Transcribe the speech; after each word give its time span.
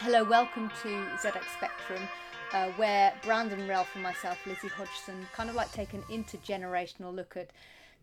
Hello, 0.00 0.22
welcome 0.22 0.70
to 0.82 0.88
ZX 1.16 1.42
Spectrum, 1.56 2.00
uh, 2.52 2.68
where 2.76 3.12
Brandon 3.24 3.66
Relph 3.66 3.92
and 3.94 4.02
myself, 4.02 4.38
Lizzie 4.46 4.68
Hodgson, 4.68 5.26
kind 5.34 5.50
of 5.50 5.56
like 5.56 5.72
take 5.72 5.92
an 5.92 6.02
intergenerational 6.02 7.12
look 7.12 7.36
at 7.36 7.50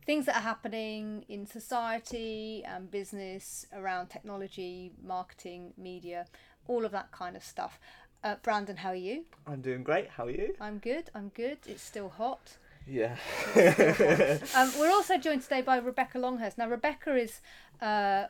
things 0.06 0.26
that 0.26 0.36
are 0.36 0.42
happening 0.42 1.24
in 1.30 1.48
society 1.48 2.64
and 2.66 2.92
business 2.92 3.66
around 3.74 4.10
technology, 4.10 4.92
marketing, 5.02 5.72
media, 5.78 6.26
all 6.68 6.84
of 6.84 6.92
that 6.92 7.14
kind 7.14 7.38
of 7.38 7.44
stuff. 7.44 7.80
Uh, 8.26 8.36
Brandon, 8.44 8.76
how 8.76 8.90
are 8.90 8.96
you? 8.96 9.24
I'm 9.48 9.62
doing 9.62 9.82
great. 9.82 10.10
How 10.10 10.26
are 10.26 10.32
you? 10.32 10.54
I'm 10.60 10.80
good. 10.80 11.10
I'm 11.16 11.30
good. 11.30 11.60
It's 11.66 11.82
still 11.82 12.10
hot. 12.10 12.58
Yeah. 12.86 13.16
Um, 14.56 14.72
we're 14.80 14.92
also 14.92 15.18
joined 15.18 15.44
today 15.44 15.62
by 15.62 15.78
Rebecca 15.78 16.20
Longhurst. 16.20 16.58
Now, 16.58 16.70
Rebecca 16.70 17.16
is 17.16 17.40
uh, 17.82 18.26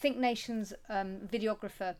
Think 0.00 0.18
Nation's 0.18 0.72
um, 0.88 1.28
videographer, 1.32 1.96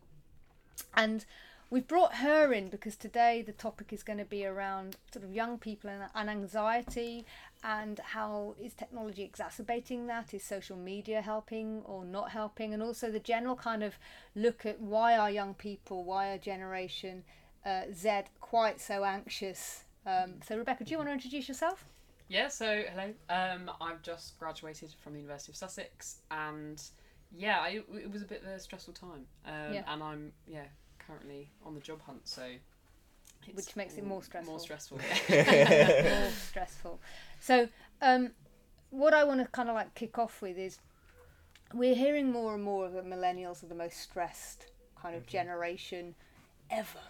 and 0.94 1.24
we've 1.72 1.88
brought 1.88 2.16
her 2.16 2.52
in 2.52 2.68
because 2.68 2.96
today 2.96 3.42
the 3.44 3.52
topic 3.52 3.94
is 3.94 4.02
going 4.02 4.18
to 4.18 4.26
be 4.26 4.44
around 4.44 4.96
sort 5.10 5.24
of 5.24 5.32
young 5.32 5.56
people 5.58 5.88
and, 5.88 6.04
and 6.14 6.28
anxiety, 6.28 7.24
and 7.64 7.98
how 8.00 8.54
is 8.60 8.74
technology 8.74 9.22
exacerbating 9.22 10.06
that? 10.06 10.34
Is 10.34 10.44
social 10.44 10.76
media 10.76 11.22
helping 11.22 11.80
or 11.86 12.04
not 12.04 12.30
helping? 12.30 12.74
And 12.74 12.82
also 12.82 13.10
the 13.10 13.18
general 13.20 13.56
kind 13.56 13.82
of 13.82 13.94
look 14.36 14.66
at 14.66 14.80
why 14.80 15.16
are 15.16 15.30
young 15.30 15.54
people, 15.54 16.04
why 16.04 16.32
are 16.34 16.38
Generation 16.38 17.24
uh, 17.64 17.82
Z 17.92 18.24
quite 18.40 18.80
so 18.80 19.04
anxious? 19.04 19.84
Um, 20.06 20.34
so, 20.46 20.58
Rebecca, 20.58 20.84
do 20.84 20.90
you 20.90 20.98
want 20.98 21.08
to 21.08 21.14
introduce 21.14 21.48
yourself? 21.48 21.86
Yeah, 22.28 22.48
so 22.48 22.82
hello. 22.90 23.12
Um, 23.30 23.70
I've 23.80 24.02
just 24.02 24.38
graduated 24.38 24.90
from 25.02 25.14
the 25.14 25.20
University 25.20 25.52
of 25.52 25.56
Sussex, 25.56 26.22
and 26.30 26.82
yeah, 27.34 27.60
I, 27.60 27.80
it 27.94 28.10
was 28.10 28.22
a 28.22 28.26
bit 28.26 28.42
of 28.42 28.48
a 28.48 28.58
stressful 28.58 28.94
time. 28.94 29.26
Um, 29.46 29.74
Yeah. 29.74 29.84
And 29.86 30.02
I'm 30.02 30.32
yeah 30.46 30.64
currently 31.12 31.50
on 31.64 31.74
the 31.74 31.80
job 31.80 32.00
hunt, 32.02 32.26
so 32.26 32.42
it's 33.46 33.56
Which 33.56 33.76
makes 33.76 33.94
it 33.96 34.06
more 34.06 34.22
stressful. 34.22 34.54
More 34.54 34.60
stressful. 34.60 35.00
Yeah. 35.28 36.20
more 36.20 36.30
stressful. 36.30 37.00
So, 37.40 37.68
um, 38.00 38.30
what 38.90 39.14
I 39.14 39.24
want 39.24 39.40
to 39.40 39.46
kind 39.46 39.68
of 39.68 39.74
like 39.74 39.94
kick 39.94 40.18
off 40.18 40.42
with 40.42 40.58
is 40.58 40.78
we're 41.72 41.94
hearing 41.94 42.30
more 42.30 42.54
and 42.54 42.62
more 42.62 42.88
that 42.88 43.06
millennials 43.06 43.62
are 43.62 43.66
the 43.66 43.74
most 43.74 43.98
stressed 43.98 44.66
kind 45.00 45.16
of 45.16 45.26
generation 45.26 46.14
ever. 46.70 47.00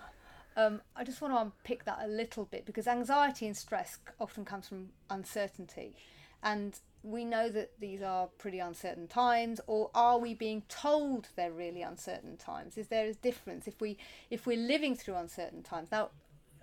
Um, 0.56 0.82
I 0.94 1.04
just 1.04 1.20
want 1.20 1.34
to 1.34 1.40
unpick 1.40 1.84
that 1.84 2.00
a 2.02 2.08
little 2.08 2.44
bit 2.44 2.66
because 2.66 2.86
anxiety 2.86 3.46
and 3.46 3.56
stress 3.56 3.98
often 4.20 4.44
comes 4.44 4.68
from 4.68 4.90
uncertainty, 5.10 5.94
and 6.42 6.78
we 7.02 7.24
know 7.24 7.48
that 7.48 7.72
these 7.80 8.02
are 8.02 8.28
pretty 8.38 8.58
uncertain 8.58 9.08
times. 9.08 9.60
Or 9.66 9.90
are 9.94 10.18
we 10.18 10.34
being 10.34 10.62
told 10.68 11.28
they're 11.34 11.52
really 11.52 11.82
uncertain 11.82 12.36
times? 12.36 12.78
Is 12.78 12.88
there 12.88 13.06
a 13.06 13.14
difference 13.14 13.66
if 13.66 13.80
we 13.80 13.96
if 14.30 14.46
we're 14.46 14.56
living 14.56 14.94
through 14.94 15.16
uncertain 15.16 15.62
times 15.62 15.90
now? 15.90 16.10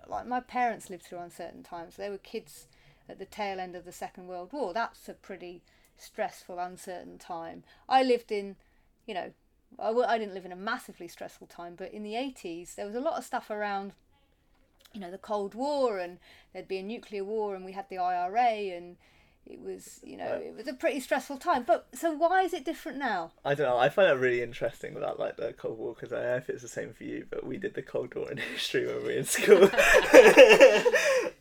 Like 0.06 0.26
my 0.26 0.40
parents 0.40 0.90
lived 0.90 1.04
through 1.04 1.18
uncertain 1.18 1.62
times. 1.62 1.96
They 1.96 2.08
were 2.08 2.18
kids 2.18 2.66
at 3.08 3.18
the 3.18 3.26
tail 3.26 3.60
end 3.60 3.76
of 3.76 3.84
the 3.84 3.92
Second 3.92 4.28
World 4.28 4.52
War. 4.52 4.72
That's 4.72 5.08
a 5.08 5.14
pretty 5.14 5.62
stressful, 5.96 6.58
uncertain 6.58 7.18
time. 7.18 7.64
I 7.88 8.02
lived 8.02 8.32
in, 8.32 8.56
you 9.06 9.14
know, 9.14 9.32
I, 9.78 10.18
didn't 10.18 10.34
live 10.34 10.46
in 10.46 10.52
a 10.52 10.56
massively 10.56 11.06
stressful 11.06 11.46
time, 11.46 11.74
but 11.76 11.92
in 11.92 12.02
the 12.02 12.14
80s, 12.14 12.74
there 12.74 12.86
was 12.86 12.94
a 12.94 13.00
lot 13.00 13.18
of 13.18 13.24
stuff 13.24 13.50
around, 13.50 13.92
you 14.92 15.00
know, 15.00 15.10
the 15.10 15.18
Cold 15.18 15.54
War, 15.54 15.98
and 15.98 16.18
there'd 16.52 16.66
be 16.66 16.78
a 16.78 16.82
nuclear 16.82 17.24
war, 17.24 17.54
and 17.54 17.64
we 17.64 17.72
had 17.72 17.88
the 17.88 17.98
IRA, 17.98 18.74
and 18.74 18.96
it 19.50 19.60
was, 19.60 20.00
you 20.04 20.16
know, 20.16 20.40
it 20.44 20.54
was 20.56 20.68
a 20.68 20.72
pretty 20.72 21.00
stressful 21.00 21.38
time. 21.38 21.64
But 21.66 21.88
so 21.94 22.12
why 22.12 22.42
is 22.42 22.54
it 22.54 22.64
different 22.64 22.98
now? 22.98 23.32
I 23.44 23.54
don't 23.54 23.66
know. 23.66 23.78
I 23.78 23.88
find 23.88 24.08
that 24.08 24.18
really 24.18 24.42
interesting 24.42 24.96
about 24.96 25.18
like 25.18 25.36
the 25.36 25.52
Cold 25.52 25.78
War 25.78 25.94
because 25.94 26.12
I 26.12 26.16
don't 26.16 26.26
know 26.26 26.36
if 26.36 26.48
it's 26.48 26.62
the 26.62 26.68
same 26.68 26.92
for 26.92 27.04
you, 27.04 27.26
but 27.28 27.44
we 27.44 27.56
did 27.56 27.74
the 27.74 27.82
Cold 27.82 28.14
War 28.14 28.30
in 28.30 28.38
history 28.52 28.86
when 28.86 28.98
we 28.98 29.02
were 29.02 29.10
in 29.10 29.24
school. 29.24 29.70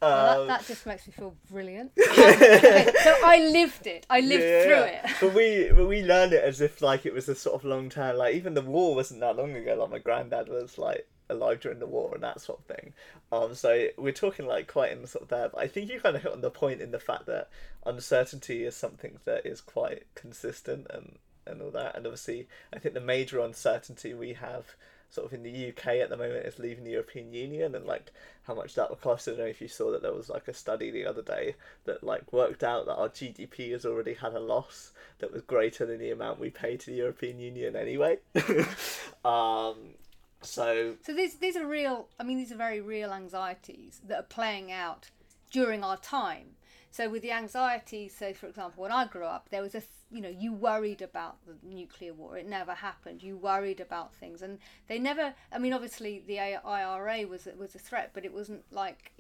Well, 0.01 0.41
um, 0.41 0.47
that, 0.47 0.59
that 0.59 0.67
just 0.67 0.85
makes 0.85 1.05
me 1.07 1.13
feel 1.13 1.35
brilliant. 1.51 1.91
Okay, 1.99 2.89
so 3.03 3.15
I 3.23 3.49
lived 3.51 3.85
it. 3.85 4.05
I 4.09 4.21
lived 4.21 4.43
yeah, 4.43 4.63
through 4.63 4.83
it. 4.83 5.17
But 5.19 5.33
we 5.33 5.71
but 5.75 5.87
we 5.87 6.03
learned 6.03 6.33
it 6.33 6.43
as 6.43 6.61
if 6.61 6.81
like 6.81 7.05
it 7.05 7.13
was 7.13 7.27
a 7.27 7.35
sort 7.35 7.55
of 7.55 7.65
long 7.65 7.89
term. 7.89 8.17
Like 8.17 8.35
even 8.35 8.53
the 8.53 8.61
war 8.61 8.95
wasn't 8.95 9.19
that 9.21 9.35
long 9.35 9.53
ago. 9.55 9.75
Like 9.75 9.91
my 9.91 9.99
granddad 9.99 10.47
was 10.47 10.77
like 10.77 11.07
alive 11.29 11.59
during 11.59 11.79
the 11.79 11.87
war 11.87 12.13
and 12.13 12.23
that 12.23 12.41
sort 12.41 12.59
of 12.59 12.65
thing. 12.65 12.93
Um, 13.31 13.55
so 13.55 13.87
we're 13.97 14.11
talking 14.11 14.45
like 14.45 14.67
quite 14.67 14.91
in 14.91 15.05
sort 15.07 15.23
of 15.23 15.29
there. 15.29 15.49
But 15.49 15.61
I 15.61 15.67
think 15.67 15.89
you 15.89 15.99
kind 15.99 16.15
of 16.15 16.23
hit 16.23 16.31
on 16.31 16.41
the 16.41 16.49
point 16.49 16.81
in 16.81 16.91
the 16.91 16.99
fact 16.99 17.25
that 17.27 17.49
uncertainty 17.85 18.63
is 18.63 18.75
something 18.75 19.19
that 19.25 19.45
is 19.45 19.61
quite 19.61 20.03
consistent 20.15 20.87
and 20.89 21.17
and 21.45 21.61
all 21.61 21.71
that. 21.71 21.95
And 21.95 22.05
obviously, 22.05 22.47
I 22.73 22.79
think 22.79 22.93
the 22.93 23.01
major 23.01 23.39
uncertainty 23.39 24.13
we 24.13 24.33
have 24.33 24.75
sort 25.09 25.25
of 25.25 25.33
in 25.33 25.43
the 25.43 25.69
UK 25.69 25.87
at 25.87 26.09
the 26.09 26.17
moment 26.17 26.45
is 26.45 26.59
leaving 26.59 26.83
the 26.83 26.91
European 26.91 27.33
Union 27.33 27.73
and 27.73 27.85
like 27.85 28.11
how 28.43 28.53
much 28.53 28.75
that 28.75 28.89
will 28.89 28.95
cost. 28.95 29.27
I 29.27 29.31
don't 29.31 29.39
know 29.41 29.45
if 29.47 29.61
you 29.61 29.67
saw 29.67 29.91
that 29.91 30.01
there 30.01 30.13
was 30.13 30.29
like 30.29 30.47
a 30.47 30.53
study 30.53 30.91
the 30.91 31.05
other 31.05 31.23
day 31.23 31.55
that 31.85 32.03
like 32.03 32.31
worked 32.31 32.63
out 32.63 32.85
that 32.85 32.95
our 32.95 33.09
GDP 33.09 33.71
has 33.71 33.85
already 33.85 34.13
had 34.13 34.33
a 34.33 34.39
loss 34.39 34.91
that 35.17 35.33
was 35.33 35.41
greater 35.41 35.85
than 35.85 35.99
the 35.99 36.11
amount 36.11 36.39
we 36.39 36.51
pay 36.51 36.77
to 36.77 36.91
the 36.91 36.97
European 36.97 37.39
Union 37.39 37.75
anyway. 37.75 38.17
um, 39.25 39.95
so 40.41 40.95
So 41.05 41.13
these 41.13 41.35
these 41.35 41.55
are 41.55 41.65
real. 41.65 42.07
I 42.19 42.23
mean, 42.23 42.37
these 42.37 42.51
are 42.51 42.57
very 42.57 42.81
real 42.81 43.11
anxieties 43.11 44.01
that 44.07 44.19
are 44.19 44.23
playing 44.23 44.71
out 44.71 45.09
during 45.51 45.83
our 45.83 45.97
time. 45.97 46.55
So 46.91 47.07
with 47.07 47.21
the 47.21 47.31
anxiety, 47.31 48.09
so 48.09 48.33
for 48.33 48.47
example, 48.47 48.81
when 48.81 48.91
I 48.91 49.05
grew 49.05 49.25
up, 49.25 49.49
there 49.49 49.61
was 49.61 49.75
a 49.75 49.83
you 50.09 50.21
know 50.21 50.29
you 50.29 50.53
worried 50.53 51.01
about 51.01 51.37
the 51.45 51.55
nuclear 51.63 52.13
war. 52.13 52.37
It 52.37 52.47
never 52.47 52.73
happened. 52.73 53.21
You 53.21 53.37
worried 53.37 53.79
about 53.79 54.13
things, 54.15 54.41
and 54.41 54.59
they 54.87 54.97
never. 54.97 55.33
I 55.51 55.59
mean, 55.59 55.73
obviously 55.73 56.23
the 56.25 56.39
IRA 56.39 57.27
was 57.27 57.47
was 57.57 57.75
a 57.75 57.79
threat, 57.79 58.11
but 58.13 58.25
it 58.25 58.33
wasn't 58.33 58.63
like 58.71 59.11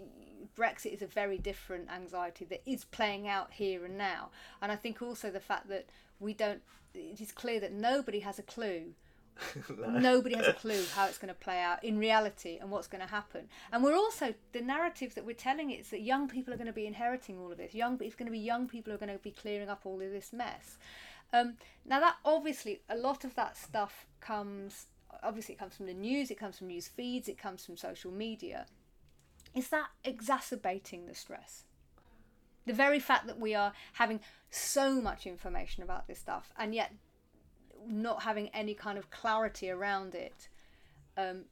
Brexit 0.57 0.93
is 0.93 1.01
a 1.01 1.07
very 1.07 1.37
different 1.37 1.89
anxiety 1.91 2.45
that 2.45 2.63
is 2.65 2.85
playing 2.85 3.27
out 3.27 3.53
here 3.53 3.85
and 3.85 3.97
now. 3.97 4.31
And 4.61 4.71
I 4.71 4.75
think 4.75 5.01
also 5.01 5.29
the 5.29 5.39
fact 5.39 5.69
that 5.69 5.87
we 6.19 6.33
don't. 6.33 6.61
It 6.95 7.21
is 7.21 7.31
clear 7.31 7.59
that 7.59 7.71
nobody 7.71 8.21
has 8.21 8.39
a 8.39 8.43
clue 8.43 8.95
nobody 9.87 10.35
has 10.35 10.47
a 10.47 10.53
clue 10.61 10.83
how 10.93 11.05
it's 11.07 11.17
going 11.17 11.33
to 11.33 11.39
play 11.39 11.59
out 11.59 11.83
in 11.83 11.97
reality 11.97 12.57
and 12.59 12.69
what's 12.69 12.87
going 12.87 13.01
to 13.01 13.07
happen. 13.09 13.47
And 13.71 13.83
we're 13.83 13.95
also 13.95 14.33
the 14.51 14.61
narrative 14.61 15.15
that 15.15 15.25
we're 15.25 15.33
telling 15.33 15.71
is 15.71 15.89
that 15.89 16.01
young 16.01 16.27
people 16.27 16.53
are 16.53 16.57
going 16.57 16.67
to 16.67 16.73
be 16.73 16.85
inheriting 16.85 17.39
all 17.39 17.51
of 17.51 17.57
this. 17.57 17.73
Young, 17.73 17.99
it's 18.01 18.15
going 18.15 18.27
to 18.27 18.31
be 18.31 18.39
young 18.39 18.67
people 18.67 18.91
who 18.91 18.95
are 18.95 19.05
going 19.05 19.17
to 19.17 19.23
be 19.23 19.31
clearing 19.31 19.69
up 19.69 19.81
all 19.85 20.01
of 20.01 20.11
this 20.11 20.33
mess. 20.33 20.77
Um, 21.31 21.55
now 21.85 21.99
that 21.99 22.15
obviously 22.25 22.81
a 22.89 22.97
lot 22.97 23.23
of 23.23 23.35
that 23.35 23.57
stuff 23.57 24.05
comes. 24.19 24.87
Obviously, 25.21 25.55
it 25.55 25.57
comes 25.57 25.75
from 25.75 25.87
the 25.87 25.93
news. 25.93 26.31
It 26.31 26.39
comes 26.39 26.57
from 26.57 26.67
news 26.67 26.87
feeds. 26.87 27.27
It 27.27 27.37
comes 27.37 27.65
from 27.65 27.75
social 27.75 28.11
media. 28.11 28.67
Is 29.55 29.69
that 29.69 29.87
exacerbating 30.03 31.07
the 31.07 31.15
stress? 31.15 31.63
The 32.65 32.73
very 32.73 32.99
fact 32.99 33.25
that 33.27 33.39
we 33.39 33.55
are 33.55 33.73
having 33.93 34.19
so 34.51 35.01
much 35.01 35.25
information 35.25 35.83
about 35.83 36.07
this 36.07 36.19
stuff, 36.19 36.53
and 36.57 36.75
yet 36.75 36.93
not 37.87 38.23
having 38.23 38.49
any 38.49 38.73
kind 38.73 38.97
of 38.97 39.09
clarity 39.11 39.69
around 39.69 40.15
it 40.15 40.49
um, 41.17 41.45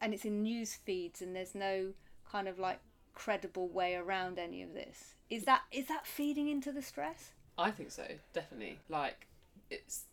and 0.00 0.14
it's 0.14 0.24
in 0.24 0.42
news 0.42 0.74
feeds 0.74 1.22
and 1.22 1.34
there's 1.34 1.54
no 1.54 1.92
kind 2.30 2.48
of 2.48 2.58
like 2.58 2.80
credible 3.14 3.68
way 3.68 3.94
around 3.94 4.38
any 4.38 4.62
of 4.62 4.72
this 4.72 5.14
is 5.28 5.44
that 5.44 5.62
is 5.70 5.86
that 5.88 6.06
feeding 6.06 6.48
into 6.48 6.72
the 6.72 6.82
stress 6.82 7.32
I 7.58 7.70
think 7.70 7.90
so, 7.90 8.06
definitely. 8.32 8.78
Like 8.88 9.26
it's 9.70 10.04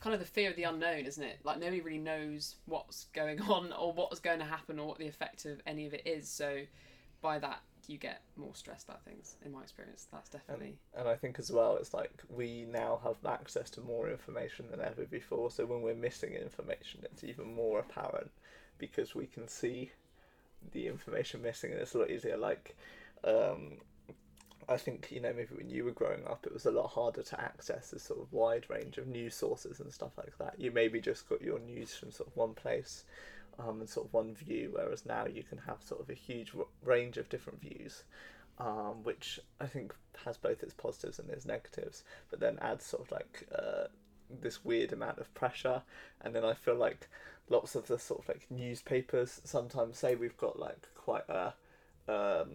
kind 0.00 0.14
of 0.14 0.20
the 0.20 0.26
fear 0.26 0.50
of 0.50 0.56
the 0.56 0.64
unknown, 0.64 1.06
isn't 1.06 1.22
it? 1.22 1.38
Like 1.44 1.58
nobody 1.58 1.80
really 1.80 1.98
knows 1.98 2.56
what's 2.66 3.04
going 3.14 3.40
on 3.48 3.72
or 3.72 3.92
what's 3.92 4.20
going 4.20 4.38
to 4.38 4.44
happen 4.44 4.78
or 4.78 4.86
what 4.86 4.98
the 4.98 5.08
effect 5.08 5.44
of 5.44 5.60
any 5.66 5.86
of 5.86 5.94
it 5.94 6.02
is. 6.06 6.28
So 6.28 6.62
by 7.20 7.38
that, 7.38 7.60
you 7.88 7.98
get 7.98 8.22
more 8.36 8.54
stressed 8.54 8.88
about 8.88 9.04
things. 9.04 9.36
In 9.44 9.52
my 9.52 9.62
experience, 9.62 10.06
that's 10.12 10.28
definitely. 10.28 10.76
and 10.96 11.08
I 11.08 11.16
think 11.16 11.38
as 11.38 11.50
well, 11.50 11.76
it's 11.76 11.94
like 11.94 12.22
we 12.28 12.66
now 12.70 13.00
have 13.04 13.16
access 13.26 13.70
to 13.70 13.80
more 13.80 14.10
information 14.10 14.66
than 14.70 14.80
ever 14.80 15.04
before. 15.04 15.50
So 15.50 15.66
when 15.66 15.82
we're 15.82 15.94
missing 15.94 16.34
information, 16.34 17.00
it's 17.04 17.24
even 17.24 17.54
more 17.54 17.80
apparent 17.80 18.30
because 18.78 19.14
we 19.14 19.26
can 19.26 19.48
see 19.48 19.90
the 20.72 20.86
information 20.86 21.42
missing, 21.42 21.72
and 21.72 21.80
it's 21.80 21.94
a 21.94 21.98
lot 21.98 22.10
easier. 22.10 22.36
Like, 22.36 22.76
um, 23.24 23.78
I 24.68 24.76
think 24.76 25.08
you 25.10 25.20
know 25.20 25.32
maybe 25.32 25.54
when 25.54 25.70
you 25.70 25.84
were 25.84 25.92
growing 25.92 26.26
up, 26.26 26.46
it 26.46 26.52
was 26.52 26.66
a 26.66 26.70
lot 26.70 26.88
harder 26.88 27.22
to 27.22 27.40
access 27.40 27.92
a 27.92 27.98
sort 27.98 28.20
of 28.20 28.32
wide 28.32 28.66
range 28.68 28.98
of 28.98 29.06
news 29.06 29.34
sources 29.34 29.80
and 29.80 29.92
stuff 29.92 30.12
like 30.16 30.36
that. 30.38 30.54
You 30.58 30.70
maybe 30.72 31.00
just 31.00 31.28
got 31.28 31.42
your 31.42 31.58
news 31.60 31.94
from 31.94 32.10
sort 32.10 32.28
of 32.28 32.36
one 32.36 32.54
place. 32.54 33.04
Um, 33.58 33.80
and 33.80 33.88
sort 33.88 34.08
of 34.08 34.12
one 34.12 34.34
view, 34.34 34.70
whereas 34.72 35.06
now 35.06 35.24
you 35.26 35.42
can 35.42 35.58
have 35.66 35.82
sort 35.82 36.02
of 36.02 36.10
a 36.10 36.14
huge 36.14 36.52
r- 36.54 36.66
range 36.84 37.16
of 37.16 37.30
different 37.30 37.60
views, 37.60 38.04
um, 38.58 39.02
which 39.02 39.40
I 39.60 39.66
think 39.66 39.94
has 40.26 40.36
both 40.36 40.62
its 40.62 40.74
positives 40.74 41.18
and 41.18 41.30
its 41.30 41.46
negatives, 41.46 42.04
but 42.30 42.38
then 42.38 42.58
adds 42.60 42.84
sort 42.84 43.04
of 43.04 43.12
like 43.12 43.48
uh, 43.54 43.86
this 44.42 44.64
weird 44.64 44.92
amount 44.92 45.18
of 45.18 45.32
pressure. 45.34 45.82
And 46.20 46.34
then 46.34 46.44
I 46.44 46.52
feel 46.52 46.74
like 46.74 47.08
lots 47.48 47.74
of 47.74 47.86
the 47.86 47.98
sort 47.98 48.20
of 48.20 48.28
like 48.28 48.46
newspapers 48.50 49.40
sometimes 49.44 49.96
say 49.98 50.14
we've 50.14 50.36
got 50.36 50.58
like 50.58 50.88
quite 50.94 51.28
a, 51.28 51.54
um, 52.08 52.50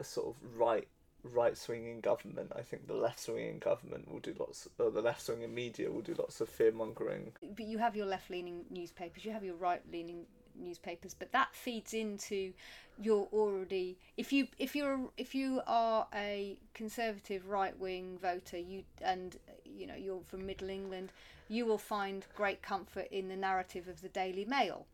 a 0.00 0.04
sort 0.04 0.28
of 0.28 0.58
right 0.58 0.88
right 1.24 1.56
swinging 1.56 2.00
government. 2.00 2.52
I 2.56 2.62
think 2.62 2.86
the 2.86 2.94
left 2.94 3.20
swinging 3.20 3.58
government 3.58 4.10
will 4.10 4.20
do 4.20 4.34
lots, 4.38 4.68
or 4.78 4.90
the 4.90 5.02
left 5.02 5.22
swinging 5.22 5.54
media 5.54 5.90
will 5.90 6.02
do 6.02 6.14
lots 6.14 6.40
of 6.40 6.48
fear 6.48 6.72
mongering. 6.72 7.32
but 7.56 7.66
you 7.66 7.78
have 7.78 7.96
your 7.96 8.06
left 8.06 8.30
leaning 8.30 8.64
newspapers 8.70 9.24
you 9.24 9.32
have 9.32 9.44
your 9.44 9.56
right 9.56 9.82
leaning 9.90 10.26
newspapers, 10.54 11.14
but 11.14 11.32
that 11.32 11.54
feeds 11.54 11.94
into 11.94 12.52
you're 13.00 13.28
already 13.32 13.96
if 14.18 14.32
you 14.32 14.46
if 14.58 14.76
you're 14.76 15.00
if 15.16 15.34
you 15.34 15.62
are 15.66 16.06
a 16.14 16.58
conservative 16.74 17.48
right 17.48 17.78
wing 17.78 18.18
voter 18.20 18.58
you 18.58 18.84
and 19.00 19.38
you 19.64 19.86
know 19.86 19.94
you're 19.94 20.20
from 20.26 20.44
Middle 20.46 20.68
England, 20.68 21.12
you 21.48 21.64
will 21.66 21.78
find 21.78 22.26
great 22.36 22.62
comfort 22.62 23.08
in 23.10 23.28
the 23.28 23.36
narrative 23.36 23.88
of 23.88 24.02
the 24.02 24.08
Daily 24.08 24.44
Mail. 24.44 24.86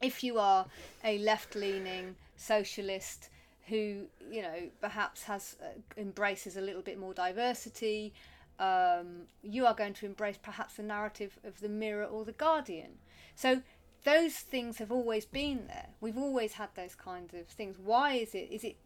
If 0.00 0.22
you 0.22 0.38
are 0.38 0.66
a 1.02 1.18
left 1.18 1.54
leaning 1.54 2.16
socialist 2.36 3.30
who 3.68 4.06
you 4.30 4.42
know 4.42 4.68
perhaps 4.80 5.24
has 5.24 5.56
uh, 5.62 5.66
embraces 5.96 6.56
a 6.56 6.60
little 6.60 6.82
bit 6.82 6.98
more 6.98 7.14
diversity 7.14 8.12
um, 8.58 9.22
you 9.42 9.66
are 9.66 9.74
going 9.74 9.94
to 9.94 10.06
embrace 10.06 10.38
perhaps 10.40 10.74
the 10.74 10.82
narrative 10.82 11.38
of 11.44 11.60
the 11.60 11.68
mirror 11.68 12.04
or 12.04 12.24
the 12.24 12.32
guardian. 12.32 12.98
So 13.34 13.62
those 14.04 14.34
things 14.34 14.78
have 14.78 14.92
always 14.92 15.24
been 15.24 15.66
there. 15.66 15.88
We've 16.00 16.18
always 16.18 16.52
had 16.52 16.68
those 16.74 16.94
kinds 16.94 17.34
of 17.34 17.48
things. 17.48 17.78
Why 17.78 18.12
is 18.12 18.34
it 18.34 18.48
is 18.50 18.64
it 18.64 18.76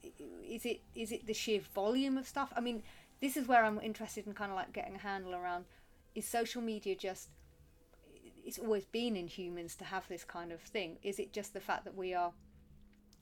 is 0.47 0.65
it 0.65 0.81
is 0.95 1.13
it 1.13 1.27
the 1.27 1.35
sheer 1.35 1.61
volume 1.75 2.17
of 2.17 2.27
stuff? 2.27 2.53
I 2.57 2.61
mean 2.61 2.83
this 3.21 3.37
is 3.37 3.49
where 3.49 3.65
i'm 3.65 3.81
interested 3.81 4.25
in 4.29 4.33
kind 4.33 4.53
of 4.53 4.57
like 4.57 4.73
getting 4.73 4.95
a 4.95 4.99
handle 4.99 5.35
around 5.35 5.65
is 6.15 6.25
social 6.25 6.63
media 6.63 6.95
just 6.95 7.31
it's 8.47 8.59
always 8.59 8.85
been 8.85 9.17
in 9.17 9.27
humans 9.27 9.75
to 9.75 9.85
have 9.85 10.07
this 10.09 10.23
kind 10.25 10.53
of 10.53 10.61
thing? 10.61 10.99
Is 11.03 11.19
it 11.19 11.33
just 11.33 11.53
the 11.53 11.61
fact 11.61 11.85
that 11.85 11.97
we 11.97 12.15
are 12.15 12.33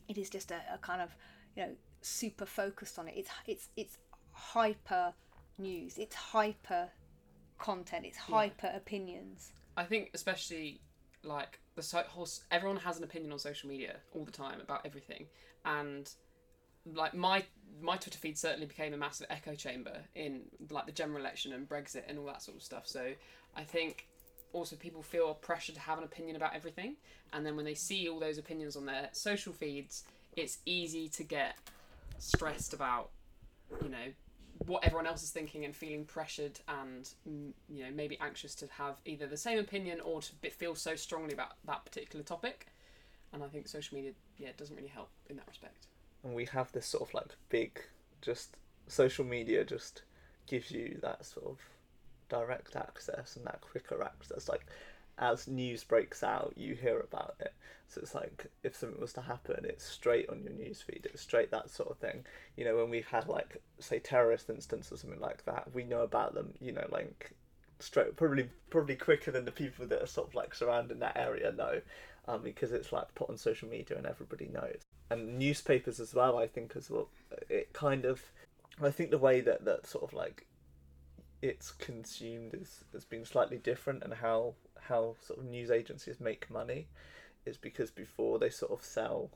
it 0.07 0.19
is 0.19 0.31
just 0.31 0.51
a, 0.51 0.61
a 0.73 0.79
kind 0.79 1.03
of 1.03 1.17
you 1.57 1.63
know 1.65 1.73
super 2.01 2.47
focused 2.47 2.99
on 2.99 3.09
it. 3.09 3.15
It's 3.17 3.31
it's 3.47 3.69
it's 3.77 3.99
hyper 4.33 5.13
news. 5.59 5.99
It's 5.99 6.15
hyper 6.15 6.89
content. 7.59 8.07
It's 8.07 8.19
hyper 8.19 8.69
yeah. 8.69 8.77
opinions. 8.77 9.53
I 9.77 9.85
think 9.85 10.11
especially 10.15 10.81
like 11.23 11.59
the 11.75 11.83
so- 11.83 12.05
whole 12.09 12.29
everyone 12.51 12.79
has 12.79 12.99
an 12.99 13.05
opinion 13.05 13.33
on 13.33 13.39
social 13.39 13.69
media 13.69 13.97
all 14.15 14.25
the 14.25 14.33
time 14.33 14.61
about 14.61 14.85
everything, 14.85 15.27
and 15.65 16.11
like 16.95 17.15
my 17.15 17.45
my 17.81 17.97
Twitter 17.97 18.19
feed 18.19 18.39
certainly 18.39 18.67
became 18.67 18.95
a 18.95 18.97
massive 18.97 19.27
echo 19.29 19.55
chamber 19.55 19.99
in 20.15 20.43
like 20.71 20.87
the 20.87 20.93
general 20.93 21.19
election 21.19 21.53
and 21.53 21.69
Brexit 21.69 22.05
and 22.09 22.19
all 22.19 22.27
that 22.27 22.43
sort 22.43 22.57
of 22.57 22.63
stuff. 22.63 22.87
So 22.87 23.13
I 23.55 23.65
think 23.65 24.07
also 24.53 24.77
people 24.77 25.03
feel 25.03 25.35
pressure 25.35 25.73
to 25.73 25.81
have 25.81 25.99
an 25.99 26.05
opinion 26.05 26.37
about 26.37 26.55
everything, 26.55 26.97
and 27.33 27.45
then 27.45 27.57
when 27.57 27.65
they 27.65 27.75
see 27.75 28.09
all 28.09 28.21
those 28.21 28.39
opinions 28.39 28.77
on 28.77 28.87
their 28.87 29.09
social 29.13 29.53
feeds, 29.53 30.05
it's 30.37 30.59
easy 30.67 31.09
to 31.09 31.25
get 31.25 31.57
stressed 32.19 32.73
about, 32.73 33.11
you 33.83 33.89
know, 33.89 34.13
what 34.67 34.85
everyone 34.85 35.07
else 35.07 35.23
is 35.23 35.31
thinking 35.31 35.65
and 35.65 35.75
feeling 35.75 36.05
pressured 36.05 36.59
and 36.67 37.11
mm, 37.29 37.53
you 37.69 37.85
know 37.85 37.91
maybe 37.95 38.19
anxious 38.21 38.55
to 38.55 38.67
have 38.69 38.97
either 39.05 39.27
the 39.27 39.37
same 39.37 39.59
opinion 39.59 40.01
or 40.01 40.23
to 40.23 40.33
feel 40.51 40.75
so 40.75 40.97
strongly 40.97 41.35
about 41.35 41.53
that 41.67 41.85
particular 41.85 42.25
topic. 42.25 42.67
And 43.33 43.43
i 43.43 43.49
think 43.49 43.69
social 43.69 43.97
media 43.97 44.13
yeah 44.39 44.51
doesn't 44.57 44.75
really 44.75 44.89
help 44.89 45.11
in 45.29 45.37
that 45.37 45.47
respect. 45.47 45.89
And 46.25 46.35
we 46.35 46.47
have 46.47 46.73
this 46.73 46.87
sort 46.87 47.09
of 47.09 47.15
like 47.15 47.37
big 47.51 47.81
just 48.23 48.57
social 48.89 49.25
media 49.25 49.65
just 49.65 50.03
gives 50.47 50.71
you 50.71 50.99
that 51.03 51.27
sort 51.27 51.47
of 51.47 51.59
direct 52.29 52.77
access 52.77 53.37
and 53.37 53.45
that 53.47 53.61
quicker 53.61 54.03
access. 54.03 54.49
Like 54.49 54.67
as 55.19 55.49
news 55.49 55.85
breaks 55.85 56.23
out, 56.23 56.55
you 56.57 56.75
hear 56.75 57.01
about 57.01 57.37
it. 57.41 57.55
So 57.89 58.01
it's 58.01 58.15
like 58.15 58.47
if 58.63 58.75
something 58.77 59.01
was 59.01 59.13
to 59.15 59.21
happen, 59.23 59.65
it's 59.65 59.85
straight 59.85 60.29
on 60.29 60.43
your 60.43 60.53
newsfeed. 60.53 61.07
It's 61.07 61.23
straight 61.23 61.51
that 61.53 61.71
sort 61.71 61.91
of 61.91 61.99
thing. 61.99 62.25
You 62.57 62.65
know, 62.65 62.77
when 62.77 62.91
we've 62.91 63.07
had 63.07 63.29
like 63.29 63.63
say 63.79 63.99
terrorist 63.99 64.51
incidents 64.51 64.91
or 64.91 64.97
something 64.97 65.21
like 65.21 65.45
that, 65.45 65.69
we 65.73 65.85
know 65.85 66.01
about 66.01 66.35
them. 66.35 66.55
You 66.61 66.73
know, 66.73 66.87
like 66.91 67.33
straight 67.79 68.17
probably 68.17 68.49
probably 68.71 68.97
quicker 68.97 69.31
than 69.31 69.45
the 69.45 69.53
people 69.53 69.87
that 69.87 70.03
are 70.03 70.07
sort 70.07 70.29
of 70.29 70.35
like 70.35 70.55
surrounding 70.55 70.99
that 70.99 71.17
area 71.17 71.53
know, 71.53 71.81
um, 72.27 72.43
because 72.43 72.73
it's 72.73 72.93
like 72.93 73.15
put 73.15 73.31
on 73.31 73.37
social 73.37 73.69
media 73.69 73.97
and 73.97 74.07
everybody 74.07 74.49
knows. 74.53 74.81
And 75.11 75.39
newspapers 75.39 76.01
as 76.01 76.15
well, 76.15 76.37
I 76.39 76.49
think 76.49 76.75
as 76.75 76.91
well. 76.91 77.09
It 77.49 77.73
kind 77.73 78.05
of, 78.05 78.21
I 78.83 78.91
think 78.91 79.11
the 79.11 79.19
way 79.19 79.41
that 79.41 79.65
that 79.65 79.87
sort 79.87 80.05
of 80.05 80.13
like 80.13 80.47
it's 81.41 81.71
consumed 81.71 82.55
is 82.55 82.85
has 82.93 83.05
been 83.05 83.25
slightly 83.25 83.59
different 83.59 84.03
and 84.03 84.15
how 84.15 84.55
how 84.89 85.17
sort 85.21 85.39
of 85.39 85.45
news 85.45 85.71
agencies 85.71 86.21
make 86.21 86.51
money 86.51 86.87
is 87.45 87.57
because 87.57 87.91
before 87.91 88.39
they 88.39 88.51
sort 88.51 88.73
of 88.73 88.85
sell 88.85 89.31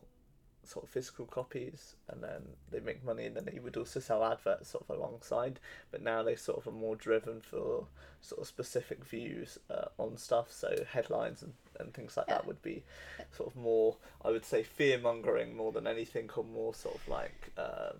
sort 0.62 0.84
of 0.84 0.90
physical 0.90 1.24
copies 1.24 1.96
and 2.08 2.22
then 2.22 2.42
they 2.70 2.80
make 2.80 3.04
money 3.04 3.24
and 3.24 3.34
then 3.34 3.48
they 3.50 3.58
would 3.58 3.76
also 3.76 3.98
sell 3.98 4.22
adverts 4.22 4.68
sort 4.70 4.84
of 4.88 4.96
alongside 4.96 5.58
but 5.90 6.02
now 6.02 6.22
they 6.22 6.36
sort 6.36 6.58
of 6.58 6.66
are 6.66 6.76
more 6.76 6.96
driven 6.96 7.40
for 7.40 7.86
sort 8.20 8.40
of 8.40 8.46
specific 8.46 9.04
views 9.04 9.58
uh, 9.70 9.86
on 9.98 10.16
stuff. 10.18 10.52
So 10.52 10.84
headlines 10.92 11.42
and, 11.42 11.54
and 11.78 11.94
things 11.94 12.16
like 12.16 12.26
that 12.26 12.46
would 12.46 12.60
be 12.62 12.84
sort 13.32 13.50
of 13.50 13.56
more 13.56 13.96
i 14.24 14.30
would 14.30 14.44
say 14.44 14.62
fear 14.62 14.98
mongering 14.98 15.56
more 15.56 15.72
than 15.72 15.86
anything 15.86 16.28
or 16.36 16.44
more 16.44 16.74
sort 16.74 16.94
of 16.94 17.08
like 17.08 17.50
um, 17.56 17.96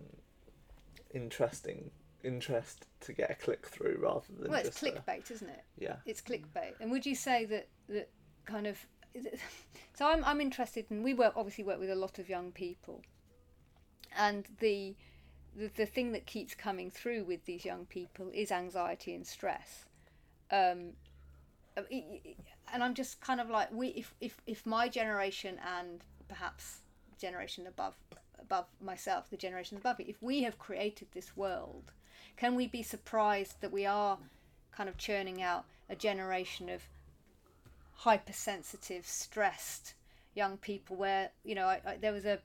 interesting 1.14 1.90
interest 2.24 2.86
to 3.00 3.12
get 3.12 3.30
a 3.30 3.34
click 3.34 3.66
through 3.66 3.98
rather 4.00 4.26
than 4.38 4.50
well, 4.50 4.60
it's 4.64 4.80
clickbait, 4.80 5.30
a, 5.30 5.32
isn't 5.32 5.48
it? 5.48 5.64
Yeah, 5.78 5.96
it's 6.06 6.20
clickbait. 6.20 6.74
And 6.80 6.90
would 6.90 7.06
you 7.06 7.14
say 7.14 7.44
that 7.46 7.68
that 7.88 8.10
kind 8.46 8.66
of 8.66 8.78
so 9.94 10.06
I'm 10.06 10.24
I'm 10.24 10.40
interested 10.40 10.86
in 10.90 11.02
we 11.02 11.14
work 11.14 11.34
obviously 11.36 11.64
work 11.64 11.80
with 11.80 11.90
a 11.90 11.94
lot 11.94 12.18
of 12.18 12.28
young 12.28 12.52
people, 12.52 13.02
and 14.16 14.46
the 14.60 14.94
the, 15.56 15.68
the 15.76 15.86
thing 15.86 16.12
that 16.12 16.26
keeps 16.26 16.54
coming 16.54 16.90
through 16.90 17.24
with 17.24 17.44
these 17.44 17.64
young 17.64 17.86
people 17.86 18.30
is 18.32 18.52
anxiety 18.52 19.14
and 19.14 19.26
stress. 19.26 19.86
Um, 20.52 20.90
uh, 21.76 21.82
and 22.72 22.82
I'm 22.82 22.94
just 22.94 23.20
kind 23.20 23.40
of 23.40 23.50
like 23.50 23.72
we 23.72 23.88
if, 23.88 24.14
if 24.20 24.40
if 24.46 24.66
my 24.66 24.88
generation 24.88 25.58
and 25.78 26.04
perhaps 26.28 26.80
generation 27.20 27.66
above 27.66 27.94
above 28.38 28.66
myself, 28.80 29.30
the 29.30 29.36
generation 29.36 29.76
above 29.76 29.98
me, 29.98 30.06
if 30.08 30.22
we 30.22 30.42
have 30.42 30.58
created 30.58 31.08
this 31.12 31.36
world 31.36 31.92
can 32.36 32.54
we 32.54 32.66
be 32.66 32.82
surprised 32.82 33.60
that 33.60 33.72
we 33.72 33.86
are 33.86 34.18
kind 34.72 34.88
of 34.88 34.96
churning 34.96 35.42
out 35.42 35.64
a 35.88 35.96
generation 35.96 36.68
of 36.68 36.82
hypersensitive, 37.92 39.06
stressed 39.06 39.94
young 40.34 40.56
people 40.56 40.96
where, 40.96 41.30
you 41.44 41.54
know, 41.54 41.66
I, 41.66 41.80
I, 41.86 41.96
there 41.96 42.12
was 42.12 42.24
a, 42.24 42.34
uh, 42.34 42.38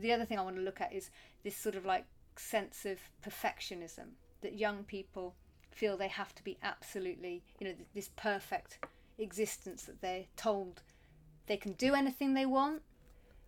the 0.00 0.12
other 0.12 0.24
thing 0.24 0.38
I 0.38 0.42
want 0.42 0.56
to 0.56 0.62
look 0.62 0.80
at 0.80 0.92
is 0.92 1.10
this 1.44 1.56
sort 1.56 1.74
of 1.74 1.84
like 1.84 2.04
sense 2.36 2.84
of 2.84 2.98
perfectionism 3.24 4.10
that 4.40 4.58
young 4.58 4.84
people 4.84 5.34
feel 5.70 5.96
they 5.96 6.08
have 6.08 6.34
to 6.34 6.44
be 6.44 6.58
absolutely, 6.62 7.42
you 7.60 7.68
know, 7.68 7.74
this 7.94 8.10
perfect 8.16 8.78
existence 9.18 9.84
that 9.84 10.00
they're 10.00 10.24
told 10.36 10.82
they 11.46 11.56
can 11.56 11.72
do 11.72 11.94
anything 11.94 12.34
they 12.34 12.46
want, 12.46 12.82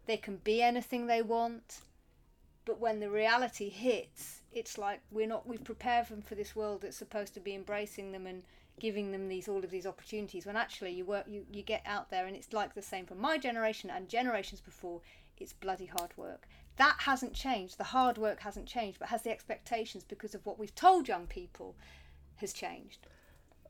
they 0.07 0.17
can 0.17 0.37
be 0.37 0.63
anything 0.63 1.07
they 1.07 1.23
want, 1.23 1.81
but 2.65 2.81
when 2.81 3.01
the 3.01 3.11
reality 3.11 3.69
hits, 3.69 4.43
it's 4.53 4.79
like 4.79 5.01
we're 5.11 5.27
not 5.27 5.47
we've 5.47 5.65
prepared 5.65 6.09
them 6.09 6.23
for 6.23 6.35
this 6.35 6.55
world 6.57 6.83
that's 6.83 6.97
supposed 6.97 7.35
to 7.35 7.41
be 7.41 7.55
embracing 7.55 8.13
them 8.13 8.27
and 8.27 8.43
giving 8.79 9.13
them 9.13 9.29
these 9.29 9.49
all 9.49 9.63
of 9.63 9.71
these 9.71 9.87
opportunities 9.87 10.47
when 10.47 10.57
actually 10.57 10.91
you 10.91 11.05
work 11.05 11.27
you, 11.29 11.45
you 11.53 11.63
get 11.63 11.83
out 11.85 12.11
there 12.11 12.27
and 12.27 12.35
it's 12.35 12.53
like 12.53 12.75
the 12.75 12.83
same 12.83 13.07
for 13.07 13.15
my 13.15 13.39
generation 13.39 13.91
and 13.91 14.09
generations 14.09 14.61
before 14.61 15.01
it's 15.39 15.53
bloody 15.53 15.87
hard 15.87 16.17
work. 16.17 16.47
That 16.77 16.97
hasn't 16.99 17.35
changed. 17.35 17.79
The 17.79 17.85
hard 17.85 18.19
work 18.19 18.41
hasn't 18.41 18.67
changed 18.67 18.99
but 18.99 19.09
has 19.09 19.23
the 19.23 19.31
expectations 19.31 20.05
because 20.05 20.35
of 20.35 20.45
what 20.45 20.59
we've 20.59 20.75
told 20.75 21.09
young 21.09 21.27
people 21.27 21.77
has 22.37 22.53
changed. 22.53 23.07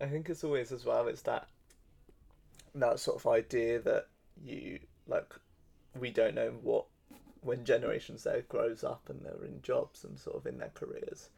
I 0.00 0.06
think 0.06 0.28
it's 0.30 0.44
always 0.44 0.72
as 0.72 0.84
well 0.84 1.08
it's 1.08 1.22
that 1.22 1.48
that 2.74 3.00
sort 3.00 3.18
of 3.18 3.26
idea 3.26 3.80
that 3.80 4.06
you 4.42 4.78
like 5.06 5.34
we 5.98 6.10
don't 6.10 6.34
know 6.34 6.52
what 6.62 6.86
when 7.42 7.64
Generation 7.64 8.18
Z 8.18 8.30
grows 8.48 8.84
up 8.84 9.08
and 9.08 9.20
they're 9.24 9.44
in 9.44 9.62
jobs 9.62 10.04
and 10.04 10.18
sort 10.18 10.36
of 10.36 10.46
in 10.46 10.58
their 10.58 10.72
careers, 10.74 11.30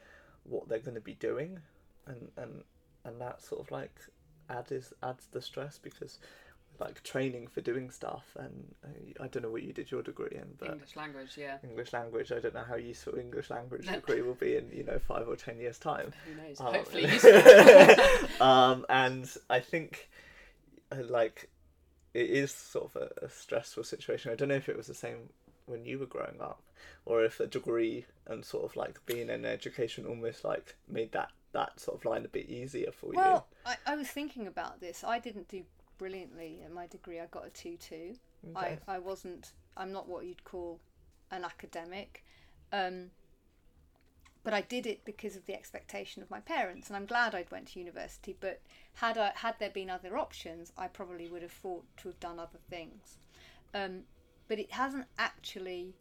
what 0.45 0.69
they're 0.69 0.79
going 0.79 0.95
to 0.95 1.01
be 1.01 1.15
doing, 1.15 1.61
and 2.07 2.31
and 2.37 2.65
and 3.05 3.21
that 3.21 3.43
sort 3.43 3.61
of 3.61 3.71
like 3.71 3.95
adds 4.49 4.93
adds 5.03 5.27
the 5.33 5.41
stress 5.41 5.79
because 5.79 6.19
like 6.81 7.03
training 7.03 7.47
for 7.47 7.61
doing 7.61 7.91
stuff 7.91 8.37
and 8.39 8.75
uh, 8.85 9.23
I 9.23 9.29
don't 9.29 9.43
know 9.43 9.51
what 9.51 9.63
you 9.63 9.73
did 9.73 9.91
your 9.91 10.03
degree 10.03 10.33
in 10.33 10.55
but 10.59 10.73
English 10.73 10.97
language 10.97 11.37
yeah. 11.37 11.59
English 11.63 11.93
language 11.93 12.33
I 12.33 12.41
don't 12.41 12.55
know 12.55 12.65
how 12.67 12.77
useful 12.77 13.19
English 13.19 13.51
language 13.51 13.87
degree 13.87 14.23
will 14.23 14.35
be 14.35 14.57
in 14.57 14.71
you 14.73 14.83
know 14.83 14.99
five 14.99 15.29
or 15.29 15.37
ten 15.37 15.59
years 15.59 15.79
time. 15.79 16.13
Who 16.27 16.43
knows? 16.43 16.61
Um, 16.61 16.75
hopefully 16.75 17.07
um, 18.41 18.87
and 18.89 19.31
I 19.49 19.61
think 19.61 20.09
uh, 20.91 20.97
like 21.09 21.51
it 22.15 22.31
is 22.31 22.53
sort 22.53 22.95
of 22.95 23.03
a, 23.03 23.27
a 23.27 23.29
stressful 23.29 23.85
situation. 23.85 24.33
I 24.33 24.35
don't 24.35 24.49
know 24.49 24.55
if 24.55 24.69
it 24.69 24.77
was 24.77 24.87
the 24.87 24.95
same 24.95 25.29
when 25.67 25.85
you 25.85 25.99
were 25.99 26.07
growing 26.07 26.41
up, 26.41 26.63
or 27.05 27.25
if 27.25 27.41
a 27.41 27.47
degree 27.47 28.07
and 28.27 28.45
sort 28.45 28.65
of 28.65 28.77
like 28.77 29.05
being 29.07 29.29
in 29.29 29.45
education 29.45 30.07
almost 30.07 30.45
like 30.45 30.77
made 30.89 31.13
that 31.13 31.31
that 31.53 31.79
sort 31.79 31.99
of 31.99 32.05
line 32.05 32.25
a 32.25 32.29
bit 32.29 32.49
easier 32.49 32.91
for 32.91 33.11
well, 33.13 33.15
you. 33.15 33.21
Well, 33.21 33.47
I, 33.67 33.93
I 33.93 33.97
was 33.97 34.09
thinking 34.09 34.47
about 34.47 34.81
this. 34.81 35.05
I 35.05 35.19
didn't 35.19 35.49
do 35.49 35.63
brilliantly 35.99 36.61
in 36.65 36.73
my 36.73 36.87
degree. 36.87 37.21
I 37.21 37.27
got 37.27 37.47
a 37.47 37.51
two 37.51 37.77
two. 37.77 38.15
Okay. 38.57 38.79
I 38.89 38.95
I 38.95 38.99
wasn't. 38.99 39.53
I'm 39.77 39.93
not 39.93 40.09
what 40.09 40.25
you'd 40.25 40.45
call 40.45 40.81
an 41.31 41.45
academic. 41.45 42.25
Um, 42.73 43.11
but 44.45 44.53
I 44.53 44.63
did 44.63 44.87
it 44.87 45.05
because 45.05 45.37
of 45.37 45.47
the 45.47 45.55
expectation 45.55 46.21
of 46.21 46.31
my 46.31 46.41
parents, 46.41 46.89
and 46.89 46.97
I'm 46.97 47.07
glad 47.07 47.35
I 47.35 47.45
went 47.51 47.69
to 47.69 47.79
university. 47.79 48.37
But 48.41 48.61
had 48.95 49.17
I 49.17 49.33
had 49.37 49.57
there 49.59 49.71
been 49.71 49.91
other 49.91 50.17
options, 50.19 50.73
I 50.77 50.89
probably 50.89 51.29
would 51.29 51.43
have 51.43 51.53
thought 51.53 51.85
to 51.99 52.09
have 52.09 52.19
done 52.19 52.41
other 52.41 52.59
things. 52.69 53.19
um, 53.75 54.03
but 54.49 54.59
it 54.59 54.73
hasn't 54.73 55.07
actually. 55.19 55.95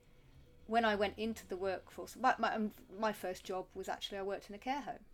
When 0.68 0.86
I 0.86 0.96
went 0.96 1.16
into 1.18 1.46
the 1.46 1.58
workforce, 1.58 2.16
my, 2.16 2.34
my 2.38 2.56
um, 2.56 2.72
my 2.98 3.12
first 3.12 3.44
job 3.44 3.66
was 3.74 3.90
actually 3.90 4.20
I 4.20 4.24
worked 4.24 4.48
in 4.50 4.56
a 4.56 4.60
care 4.60 4.82
home. 4.82 5.06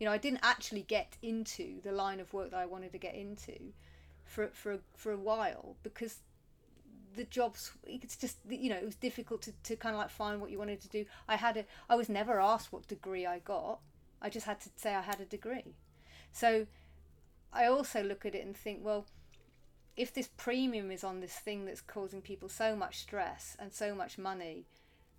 You 0.00 0.06
know, 0.06 0.12
I 0.12 0.18
didn't 0.18 0.40
actually 0.42 0.82
get 0.82 1.16
into 1.22 1.80
the 1.82 1.92
line 1.92 2.18
of 2.18 2.32
work 2.32 2.50
that 2.50 2.58
I 2.58 2.66
wanted 2.66 2.90
to 2.92 2.98
get 2.98 3.14
into 3.14 3.72
for 4.24 4.48
for 4.52 4.78
for 4.96 5.12
a 5.12 5.16
while 5.16 5.76
because 5.82 6.20
the 7.16 7.24
jobs 7.24 7.72
it's 7.84 8.16
just 8.16 8.38
you 8.48 8.70
know 8.70 8.76
it 8.76 8.84
was 8.84 8.94
difficult 8.94 9.42
to, 9.42 9.52
to 9.64 9.76
kind 9.76 9.94
of 9.94 10.00
like 10.00 10.10
find 10.10 10.40
what 10.40 10.50
you 10.50 10.58
wanted 10.58 10.80
to 10.80 10.88
do 10.88 11.04
i 11.28 11.36
had 11.36 11.56
a 11.56 11.64
i 11.88 11.96
was 11.96 12.08
never 12.08 12.40
asked 12.40 12.72
what 12.72 12.86
degree 12.86 13.26
i 13.26 13.38
got 13.40 13.80
i 14.22 14.30
just 14.30 14.46
had 14.46 14.60
to 14.60 14.70
say 14.76 14.94
i 14.94 15.00
had 15.00 15.20
a 15.20 15.24
degree 15.24 15.74
so 16.30 16.66
i 17.52 17.66
also 17.66 18.02
look 18.02 18.24
at 18.24 18.34
it 18.34 18.44
and 18.44 18.56
think 18.56 18.78
well 18.82 19.06
if 19.96 20.12
this 20.14 20.28
premium 20.36 20.90
is 20.90 21.04
on 21.04 21.20
this 21.20 21.34
thing 21.34 21.64
that's 21.64 21.80
causing 21.80 22.20
people 22.20 22.48
so 22.48 22.74
much 22.74 22.98
stress 22.98 23.56
and 23.58 23.72
so 23.72 23.94
much 23.94 24.18
money 24.18 24.64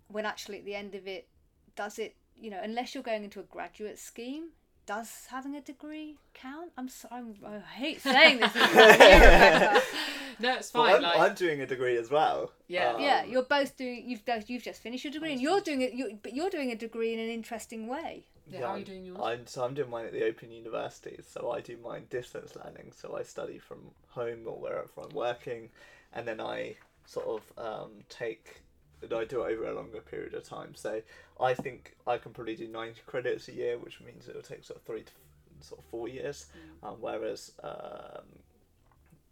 when 0.08 0.26
actually 0.26 0.58
at 0.58 0.64
the 0.64 0.74
end 0.74 0.94
of 0.94 1.06
it 1.06 1.28
does 1.76 1.98
it 1.98 2.16
you 2.40 2.50
know 2.50 2.60
unless 2.62 2.94
you're 2.94 3.02
going 3.02 3.24
into 3.24 3.40
a 3.40 3.44
graduate 3.44 3.98
scheme 3.98 4.48
does 4.86 5.26
having 5.30 5.54
a 5.54 5.60
degree 5.60 6.16
count? 6.34 6.72
I'm 6.76 6.88
so, 6.88 7.08
I'm, 7.10 7.36
I 7.46 7.58
hate 7.60 8.00
saying 8.00 8.40
this. 8.40 8.54
no, 10.40 10.54
it's 10.56 10.74
Well, 10.74 10.84
fine. 10.84 10.96
I'm, 10.96 11.02
like, 11.02 11.20
I'm 11.20 11.34
doing 11.34 11.60
a 11.60 11.66
degree 11.66 11.96
as 11.96 12.10
well. 12.10 12.52
Yeah. 12.66 12.98
yeah, 12.98 13.20
Um, 13.22 13.30
you're 13.30 13.44
both 13.44 13.76
doing. 13.76 14.08
You've 14.08 14.22
you've 14.48 14.62
just 14.62 14.82
finished 14.82 15.04
your 15.04 15.12
degree, 15.12 15.32
and 15.32 15.40
you're 15.40 15.60
doing 15.60 15.82
it. 15.82 15.92
You, 15.92 16.18
but 16.22 16.34
you're 16.34 16.50
doing 16.50 16.72
a 16.72 16.76
degree 16.76 17.12
in 17.14 17.20
an 17.20 17.28
interesting 17.28 17.86
way. 17.86 18.24
Yeah, 18.52 18.66
how 18.66 18.72
are 18.74 18.78
you 18.78 18.84
doing 18.84 19.04
yours? 19.04 19.18
I'm, 19.22 19.46
so 19.46 19.64
I'm 19.64 19.74
doing 19.74 19.90
mine 19.90 20.06
at 20.06 20.12
the 20.12 20.24
Open 20.24 20.50
University. 20.50 21.18
So 21.26 21.50
I 21.50 21.60
do 21.60 21.76
mine 21.82 22.06
distance 22.10 22.54
learning. 22.56 22.92
So 22.94 23.16
I 23.16 23.22
study 23.22 23.58
from 23.58 23.78
home 24.08 24.40
or 24.46 24.58
wherever 24.58 24.88
I'm 24.98 25.14
working, 25.14 25.70
and 26.12 26.26
then 26.26 26.40
I 26.40 26.76
sort 27.06 27.26
of 27.26 27.58
um, 27.58 27.90
take. 28.08 28.62
That 29.00 29.12
I 29.12 29.24
do 29.24 29.42
it 29.42 29.52
over 29.52 29.64
a 29.64 29.74
longer 29.74 30.00
period 30.00 30.32
of 30.34 30.44
time. 30.44 30.76
So 30.76 31.02
I 31.40 31.54
think 31.54 31.96
I 32.06 32.18
can 32.18 32.32
probably 32.32 32.54
do 32.54 32.68
ninety 32.68 33.00
credits 33.04 33.48
a 33.48 33.52
year, 33.52 33.76
which 33.76 34.00
means 34.00 34.28
it 34.28 34.34
will 34.36 34.42
take 34.42 34.62
sort 34.62 34.78
of 34.78 34.84
three 34.84 35.02
to 35.02 35.12
sort 35.60 35.80
of 35.80 35.86
four 35.86 36.06
years. 36.08 36.46
Um, 36.84 36.98
whereas 37.00 37.50
um, 37.64 38.26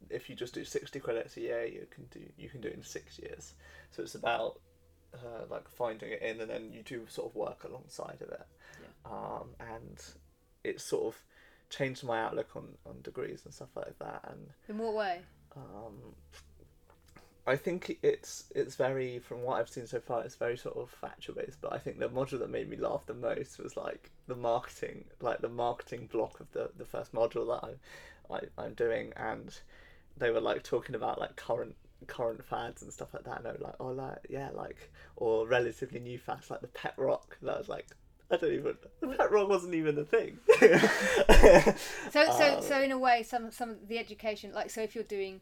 if 0.08 0.28
you 0.28 0.34
just 0.34 0.54
do 0.54 0.64
sixty 0.64 0.98
credits 0.98 1.36
a 1.36 1.40
year, 1.40 1.64
you 1.66 1.86
can 1.88 2.04
do 2.10 2.20
you 2.36 2.48
can 2.48 2.60
do 2.60 2.66
it 2.66 2.74
in 2.74 2.82
six 2.82 3.16
years. 3.20 3.54
So 3.92 4.02
it's 4.02 4.16
about 4.16 4.58
uh, 5.14 5.44
like 5.48 5.68
finding 5.68 6.10
it 6.10 6.22
in, 6.22 6.40
and 6.40 6.50
then 6.50 6.72
you 6.72 6.82
do 6.82 7.06
sort 7.08 7.30
of 7.30 7.36
work 7.36 7.62
alongside 7.62 8.18
of 8.22 8.28
it. 8.30 8.46
Um, 9.04 9.50
and 9.58 10.02
it 10.64 10.80
sort 10.80 11.14
of 11.14 11.22
changed 11.70 12.04
my 12.04 12.20
outlook 12.20 12.50
on, 12.56 12.68
on 12.86 13.00
degrees 13.02 13.42
and 13.44 13.54
stuff 13.54 13.70
like 13.76 13.98
that. 13.98 14.24
And 14.28 14.48
In 14.68 14.78
what 14.78 14.94
way? 14.94 15.20
um, 15.56 16.14
I 17.46 17.56
think 17.56 17.98
it's 18.02 18.44
it's 18.54 18.76
very 18.76 19.18
from 19.18 19.42
what 19.42 19.58
I've 19.58 19.68
seen 19.68 19.86
so 19.86 20.00
far, 20.00 20.22
it's 20.22 20.36
very 20.36 20.56
sort 20.56 20.76
of 20.76 20.90
factual 20.90 21.34
based. 21.34 21.60
But 21.60 21.72
I 21.72 21.78
think 21.78 21.98
the 21.98 22.08
module 22.08 22.38
that 22.40 22.50
made 22.50 22.68
me 22.68 22.76
laugh 22.76 23.06
the 23.06 23.14
most 23.14 23.58
was 23.58 23.76
like 23.76 24.10
the 24.26 24.36
marketing, 24.36 25.04
like 25.20 25.40
the 25.40 25.48
marketing 25.48 26.08
block 26.12 26.40
of 26.40 26.50
the 26.52 26.70
the 26.76 26.84
first 26.84 27.12
module 27.14 27.46
that 27.48 27.66
I'm 27.68 27.78
I, 28.58 28.62
I'm 28.62 28.74
doing, 28.74 29.12
and 29.16 29.58
they 30.16 30.30
were 30.30 30.40
like 30.40 30.62
talking 30.62 30.94
about 30.94 31.18
like 31.18 31.36
current 31.36 31.74
current 32.06 32.44
fads 32.44 32.82
and 32.82 32.92
stuff 32.92 33.14
like 33.14 33.24
that. 33.24 33.44
And 33.44 33.58
were 33.58 33.66
like, 33.66 33.76
oh, 33.80 33.88
like 33.88 34.18
yeah, 34.28 34.50
like 34.52 34.90
or 35.16 35.46
relatively 35.48 36.00
new 36.00 36.18
fads 36.18 36.50
like 36.50 36.60
the 36.60 36.68
pet 36.68 36.94
rock. 36.96 37.38
That 37.42 37.58
was 37.58 37.68
like. 37.68 37.86
I 38.32 38.36
don't 38.36 38.52
even. 38.52 38.76
Pet 39.16 39.30
rock 39.32 39.48
wasn't 39.48 39.74
even 39.74 39.98
a 39.98 40.04
thing. 40.04 40.38
So 42.12 42.24
so 42.32 42.56
Um, 42.56 42.62
so 42.62 42.80
in 42.80 42.92
a 42.92 42.98
way, 42.98 43.22
some 43.22 43.50
some 43.50 43.70
of 43.70 43.88
the 43.88 43.98
education, 43.98 44.52
like 44.52 44.70
so, 44.70 44.80
if 44.82 44.94
you're 44.94 45.04
doing, 45.04 45.40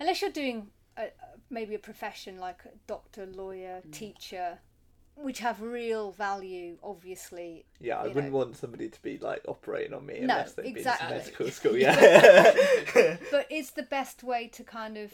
unless 0.00 0.22
you're 0.22 0.30
doing 0.30 0.68
a, 0.96 1.08
maybe 1.50 1.74
a 1.74 1.78
profession 1.78 2.38
like 2.38 2.60
a 2.64 2.70
doctor, 2.86 3.26
lawyer, 3.26 3.82
Mm. 3.86 3.92
teacher, 3.92 4.58
which 5.16 5.38
have 5.40 5.60
real 5.60 6.12
value, 6.12 6.78
obviously. 6.82 7.64
Yeah, 7.80 7.98
I 7.98 8.08
wouldn't 8.08 8.32
want 8.32 8.56
somebody 8.56 8.88
to 8.88 9.02
be 9.02 9.18
like 9.18 9.42
operating 9.48 9.94
on 9.94 10.06
me 10.06 10.14
No, 10.14 10.34
unless 10.34 10.52
they've 10.54 10.66
exactly. 10.66 11.08
been 11.08 11.18
to 11.18 11.24
medical 11.24 11.50
school. 11.58 11.76
Yeah. 11.76 13.16
But 13.30 13.46
it's 13.50 13.70
the 13.70 13.82
best 13.82 14.22
way 14.22 14.48
to 14.48 14.62
kind 14.64 14.96
of, 14.96 15.12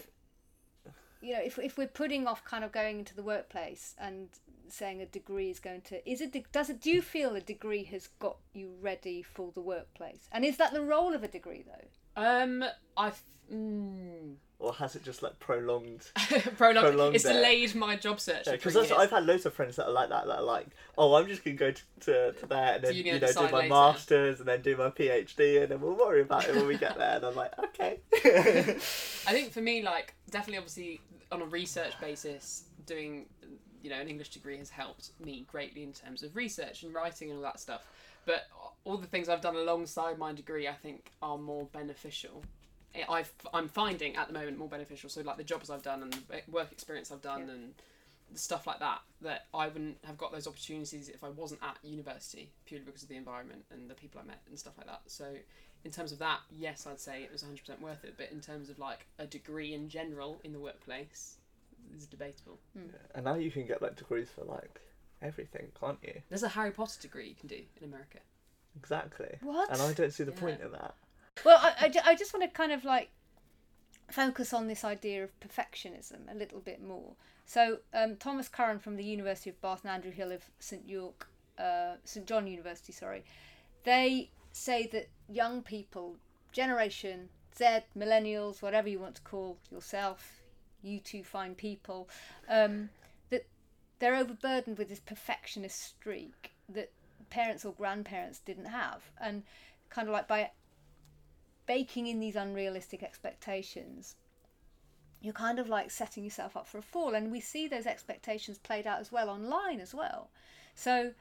you 1.23 1.33
know, 1.35 1.41
if 1.43 1.59
if 1.59 1.79
we're 1.79 1.87
putting 1.89 2.27
off 2.27 2.45
kind 2.45 2.65
of 2.65 2.73
going 2.73 2.99
into 3.01 3.15
the 3.15 3.23
workplace 3.23 3.95
and 3.99 4.29
saying 4.69 5.01
a 5.03 5.07
degree 5.07 5.51
is 5.51 5.59
going 5.61 5.81
to 5.83 6.11
is 6.11 6.21
it 6.21 6.35
does 6.53 6.71
it 6.71 6.81
do 6.81 6.91
you 6.91 7.03
feel 7.03 7.35
a 7.37 7.41
degree 7.41 7.85
has 7.85 8.09
got 8.19 8.37
you 8.53 8.73
ready 8.81 9.23
for 9.23 9.51
the 9.55 9.61
workplace 9.61 10.29
and 10.33 10.45
is 10.45 10.57
that 10.57 10.73
the 10.73 10.83
role 10.83 11.15
of 11.15 11.23
a 11.23 11.29
degree 11.29 11.65
though 11.67 12.21
Um, 12.23 12.65
I. 12.97 13.13
Mm, 13.53 14.37
or 14.59 14.73
has 14.75 14.97
it 14.97 15.05
just 15.05 15.23
like 15.23 15.39
prolonged? 15.39 16.11
prolonged. 16.57 16.87
Prolonged 16.89 17.15
It's 17.17 17.25
it. 17.27 17.33
delayed 17.35 17.75
my 17.75 17.95
job 17.97 18.19
search. 18.21 18.47
Because 18.47 18.73
for 18.73 18.81
three 18.81 18.89
years. 18.89 18.93
I've 18.99 19.11
had 19.11 19.27
loads 19.27 19.45
of 19.45 19.53
friends 19.53 19.77
that 19.77 19.87
are 19.87 19.93
like 19.93 20.09
that. 20.09 20.27
That 20.27 20.39
are 20.39 20.43
like, 20.43 20.69
oh, 20.97 21.15
I'm 21.15 21.27
just 21.27 21.45
gonna 21.45 21.57
go 21.57 21.71
to, 21.73 21.83
to, 22.01 22.33
to 22.33 22.47
there 22.47 22.75
and 22.77 22.85
then 22.85 22.95
you're 22.95 23.15
you 23.17 23.21
know 23.21 23.27
do 23.33 23.35
my 23.43 23.51
later. 23.51 23.69
masters 23.69 24.39
and 24.39 24.49
then 24.49 24.63
do 24.63 24.77
my 24.79 24.89
PhD 24.89 25.61
and 25.63 25.71
then 25.71 25.81
we'll 25.83 25.95
worry 25.97 26.23
about 26.23 26.49
it 26.49 26.55
when 26.55 26.67
we 26.67 26.79
get 26.79 26.97
there. 26.97 27.17
And 27.17 27.27
I'm 27.27 27.35
like, 27.35 27.53
okay. 27.59 27.99
I 28.15 29.33
think 29.33 29.53
for 29.53 29.61
me, 29.61 29.83
like 29.83 30.15
definitely, 30.31 30.59
obviously, 30.59 31.01
on 31.31 31.43
a 31.43 31.47
research 31.47 31.93
basis, 32.01 32.65
doing 32.87 33.27
you 33.85 33.91
know 33.91 34.01
an 34.01 34.09
English 34.09 34.31
degree 34.31 34.57
has 34.59 34.71
helped 34.71 35.11
me 35.25 35.45
greatly 35.51 35.83
in 35.85 35.93
terms 35.93 36.23
of 36.23 36.35
research 36.35 36.83
and 36.83 36.93
writing 36.95 37.29
and 37.31 37.37
all 37.39 37.43
that 37.45 37.61
stuff. 37.61 37.83
But 38.27 38.47
all 38.85 38.97
the 38.97 39.07
things 39.07 39.29
I've 39.29 39.43
done 39.43 39.55
alongside 39.57 40.19
my 40.19 40.33
degree, 40.33 40.67
I 40.67 40.73
think, 40.73 41.13
are 41.21 41.37
more 41.39 41.67
beneficial. 41.67 42.43
I- 42.95 43.25
I'm 43.53 43.69
finding 43.69 44.17
at 44.17 44.29
the 44.29 44.33
moment 44.33 44.57
more 44.57 44.69
beneficial. 44.69 45.11
So 45.11 45.21
like 45.21 45.37
the 45.37 45.45
jobs 45.45 45.69
I've 45.69 45.83
done 45.83 46.03
and 46.03 46.13
the 46.13 46.43
work 46.51 46.73
experience 46.73 47.11
I've 47.13 47.21
done 47.23 47.47
Yeah. 47.49 47.55
and 47.55 47.75
stuff 48.35 48.67
like 48.67 48.79
that, 48.79 49.03
that 49.21 49.47
I 49.53 49.69
wouldn't 49.69 49.99
have 50.05 50.17
got 50.17 50.33
those 50.33 50.47
opportunities 50.47 51.09
if 51.09 51.23
I 51.23 51.29
wasn't 51.29 51.63
at 51.63 51.77
university 51.83 52.51
purely 52.65 52.85
because 52.87 53.03
of 53.03 53.09
the 53.09 53.17
environment 53.17 53.65
and 53.71 53.91
the 53.91 53.95
people 53.95 54.21
I 54.21 54.25
met 54.25 54.41
and 54.49 54.59
stuff 54.59 54.79
like 54.79 54.87
that. 54.87 55.03
So 55.07 55.37
in 55.85 55.91
terms 55.91 56.11
of 56.13 56.19
that, 56.21 56.41
yes, 56.51 56.87
I'd 56.87 57.01
say 57.01 57.23
it 57.25 57.31
was 57.33 57.43
100% 57.43 57.81
worth 57.81 58.05
it. 58.05 58.15
But 58.17 58.31
in 58.33 58.41
terms 58.41 58.71
of 58.71 58.79
like 58.79 59.07
a 59.19 59.27
degree 59.27 59.75
in 59.75 59.89
general 59.89 60.41
in 60.45 60.53
the 60.53 60.59
workplace, 60.61 61.37
it's 61.95 62.07
debatable. 62.07 62.59
and 63.15 63.25
now 63.25 63.35
you 63.35 63.51
can 63.51 63.67
get 63.67 63.83
like 63.83 63.97
degrees 63.97 64.29
for 64.31 64.45
like 64.45 64.81
everything, 65.23 65.69
can't 65.79 65.99
you? 66.03 66.21
There's 66.29 66.43
a 66.43 66.49
Harry 66.49 66.71
Potter 66.71 67.01
degree 67.01 67.29
you 67.29 67.35
can 67.35 67.49
do 67.49 67.61
in 67.81 67.85
America. 67.85 68.19
Exactly. 68.77 69.39
What? 69.43 69.71
And 69.71 69.81
I 69.81 69.93
don't 69.93 70.13
see 70.13 70.25
the 70.25 70.33
Yeah. 70.33 70.39
point 70.41 70.61
in 70.61 70.73
that. 70.73 70.95
well 71.45 71.59
I, 71.61 71.75
I, 71.87 72.11
I 72.11 72.15
just 72.15 72.33
want 72.35 72.43
to 72.45 72.51
kind 72.57 72.73
of 72.73 72.85
like 72.85 73.11
focus 74.11 74.53
on 74.53 74.69
this 74.69 74.85
idea 74.85 75.25
of 75.25 75.31
perfectionism 75.41 76.31
a 76.31 76.35
little 76.35 76.61
bit 76.61 76.83
more 76.83 77.15
so 77.47 77.79
um, 77.95 78.17
thomas 78.17 78.49
curran 78.49 78.79
from 78.79 78.97
the 78.97 79.05
university 79.05 79.49
of 79.51 79.61
bath 79.63 79.81
and 79.83 79.91
andrew 79.91 80.13
hill 80.13 80.31
of 80.31 80.45
st 80.59 80.87
york 80.89 81.27
uh, 81.59 81.95
st 82.05 82.27
john 82.27 82.47
university 82.47 82.93
sorry 82.93 83.25
they 83.85 84.31
say 84.53 84.87
that 84.93 85.09
young 85.29 85.63
people 85.63 86.17
generation 86.53 87.29
z 87.57 87.79
millennials 87.97 88.61
whatever 88.61 88.89
you 88.89 88.99
want 88.99 89.15
to 89.15 89.23
call 89.23 89.57
yourself 89.71 90.43
you 90.85 91.01
two 91.01 91.25
fine 91.25 91.55
people 91.55 92.09
um, 92.49 92.91
that 93.31 93.47
they're 93.99 94.17
overburdened 94.17 94.79
with 94.79 94.89
this 94.89 95.01
perfectionist 95.01 95.81
streak 95.81 96.53
that 96.69 96.91
parents 97.31 97.65
or 97.65 97.73
grandparents 97.73 98.39
didn't 98.39 98.67
have. 98.67 99.11
And 99.21 99.43
kind 99.91 100.09
of 100.09 100.13
like 100.13 100.29
by 100.29 100.51
baking 101.67 102.07
in 102.07 102.21
these 102.21 102.37
unrealistic 102.37 103.03
expectations 103.03 104.17
you're 105.23 105.33
kind 105.33 105.59
of 105.59 105.71
like 105.71 105.91
setting 105.91 106.23
yourself 106.23 106.55
up 106.55 106.67
for 106.67 106.77
a 106.77 106.83
fall. 106.83 107.15
And 107.15 107.33
we 107.33 107.41
see 107.41 107.67
those 107.67 107.87
expectations 107.87 108.59
played 108.59 108.87
out 108.87 109.01
as 109.01 109.11
well 109.11 109.31
online 109.31 109.81
as 109.81 109.95
well. 109.95 110.29
So 110.75 111.15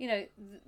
you 0.00 0.08
know 0.08 0.24
th- 0.38 0.62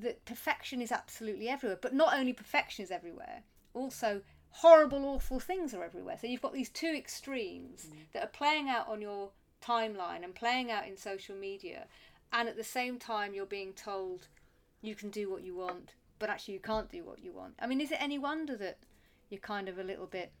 that 0.00 0.24
perfection 0.24 0.80
is 0.82 0.90
absolutely 0.90 1.48
everywhere 1.48 1.78
but 1.80 1.94
not 1.94 2.18
only 2.18 2.32
perfection 2.32 2.82
is 2.82 2.90
everywhere 2.90 3.42
also 3.74 4.22
horrible 4.50 5.04
awful 5.04 5.38
things 5.38 5.74
are 5.74 5.84
everywhere 5.84 6.16
so 6.20 6.26
you've 6.26 6.42
got 6.42 6.52
these 6.52 6.70
two 6.70 6.92
extremes 6.96 7.88
that 8.12 8.22
are 8.22 8.28
playing 8.28 8.68
out 8.68 8.88
on 8.88 9.00
your 9.00 9.30
timeline 9.64 10.24
and 10.24 10.34
playing 10.34 10.70
out 10.70 10.86
in 10.86 10.96
social 10.96 11.36
media 11.36 11.86
and 12.32 12.48
at 12.48 12.56
the 12.56 12.64
same 12.64 12.98
time 12.98 13.34
you're 13.34 13.46
being 13.46 13.72
told 13.72 14.28
you 14.82 14.94
can 14.94 15.10
do 15.10 15.30
what 15.30 15.42
you 15.42 15.54
want 15.54 15.94
but 16.18 16.28
actually 16.28 16.54
you 16.54 16.60
can't 16.60 16.90
do 16.90 17.04
what 17.04 17.18
you 17.22 17.32
want 17.32 17.54
i 17.60 17.66
mean 17.66 17.80
is 17.80 17.90
it 17.90 17.98
any 18.00 18.18
wonder 18.18 18.56
that 18.56 18.78
you're 19.30 19.40
kind 19.40 19.68
of 19.68 19.78
a 19.78 19.82
little 19.82 20.06
bit 20.06 20.32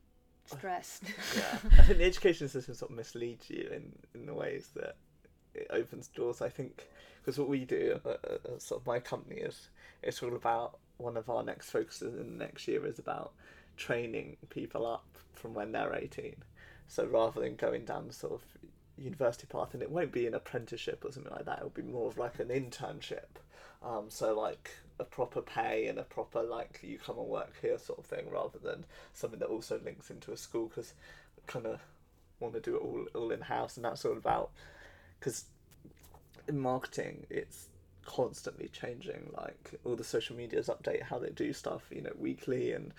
stressed 0.46 1.04
Yeah. 1.36 1.58
I 1.78 1.82
think 1.82 1.98
the 1.98 2.04
education 2.04 2.48
system 2.48 2.74
sort 2.74 2.90
of 2.90 2.96
misleads 2.96 3.48
you 3.50 3.68
in, 3.72 3.92
in 4.14 4.26
the 4.26 4.34
ways 4.34 4.70
that 4.74 4.96
it 5.54 5.66
opens 5.70 6.08
doors. 6.08 6.40
I 6.40 6.48
think 6.48 6.88
because 7.20 7.38
what 7.38 7.48
we 7.48 7.64
do, 7.64 8.00
uh, 8.04 8.08
uh, 8.08 8.58
sort 8.58 8.80
of 8.80 8.86
my 8.86 8.98
company 8.98 9.40
is, 9.40 9.68
it's 10.02 10.22
all 10.22 10.34
about 10.34 10.78
one 11.00 11.16
of 11.16 11.28
our 11.30 11.42
next 11.42 11.70
focuses 11.70 12.14
in 12.14 12.38
the 12.38 12.44
next 12.44 12.68
year 12.68 12.86
is 12.86 12.98
about 12.98 13.32
training 13.76 14.36
people 14.50 14.86
up 14.86 15.06
from 15.32 15.54
when 15.54 15.72
they're 15.72 15.94
18. 15.94 16.36
So 16.88 17.06
rather 17.06 17.40
than 17.40 17.56
going 17.56 17.84
down 17.84 18.08
the 18.08 18.12
sort 18.12 18.34
of 18.34 18.42
university 18.98 19.46
path, 19.46 19.74
and 19.74 19.82
it 19.82 19.90
won't 19.90 20.12
be 20.12 20.26
an 20.26 20.34
apprenticeship 20.34 21.04
or 21.04 21.12
something 21.12 21.32
like 21.32 21.46
that, 21.46 21.58
it'll 21.58 21.70
be 21.70 21.82
more 21.82 22.08
of 22.08 22.18
like 22.18 22.38
an 22.38 22.48
internship. 22.48 23.38
Um, 23.82 24.06
so 24.08 24.38
like 24.38 24.70
a 24.98 25.04
proper 25.04 25.40
pay 25.40 25.86
and 25.86 25.98
a 25.98 26.02
proper 26.02 26.42
like 26.42 26.80
you 26.82 26.98
come 26.98 27.18
and 27.18 27.26
work 27.26 27.54
here 27.62 27.78
sort 27.78 27.98
of 27.98 28.06
thing, 28.06 28.28
rather 28.30 28.58
than 28.58 28.84
something 29.14 29.38
that 29.38 29.46
also 29.46 29.80
links 29.82 30.10
into 30.10 30.32
a 30.32 30.36
school 30.36 30.66
because 30.66 30.92
kind 31.46 31.66
of 31.66 31.80
want 32.40 32.54
to 32.54 32.60
do 32.60 32.76
it 32.76 32.82
all 32.82 33.06
all 33.14 33.30
in 33.30 33.40
house, 33.40 33.76
and 33.76 33.84
that's 33.84 34.04
all 34.04 34.18
about 34.18 34.50
because 35.18 35.44
in 36.48 36.58
marketing 36.58 37.26
it's 37.30 37.69
constantly 38.04 38.68
changing. 38.68 39.30
Like 39.36 39.74
all 39.84 39.96
the 39.96 40.04
social 40.04 40.36
medias 40.36 40.68
update 40.68 41.02
how 41.02 41.18
they 41.18 41.30
do 41.30 41.52
stuff, 41.52 41.84
you 41.90 42.02
know, 42.02 42.12
weekly, 42.18 42.72
and 42.72 42.92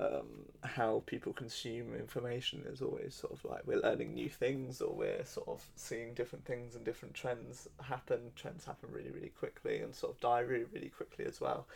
um, 0.00 0.26
how 0.62 1.02
people 1.06 1.32
consume 1.32 1.94
information 1.94 2.64
is 2.66 2.82
always 2.82 3.14
sort 3.14 3.32
of 3.32 3.44
like 3.44 3.62
we're 3.64 3.80
learning 3.80 4.14
new 4.14 4.28
things 4.28 4.80
or 4.80 4.92
we're 4.92 5.24
sort 5.24 5.46
of 5.48 5.64
seeing 5.76 6.14
different 6.14 6.44
things 6.44 6.74
and 6.74 6.84
different 6.84 7.14
trends 7.14 7.68
happen. 7.80 8.18
Trends 8.34 8.64
happen 8.64 8.88
really, 8.90 9.10
really 9.10 9.28
quickly 9.28 9.80
and 9.80 9.94
sort 9.94 10.14
of 10.14 10.20
die 10.20 10.40
really, 10.40 10.66
really 10.72 10.88
quickly 10.88 11.24
as 11.26 11.40
well. 11.40 11.66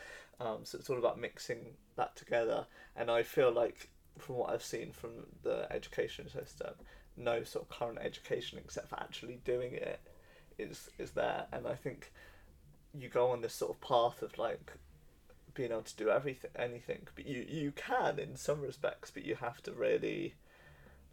Um, 0.41 0.59
so 0.65 0.79
it's 0.79 0.91
all 0.91 0.99
about 0.99 1.21
mixing 1.21 1.77
that 1.97 2.17
together. 2.17 2.67
And 2.97 3.11
I 3.11 3.23
feel 3.23 3.53
like 3.53 3.89
from 4.19 4.37
what 4.37 4.51
I've 4.51 4.65
seen 4.65 4.91
from 4.91 5.11
the 5.45 5.73
education 5.73 6.29
system, 6.29 6.75
no 7.17 7.45
sort 7.45 7.65
of 7.65 7.77
current 7.77 7.99
education 8.01 8.59
except 8.59 8.89
for 8.89 8.99
actually 9.01 9.41
doing 9.45 9.75
it 9.75 10.01
is 10.59 10.91
is 10.99 11.13
there. 11.13 11.47
And 11.53 11.67
I 11.67 11.75
think 11.75 12.13
you 13.01 13.09
go 13.09 13.31
on 13.31 13.41
this 13.41 13.55
sort 13.55 13.71
of 13.71 13.81
path 13.81 14.23
of 14.23 14.37
like 14.39 14.73
being 15.55 15.71
able 15.73 15.83
to 15.83 15.97
do 15.97 16.09
everything 16.11 16.51
anything 16.57 17.07
but 17.15 17.27
you 17.27 17.45
you 17.49 17.73
can 17.73 18.19
in 18.19 18.37
some 18.37 18.61
respects 18.61 19.11
but 19.11 19.25
you 19.25 19.35
have 19.35 19.61
to 19.63 19.73
really 19.73 20.35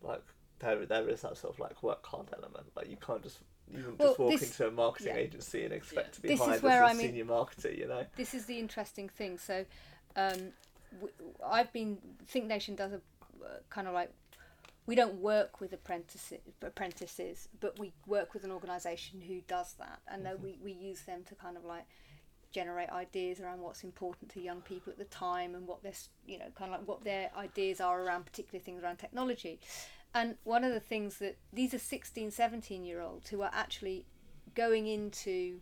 like 0.01 0.21
there 0.59 0.85
there 0.85 1.09
is 1.09 1.21
that 1.21 1.35
sort 1.37 1.53
of 1.53 1.59
like 1.59 1.81
work 1.83 2.05
hard 2.05 2.27
element 2.33 2.65
like 2.75 2.89
you 2.89 2.97
can't 2.97 3.23
just 3.23 3.39
you 3.71 3.81
can 3.83 3.97
Well, 3.97 4.09
just 4.09 4.19
walk 4.19 4.31
this- 4.39 4.43
into 4.43 4.67
a 4.67 4.71
marketing 4.71 5.15
yeah. 5.15 5.21
agency 5.21 5.63
and 5.65 5.73
expect 5.73 6.09
Yeah. 6.09 6.13
to 6.13 6.21
be 6.21 6.27
This 6.29 6.39
is 6.41 6.45
hired 6.45 6.61
where 6.61 6.83
as 6.83 6.89
a 6.91 6.93
I 6.93 6.97
mean- 6.97 7.07
senior 7.07 7.25
marketer 7.25 7.75
you 7.77 7.87
know 7.87 8.05
this 8.15 8.33
is 8.35 8.45
the 8.45 8.59
interesting 8.59 9.09
thing. 9.09 9.37
So, 9.39 9.65
um, 10.15 10.51
w- 10.93 11.13
I've 11.43 11.73
been 11.73 11.97
Think 12.27 12.45
Nation 12.45 12.75
does 12.75 12.93
a 12.93 12.97
uh, 13.43 13.57
kind 13.71 13.87
of 13.87 13.93
like 13.95 14.11
we 14.85 14.95
don't 14.95 15.15
work 15.15 15.59
with 15.59 15.73
apprentices, 15.73 16.39
apprentices, 16.61 17.49
but 17.59 17.79
we 17.79 17.93
work 18.05 18.33
with 18.33 18.43
an 18.43 18.51
organisation 18.51 19.21
who 19.21 19.41
does 19.47 19.73
that, 19.79 19.99
and 20.07 20.25
then 20.25 20.35
mm-hmm. 20.35 20.43
we 20.43 20.59
we 20.63 20.71
use 20.71 21.01
them 21.01 21.23
to 21.27 21.35
kind 21.35 21.57
of 21.57 21.65
like 21.65 21.85
generate 22.51 22.89
ideas 22.89 23.41
around 23.41 23.59
what's 23.59 23.83
important 23.83 24.31
to 24.31 24.39
young 24.39 24.61
people 24.61 24.89
at 24.89 24.97
the 24.97 25.05
time 25.05 25.55
and 25.55 25.67
what 25.67 25.83
their 25.83 25.93
you 26.25 26.39
know 26.39 26.45
kind 26.55 26.73
of 26.73 26.79
like 26.79 26.87
what 26.87 27.03
their 27.03 27.29
ideas 27.37 27.81
are 27.81 28.01
around 28.01 28.25
particular 28.25 28.63
things 28.63 28.83
around 28.83 28.97
technology. 28.97 29.59
And 30.13 30.35
one 30.45 30.63
of 30.63 30.71
the 30.71 30.79
things 30.79 31.17
that 31.17 31.37
these 31.51 31.73
are 31.73 31.79
16 31.79 32.31
17 32.31 32.85
year 32.85 33.01
olds 33.01 33.29
who 33.29 33.41
are 33.41 33.51
actually 33.53 34.05
going 34.53 34.87
into 34.87 35.59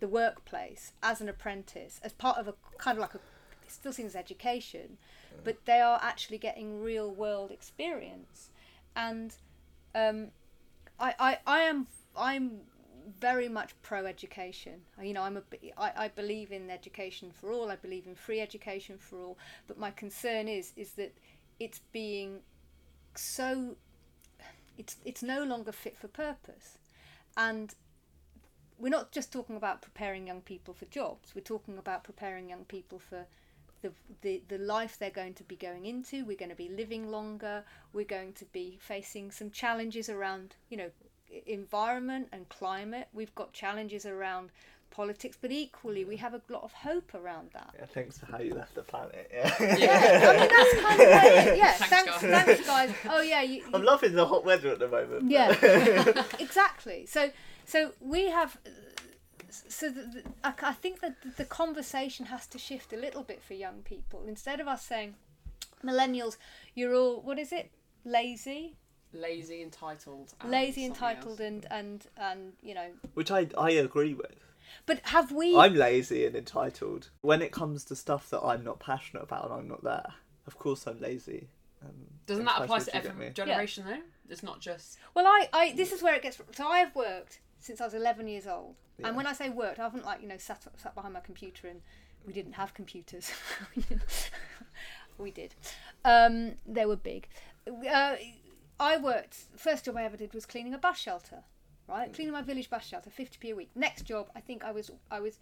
the 0.00 0.08
workplace 0.08 0.92
as 1.02 1.20
an 1.20 1.28
apprentice 1.28 2.00
as 2.02 2.12
part 2.12 2.38
of 2.38 2.48
a 2.48 2.54
kind 2.78 2.96
of 2.96 3.02
like 3.02 3.14
a 3.14 3.20
still 3.68 3.92
seems 3.92 4.14
education 4.14 4.98
but 5.42 5.64
they 5.64 5.80
are 5.80 5.98
actually 6.02 6.38
getting 6.38 6.80
real 6.80 7.10
world 7.10 7.50
experience. 7.50 8.50
And 8.94 9.34
um, 9.94 10.28
I, 11.00 11.14
I, 11.18 11.38
I 11.46 11.60
am 11.62 11.86
I'm 12.16 12.60
very 13.20 13.50
much 13.50 13.74
pro 13.82 14.06
education 14.06 14.80
you 15.02 15.12
know 15.12 15.22
I'm 15.22 15.36
a 15.36 15.42
I, 15.76 16.04
I 16.04 16.08
believe 16.08 16.52
in 16.52 16.70
education 16.70 17.30
for 17.32 17.52
all. 17.52 17.70
I 17.70 17.76
believe 17.76 18.06
in 18.06 18.14
free 18.14 18.40
education 18.40 18.98
for 18.98 19.18
all. 19.18 19.38
But 19.66 19.78
my 19.78 19.90
concern 19.90 20.46
is 20.46 20.72
is 20.76 20.92
that 20.92 21.16
it's 21.58 21.80
being 21.92 22.40
so 23.16 23.76
it's 24.78 24.96
it's 25.04 25.22
no 25.22 25.42
longer 25.42 25.72
fit 25.72 25.96
for 25.96 26.08
purpose. 26.08 26.78
And 27.36 27.74
we're 28.78 28.88
not 28.90 29.10
just 29.12 29.32
talking 29.32 29.56
about 29.56 29.82
preparing 29.82 30.26
young 30.26 30.40
people 30.40 30.74
for 30.74 30.84
jobs. 30.86 31.32
We're 31.34 31.42
talking 31.42 31.78
about 31.78 32.04
preparing 32.04 32.48
young 32.48 32.64
people 32.64 32.98
for 32.98 33.26
the, 33.84 33.92
the, 34.22 34.42
the 34.48 34.58
life 34.58 34.98
they're 34.98 35.10
going 35.10 35.34
to 35.34 35.44
be 35.44 35.56
going 35.56 35.84
into 35.86 36.24
we're 36.24 36.36
going 36.36 36.50
to 36.50 36.56
be 36.56 36.68
living 36.68 37.10
longer 37.10 37.62
we're 37.92 38.04
going 38.04 38.32
to 38.32 38.44
be 38.46 38.78
facing 38.80 39.30
some 39.30 39.50
challenges 39.50 40.08
around 40.08 40.56
you 40.70 40.76
know 40.76 40.90
environment 41.46 42.28
and 42.32 42.48
climate. 42.48 43.08
We've 43.12 43.34
got 43.34 43.52
challenges 43.52 44.06
around 44.06 44.50
politics 44.90 45.36
but 45.40 45.50
equally 45.50 46.04
we 46.04 46.16
have 46.16 46.34
a 46.34 46.40
lot 46.48 46.62
of 46.62 46.72
hope 46.72 47.14
around 47.14 47.50
that. 47.52 47.74
Yeah 47.76 47.86
thanks 47.86 48.18
for 48.18 48.26
how 48.26 48.38
you 48.38 48.54
left 48.54 48.74
the 48.76 48.82
planet. 48.82 49.28
Yeah 49.32 49.52
yeah 49.76 50.30
i 50.30 50.40
mean 50.40 50.48
that's 50.48 50.74
kind 50.80 51.00
of 51.00 51.08
it, 51.48 51.58
yeah 51.58 51.72
Thanks, 51.78 51.88
thanks 51.88 52.22
guys. 52.22 52.44
thanks 52.44 52.66
guys. 52.66 52.94
Oh 53.08 53.20
yeah 53.20 53.42
you, 53.42 53.64
I'm 53.74 53.82
loving 53.82 54.12
the 54.12 54.24
hot 54.26 54.44
weather 54.44 54.68
at 54.68 54.78
the 54.78 54.88
moment. 54.88 55.30
Yeah. 55.30 56.22
Exactly. 56.38 57.06
So 57.06 57.30
so 57.64 57.92
we 58.00 58.28
have 58.30 58.56
so 59.68 59.88
the, 59.90 60.00
the, 60.02 60.22
I, 60.42 60.52
I 60.62 60.72
think 60.72 61.00
that 61.00 61.20
the- 61.22 61.30
the 61.30 61.44
conversation 61.44 62.26
has 62.26 62.46
to 62.48 62.58
shift 62.58 62.92
a 62.92 62.96
little 62.96 63.22
bit 63.22 63.42
for 63.42 63.54
young 63.54 63.82
people 63.82 64.24
instead 64.26 64.60
of 64.60 64.68
us 64.68 64.84
saying 64.84 65.14
millennials 65.84 66.36
you're 66.74 66.94
all 66.94 67.20
what 67.20 67.38
is 67.38 67.52
it 67.52 67.70
lazy 68.04 68.76
lazy, 69.12 69.62
entitled, 69.62 70.34
and 70.40 70.50
lazy 70.50 70.84
entitled 70.84 71.40
else. 71.40 71.48
and 71.48 71.66
and 71.70 72.06
and 72.16 72.52
you 72.62 72.74
know 72.74 72.88
which 73.14 73.30
I 73.30 73.46
I 73.56 73.70
agree 73.70 74.12
with 74.14 74.34
but 74.86 74.98
have 75.04 75.30
we 75.30 75.56
I'm 75.56 75.74
lazy 75.74 76.26
and 76.26 76.34
entitled 76.34 77.10
when 77.20 77.40
it 77.42 77.52
comes 77.52 77.84
to 77.84 77.96
stuff 77.96 78.28
that 78.30 78.40
I'm 78.42 78.64
not 78.64 78.80
passionate 78.80 79.22
about 79.22 79.44
and 79.44 79.54
I'm 79.54 79.68
not 79.68 79.84
there 79.84 80.14
of 80.46 80.58
course 80.58 80.86
I'm 80.86 81.00
lazy 81.00 81.48
and 81.80 81.92
Doesn't 82.26 82.44
that 82.46 82.62
apply 82.62 82.80
to 82.80 82.96
every 82.96 83.12
me? 83.12 83.30
generation 83.30 83.84
though? 83.86 84.00
It's 84.28 84.42
not 84.42 84.58
just 84.60 84.98
Well, 85.14 85.26
I, 85.26 85.48
I 85.52 85.72
this 85.74 85.92
is 85.92 86.02
where 86.02 86.14
it 86.14 86.22
gets. 86.22 86.40
So 86.52 86.66
I 86.66 86.78
have 86.78 86.94
worked 86.96 87.40
since 87.64 87.80
I 87.80 87.84
was 87.84 87.94
11 87.94 88.28
years 88.28 88.46
old, 88.46 88.74
Yeah. 88.98 89.08
and 89.08 89.16
when 89.16 89.26
I 89.26 89.32
say 89.32 89.48
worked, 89.48 89.78
I 89.78 89.84
haven't 89.84 90.04
like 90.04 90.20
you 90.20 90.28
know 90.28 90.36
sat 90.36 90.62
sat 90.76 90.94
behind 90.94 91.14
my 91.14 91.20
computer 91.20 91.66
and 91.66 91.80
we 92.26 92.32
didn't 92.32 92.52
have 92.52 92.74
computers. 92.74 93.30
we 95.18 95.30
did. 95.30 95.54
Um, 96.04 96.52
they 96.66 96.84
were 96.86 96.96
big. 96.96 97.28
Uh, 97.66 98.16
I 98.78 98.96
worked. 98.98 99.36
First 99.56 99.86
job 99.86 99.96
I 99.96 100.04
ever 100.04 100.16
did 100.16 100.34
was 100.34 100.44
cleaning 100.46 100.74
a 100.74 100.78
bus 100.78 100.98
shelter. 100.98 101.44
Right, 101.88 102.12
cleaning 102.14 102.32
my 102.32 102.40
village 102.42 102.70
bus 102.70 102.86
shelter, 102.86 103.10
50p 103.10 103.50
a 103.52 103.54
week. 103.54 103.70
Next 103.74 104.02
job, 104.02 104.30
I 104.34 104.40
think 104.40 104.64
I 104.64 104.70
was 104.72 104.90
I 105.10 105.20
was. 105.20 105.38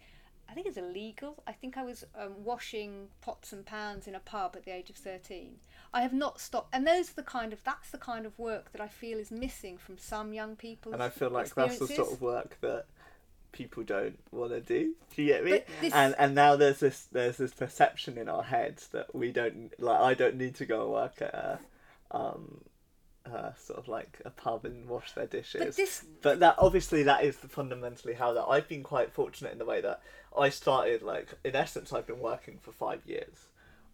I 0.49 0.53
think 0.53 0.67
it's 0.67 0.77
illegal. 0.77 1.41
I 1.47 1.53
think 1.53 1.77
I 1.77 1.83
was 1.83 2.03
um, 2.19 2.43
washing 2.43 3.07
pots 3.21 3.53
and 3.53 3.65
pans 3.65 4.07
in 4.07 4.15
a 4.15 4.19
pub 4.19 4.55
at 4.57 4.65
the 4.65 4.71
age 4.71 4.89
of 4.89 4.97
13. 4.97 5.55
I 5.93 6.01
have 6.01 6.13
not 6.13 6.39
stopped, 6.41 6.69
and 6.73 6.87
those 6.87 7.11
are 7.11 7.15
the 7.15 7.23
kind 7.23 7.53
of 7.53 7.63
that's 7.63 7.91
the 7.91 7.97
kind 7.97 8.25
of 8.25 8.37
work 8.39 8.71
that 8.71 8.81
I 8.81 8.87
feel 8.87 9.19
is 9.19 9.31
missing 9.31 9.77
from 9.77 9.97
some 9.97 10.33
young 10.33 10.55
people. 10.55 10.93
and 10.93 11.03
I 11.03 11.09
feel 11.09 11.29
like 11.29 11.53
that's 11.53 11.77
the 11.79 11.87
sort 11.87 12.11
of 12.11 12.21
work 12.21 12.57
that 12.61 12.85
people 13.51 13.83
don't 13.83 14.17
want 14.31 14.51
to 14.51 14.59
do. 14.61 14.95
Do 15.15 15.21
you 15.21 15.27
get 15.33 15.43
me? 15.45 15.61
This- 15.81 15.93
And 15.93 16.15
and 16.17 16.33
now 16.33 16.55
there's 16.55 16.79
this 16.79 17.07
there's 17.11 17.37
this 17.37 17.53
perception 17.53 18.17
in 18.17 18.27
our 18.27 18.43
heads 18.43 18.87
that 18.89 19.13
we 19.13 19.31
don't 19.31 19.71
like. 19.79 19.99
I 19.99 20.13
don't 20.15 20.35
need 20.35 20.55
to 20.55 20.65
go 20.65 20.81
and 20.83 20.91
work 20.91 21.21
at 21.21 21.33
a, 21.33 21.59
um, 22.11 22.61
uh, 23.25 23.53
sort 23.53 23.77
of 23.79 23.87
like 23.87 24.19
a 24.25 24.29
pub 24.31 24.65
and 24.65 24.87
wash 24.89 25.11
their 25.13 25.27
dishes. 25.27 25.61
But 25.61 25.75
this, 25.75 26.05
but 26.21 26.39
that 26.39 26.55
obviously 26.57 27.03
that 27.03 27.23
is 27.23 27.35
fundamentally 27.37 28.15
how 28.15 28.33
that 28.33 28.45
I've 28.45 28.67
been 28.67 28.83
quite 28.83 29.11
fortunate 29.13 29.51
in 29.53 29.59
the 29.59 29.65
way 29.65 29.79
that 29.81 30.01
I 30.37 30.49
started 30.49 31.03
like 31.03 31.27
in 31.43 31.55
essence 31.55 31.93
I've 31.93 32.07
been 32.07 32.19
working 32.19 32.57
for 32.59 32.71
five 32.71 33.01
years 33.05 33.47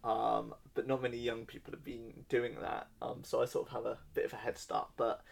um, 0.03 0.53
but 0.73 0.87
not 0.87 1.01
many 1.01 1.17
young 1.17 1.45
people 1.45 1.71
have 1.71 1.83
been 1.83 2.25
doing 2.29 2.55
that. 2.61 2.87
Um, 3.01 3.21
so 3.23 3.41
I 3.41 3.45
sort 3.45 3.67
of 3.67 3.73
have 3.73 3.85
a 3.85 3.97
bit 4.13 4.25
of 4.25 4.33
a 4.33 4.37
head 4.37 4.57
start 4.57 4.89
but 4.97 5.23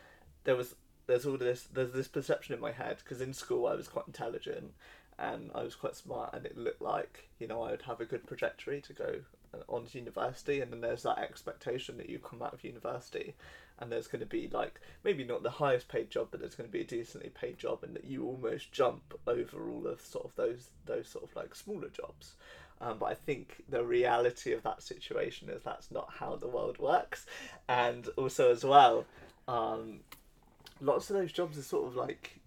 there 0.43 0.56
was 0.56 0.75
there's 1.08 1.25
all 1.25 1.38
this 1.38 1.63
there's 1.73 1.93
this 1.93 2.08
perception 2.08 2.53
in 2.53 2.62
my 2.62 2.71
head 2.71 2.97
because 3.03 3.21
in 3.21 3.34
school 3.34 3.67
I 3.67 3.75
was 3.75 3.88
quite 3.88 4.08
intelligent 4.08 4.73
and 5.17 5.49
I 5.56 5.63
was 5.63 5.75
quite 5.75 5.95
smart 5.95 6.34
and 6.34 6.45
it 6.45 6.58
looked 6.58 6.82
like 6.82 7.30
you 7.39 7.47
know 7.47 7.62
I 7.63 7.71
would 7.71 7.82
have 7.84 8.01
a 8.01 8.06
good 8.06 8.27
trajectory 8.27 8.82
to 8.82 8.93
go 8.93 9.15
uh, 9.53 9.60
on 9.67 9.86
to 9.86 9.97
university. 9.97 10.62
And 10.62 10.71
then 10.71 10.82
there's 10.82 11.03
that 11.03 11.19
expectation 11.19 11.97
that 11.97 12.10
you 12.10 12.19
come 12.19 12.41
out 12.41 12.53
of 12.53 12.63
university 12.63 13.36
and 13.80 13.91
there's 13.91 14.08
going 14.08 14.19
to 14.19 14.25
be 14.25 14.49
like 14.51 14.80
maybe 15.03 15.23
not 15.23 15.43
the 15.43 15.49
highest 15.49 15.88
paid 15.88 16.10
job 16.10 16.27
but 16.32 16.39
there's 16.39 16.56
going 16.56 16.67
to 16.67 16.73
be 16.73 16.82
a 16.82 16.86
decently 16.86 17.30
paid 17.30 17.58
job 17.58 17.84
and 17.84 17.95
that 17.95 18.06
you 18.06 18.25
almost 18.25 18.71
jump 18.71 19.13
over 19.27 19.69
all 19.69 19.88
of 19.88 20.01
sort 20.01 20.25
of 20.25 20.36
those 20.36 20.69
those 20.86 21.08
sort 21.08 21.23
of 21.23 21.36
like 21.36 21.56
smaller 21.56 21.89
jobs 21.89 22.36
um, 22.81 22.97
but 22.99 23.07
I 23.07 23.13
think 23.15 23.63
the 23.69 23.83
reality 23.83 24.53
of 24.53 24.63
that 24.63 24.83
situation 24.83 25.49
is 25.49 25.63
that's 25.63 25.89
not 25.91 26.09
how 26.19 26.35
the 26.35 26.47
world 26.47 26.77
works. 26.79 27.25
And 27.67 28.07
also 28.17 28.51
as 28.51 28.63
well 28.63 29.05
um, 29.47 30.01
lots 30.81 31.09
of 31.09 31.15
those 31.15 31.31
jobs 31.31 31.57
are 31.57 31.63
sort 31.63 31.87
of 31.87 31.95
like 31.95 32.39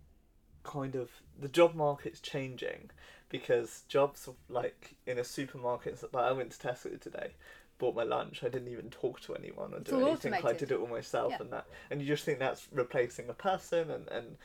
kind 0.63 0.95
of 0.95 1.11
the 1.39 1.49
job 1.49 1.75
market's 1.75 2.21
changing 2.21 2.91
because 3.29 3.85
jobs 3.89 4.29
like 4.49 4.95
in 5.07 5.19
a 5.19 5.25
supermarket 5.25 6.03
like 6.13 6.25
I 6.25 6.33
went 6.33 6.51
to 6.53 6.59
Tesco 6.59 7.01
today 7.01 7.31
bought 7.79 7.95
my 7.95 8.03
lunch 8.03 8.43
I 8.45 8.49
didn't 8.49 8.69
even 8.69 8.91
talk 8.91 9.21
to 9.23 9.35
anyone 9.35 9.73
or 9.73 9.79
It's 9.79 9.91
do 9.91 10.01
anything 10.07 10.35
I 10.35 10.53
did 10.53 10.71
it 10.71 10.79
all 10.79 10.87
myself 10.87 11.31
Yeah. 11.33 11.39
and 11.41 11.53
that. 11.53 11.67
And 11.91 12.01
you 12.03 12.07
just 12.07 12.25
think 12.25 12.39
that's 12.39 12.69
replacing 12.73 13.29
a 13.29 13.35
person 13.35 13.91
and 13.91 14.09
and 14.09 14.37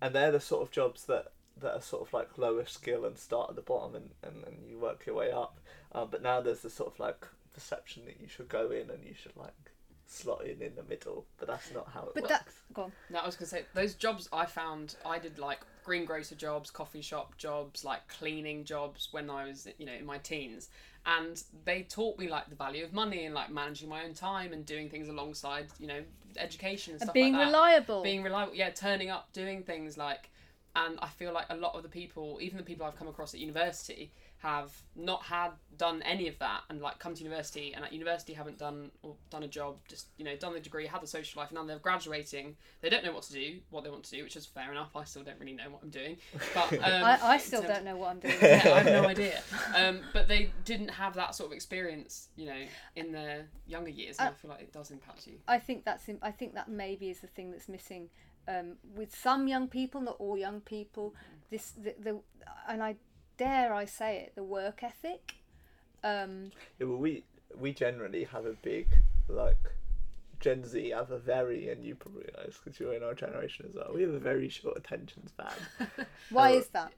and 0.00 0.14
they're 0.14 0.30
the 0.30 0.40
sort 0.40 0.62
of 0.62 0.70
jobs 0.70 1.04
that 1.06 1.32
that 1.60 1.74
are 1.74 1.80
sort 1.82 2.06
of 2.06 2.12
like 2.12 2.36
lower 2.38 2.66
skill 2.66 3.04
and 3.04 3.16
start 3.18 3.50
at 3.50 3.56
the 3.56 3.62
bottom 3.62 3.94
and, 3.94 4.10
and, 4.22 4.44
and 4.44 4.56
you 4.68 4.78
work 4.78 5.06
your 5.06 5.14
way 5.14 5.30
up 5.30 5.58
uh, 5.92 6.04
but 6.04 6.22
now 6.22 6.40
there's 6.40 6.60
this 6.62 6.74
sort 6.74 6.92
of 6.92 6.98
like 7.00 7.26
perception 7.54 8.04
that 8.06 8.20
you 8.20 8.28
should 8.28 8.48
go 8.48 8.70
in 8.70 8.90
and 8.90 9.04
you 9.04 9.14
should 9.14 9.36
like 9.36 9.54
slotted 10.06 10.60
in 10.60 10.68
in 10.68 10.74
the 10.76 10.82
middle, 10.84 11.26
but 11.38 11.48
that's 11.48 11.72
not 11.72 11.88
how 11.92 12.02
it 12.02 12.10
But 12.14 12.24
works. 12.24 12.28
that 12.32 12.46
go 12.72 12.82
on. 12.84 12.92
No, 13.10 13.18
I 13.18 13.26
was 13.26 13.36
gonna 13.36 13.48
say 13.48 13.64
those 13.74 13.94
jobs 13.94 14.28
I 14.32 14.46
found. 14.46 14.94
I 15.04 15.18
did 15.18 15.38
like 15.38 15.60
greengrocer 15.84 16.34
jobs, 16.36 16.70
coffee 16.70 17.00
shop 17.02 17.36
jobs, 17.38 17.84
like 17.84 18.06
cleaning 18.08 18.64
jobs 18.64 19.08
when 19.10 19.28
I 19.30 19.46
was, 19.46 19.66
you 19.78 19.86
know, 19.86 19.92
in 19.92 20.06
my 20.06 20.18
teens, 20.18 20.68
and 21.06 21.42
they 21.64 21.82
taught 21.82 22.18
me 22.18 22.28
like 22.28 22.48
the 22.48 22.54
value 22.54 22.84
of 22.84 22.92
money 22.92 23.24
and 23.24 23.34
like 23.34 23.50
managing 23.50 23.88
my 23.88 24.04
own 24.04 24.14
time 24.14 24.52
and 24.52 24.64
doing 24.64 24.88
things 24.88 25.08
alongside, 25.08 25.66
you 25.80 25.86
know, 25.88 26.02
education 26.36 26.92
and 26.92 27.00
And 27.02 27.06
stuff 27.08 27.14
being 27.14 27.32
like 27.32 27.40
that. 27.40 27.44
Being 27.46 27.52
reliable. 27.52 28.02
Being 28.02 28.22
reliable, 28.22 28.54
yeah, 28.54 28.70
turning 28.70 29.10
up, 29.10 29.32
doing 29.32 29.62
things 29.64 29.96
like, 29.98 30.30
and 30.76 30.98
I 31.00 31.08
feel 31.08 31.32
like 31.32 31.46
a 31.50 31.56
lot 31.56 31.74
of 31.74 31.82
the 31.82 31.88
people, 31.88 32.38
even 32.40 32.58
the 32.58 32.62
people 32.62 32.86
I've 32.86 32.96
come 32.96 33.08
across 33.08 33.34
at 33.34 33.40
university, 33.40 34.12
have 34.38 34.70
not 34.94 35.22
had 35.22 35.50
done 35.78 36.02
any 36.02 36.28
of 36.28 36.38
that 36.38 36.60
and 36.68 36.80
like 36.80 36.98
come 36.98 37.14
to 37.14 37.22
university 37.24 37.72
and 37.74 37.82
at 37.82 37.92
university 37.92 38.34
haven't 38.34 38.58
done 38.58 38.90
or 39.02 39.14
done 39.30 39.42
a 39.42 39.48
job 39.48 39.76
just 39.88 40.08
you 40.18 40.24
know 40.26 40.36
done 40.36 40.52
the 40.52 40.60
degree 40.60 40.86
had 40.86 41.00
the 41.00 41.06
social 41.06 41.40
life 41.40 41.48
and 41.48 41.56
now 41.56 41.64
they're 41.64 41.78
graduating 41.78 42.54
they 42.82 42.90
don't 42.90 43.02
know 43.02 43.12
what 43.12 43.22
to 43.22 43.32
do 43.32 43.56
what 43.70 43.82
they 43.82 43.88
want 43.88 44.04
to 44.04 44.10
do 44.10 44.22
which 44.22 44.36
is 44.36 44.44
fair 44.44 44.70
enough 44.70 44.94
i 44.94 45.04
still 45.04 45.22
don't 45.22 45.40
really 45.40 45.54
know 45.54 45.70
what 45.70 45.80
i'm 45.82 45.88
doing 45.88 46.18
but 46.54 46.70
um, 46.74 46.80
I, 46.82 47.18
I 47.22 47.38
still 47.38 47.62
don't 47.62 47.84
know 47.84 47.96
what 47.96 48.10
I'm 48.10 48.18
doing. 48.20 48.36
yeah, 48.40 48.62
I 48.64 48.80
have 48.80 49.02
no 49.02 49.08
idea. 49.08 49.42
Um, 49.74 50.00
but 50.12 50.28
they 50.28 50.50
didn't 50.64 50.88
have 50.88 51.14
that 51.14 51.34
sort 51.34 51.50
of 51.50 51.54
experience, 51.54 52.28
you 52.36 52.46
know, 52.46 52.62
in 52.94 53.12
their 53.12 53.46
younger 53.66 53.90
years, 53.90 54.16
and 54.18 54.28
I 54.28 54.32
feel 54.32 54.50
like 54.50 54.60
it 54.60 54.72
does 54.72 54.90
impact 54.90 55.26
you. 55.26 55.34
I 55.48 55.58
think 55.58 55.84
that's 55.84 56.08
I 56.22 56.30
think 56.30 56.54
that 56.54 56.68
maybe 56.68 57.10
is 57.10 57.20
the 57.20 57.26
thing 57.26 57.50
that's 57.50 57.68
missing 57.68 58.08
um, 58.48 58.76
with 58.94 59.14
some 59.14 59.48
young 59.48 59.68
people, 59.68 60.00
not 60.00 60.16
all 60.18 60.36
young 60.38 60.60
people. 60.60 61.14
This 61.50 61.70
the, 61.72 61.94
the 61.98 62.20
and 62.68 62.82
I 62.82 62.96
dare 63.36 63.72
I 63.74 63.84
say 63.84 64.18
it, 64.18 64.32
the 64.34 64.44
work 64.44 64.82
ethic. 64.82 65.34
Um, 66.04 66.52
Yeah, 66.78 66.86
well, 66.86 66.98
we 66.98 67.24
we 67.58 67.72
generally 67.72 68.24
have 68.24 68.46
a 68.46 68.52
big 68.62 68.86
like 69.28 69.56
Gen 70.40 70.64
Z 70.64 70.90
have 70.90 71.10
a 71.10 71.18
very, 71.18 71.70
and 71.70 71.84
you 71.84 71.94
probably 71.94 72.24
know 72.36 72.44
this 72.44 72.58
because 72.62 72.78
you're 72.78 72.92
in 72.94 73.02
our 73.02 73.14
generation 73.14 73.66
as 73.68 73.74
well. 73.74 73.90
We 73.94 74.02
have 74.02 74.12
a 74.12 74.18
very 74.18 74.48
short 74.48 74.76
attention 74.76 75.26
span. 75.26 75.52
why 76.30 76.52
Oh, 76.52 76.58
is 76.58 76.68
that? 76.68 76.92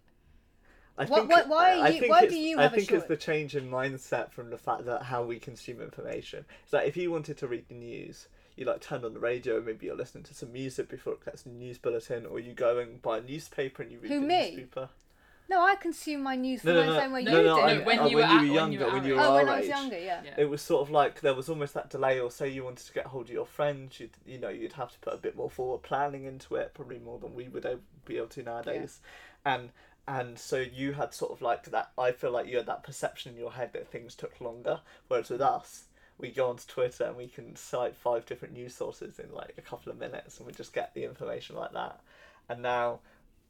I 0.99 1.05
Why- 1.05 1.19
think, 1.19 1.31
why- 1.31 1.45
why 1.45 1.79
are 1.79 1.85
I 1.85 1.89
you- 1.91 2.09
why 2.09 2.27
do 2.27 2.37
you 2.37 2.59
I 2.59 2.63
have 2.63 2.73
a 2.73 2.77
think 2.77 2.91
it's 2.91 3.05
the 3.07 3.17
change 3.17 3.55
in 3.55 3.71
mindset 3.71 4.33
from 4.33 4.51
the 4.51 4.59
fact 4.59 4.85
that 4.87 5.03
how 5.05 5.23
we 5.23 5.39
consume 5.39 5.81
information. 5.81 6.45
It's 6.65 6.73
like 6.73 6.89
if 6.89 6.97
you 6.97 7.13
wanted 7.13 7.39
to 7.39 7.47
read 7.47 7.69
the 7.69 7.75
news, 7.75 8.27
you 8.59 8.65
like 8.67 8.81
turn 8.81 9.05
on 9.05 9.15
the 9.15 9.21
radio, 9.21 9.61
maybe 9.61 9.87
you're 9.87 9.97
listening 9.97 10.25
to 10.25 10.35
some 10.35 10.53
music 10.53 10.89
before 10.89 11.15
it 11.15 11.25
gets 11.25 11.47
a 11.47 11.49
news 11.49 11.79
bulletin, 11.79 12.27
or 12.27 12.39
you 12.41 12.53
go 12.53 12.79
and 12.79 13.01
buy 13.01 13.19
a 13.19 13.23
newspaper 13.23 13.83
and 13.83 13.93
you 13.93 13.99
read 14.01 14.11
Who, 14.11 14.21
the 14.21 14.27
me? 14.27 14.51
newspaper. 14.51 14.89
No, 15.51 15.63
I 15.65 15.77
consume 15.77 16.23
my 16.23 16.37
news 16.37 16.63
No, 16.63 16.75
the 16.75 16.85
no, 16.85 16.93
no, 16.93 16.99
same 17.01 17.13
way 17.13 17.23
no, 17.23 17.31
you 17.31 17.37
no, 17.47 17.57
do. 17.57 17.63
I- 17.63 17.75
No, 17.79 17.85
when 17.85 17.99
oh, 18.01 18.07
you 18.07 18.17
were 18.17 18.23
when 18.23 18.31
at- 18.31 18.43
you 18.43 18.43
were 18.43 18.43
when 18.43 18.47
you 18.49 18.53
younger, 18.55 18.85
were 18.87 18.93
when 18.93 19.05
you 19.05 19.15
were 19.15 19.21
oh, 19.23 19.35
when 19.37 19.49
our 19.49 19.55
I 19.55 19.57
was 19.61 19.65
age. 19.65 19.71
younger, 19.71 19.99
yeah. 19.99 20.21
Yeah. 20.23 20.35
It 20.37 20.51
was 20.51 20.61
sort 20.61 20.83
of 20.83 20.91
like 20.91 21.21
there 21.23 21.35
was 21.35 21.49
almost 21.49 21.73
that 21.73 21.89
delay, 21.89 22.21
or 22.21 22.31
say 22.31 22.49
you 22.51 22.65
wanted 22.65 22.87
to 22.87 22.93
get 22.93 23.07
hold 23.07 23.29
of 23.29 23.33
your 23.33 23.47
friends, 23.47 23.99
you'd 23.99 24.11
you 24.27 24.39
know 24.39 24.51
you'd 24.51 24.75
have 24.75 24.93
to 24.93 24.99
put 24.99 25.15
a 25.15 25.17
bit 25.17 25.37
more 25.37 25.51
forward 25.51 25.83
planning 25.83 26.25
into 26.25 26.57
it, 26.57 26.75
probably 26.75 26.99
more 26.99 27.19
than 27.19 27.35
we 27.35 27.49
would 27.49 27.67
be 28.05 28.19
able 28.19 28.27
to 28.27 28.43
nowadays, 28.43 29.01
and 29.45 29.71
and 30.07 30.39
so 30.39 30.59
you 30.59 30.93
had 30.93 31.15
sort 31.15 31.33
of 31.33 31.41
like 31.41 31.65
that. 31.71 31.93
I 31.97 32.13
feel 32.13 32.31
like 32.31 32.47
you 32.47 32.59
had 32.59 32.67
that 32.67 32.83
perception 32.83 33.33
in 33.33 33.39
your 33.39 33.53
head 33.53 33.73
that 33.73 33.89
things 33.89 34.15
took 34.15 34.41
longer, 34.43 34.81
whereas 35.09 35.31
with 35.31 35.41
us. 35.41 35.85
We 36.19 36.31
go 36.31 36.49
onto 36.51 36.67
Twitter 36.67 37.05
and 37.05 37.17
we 37.17 37.29
can 37.29 37.55
cite 37.57 37.97
five 37.97 38.27
different 38.27 38.55
news 38.55 38.75
sources 38.75 39.19
in 39.19 39.33
like 39.33 39.55
a 39.57 39.63
couple 39.63 39.93
of 39.93 39.99
minutes, 39.99 40.39
and 40.39 40.47
we 40.47 40.53
just 40.53 40.73
get 40.73 40.93
the 40.95 41.05
information 41.05 41.55
like 41.57 41.73
that. 41.73 42.01
And 42.49 42.63
now 42.63 43.01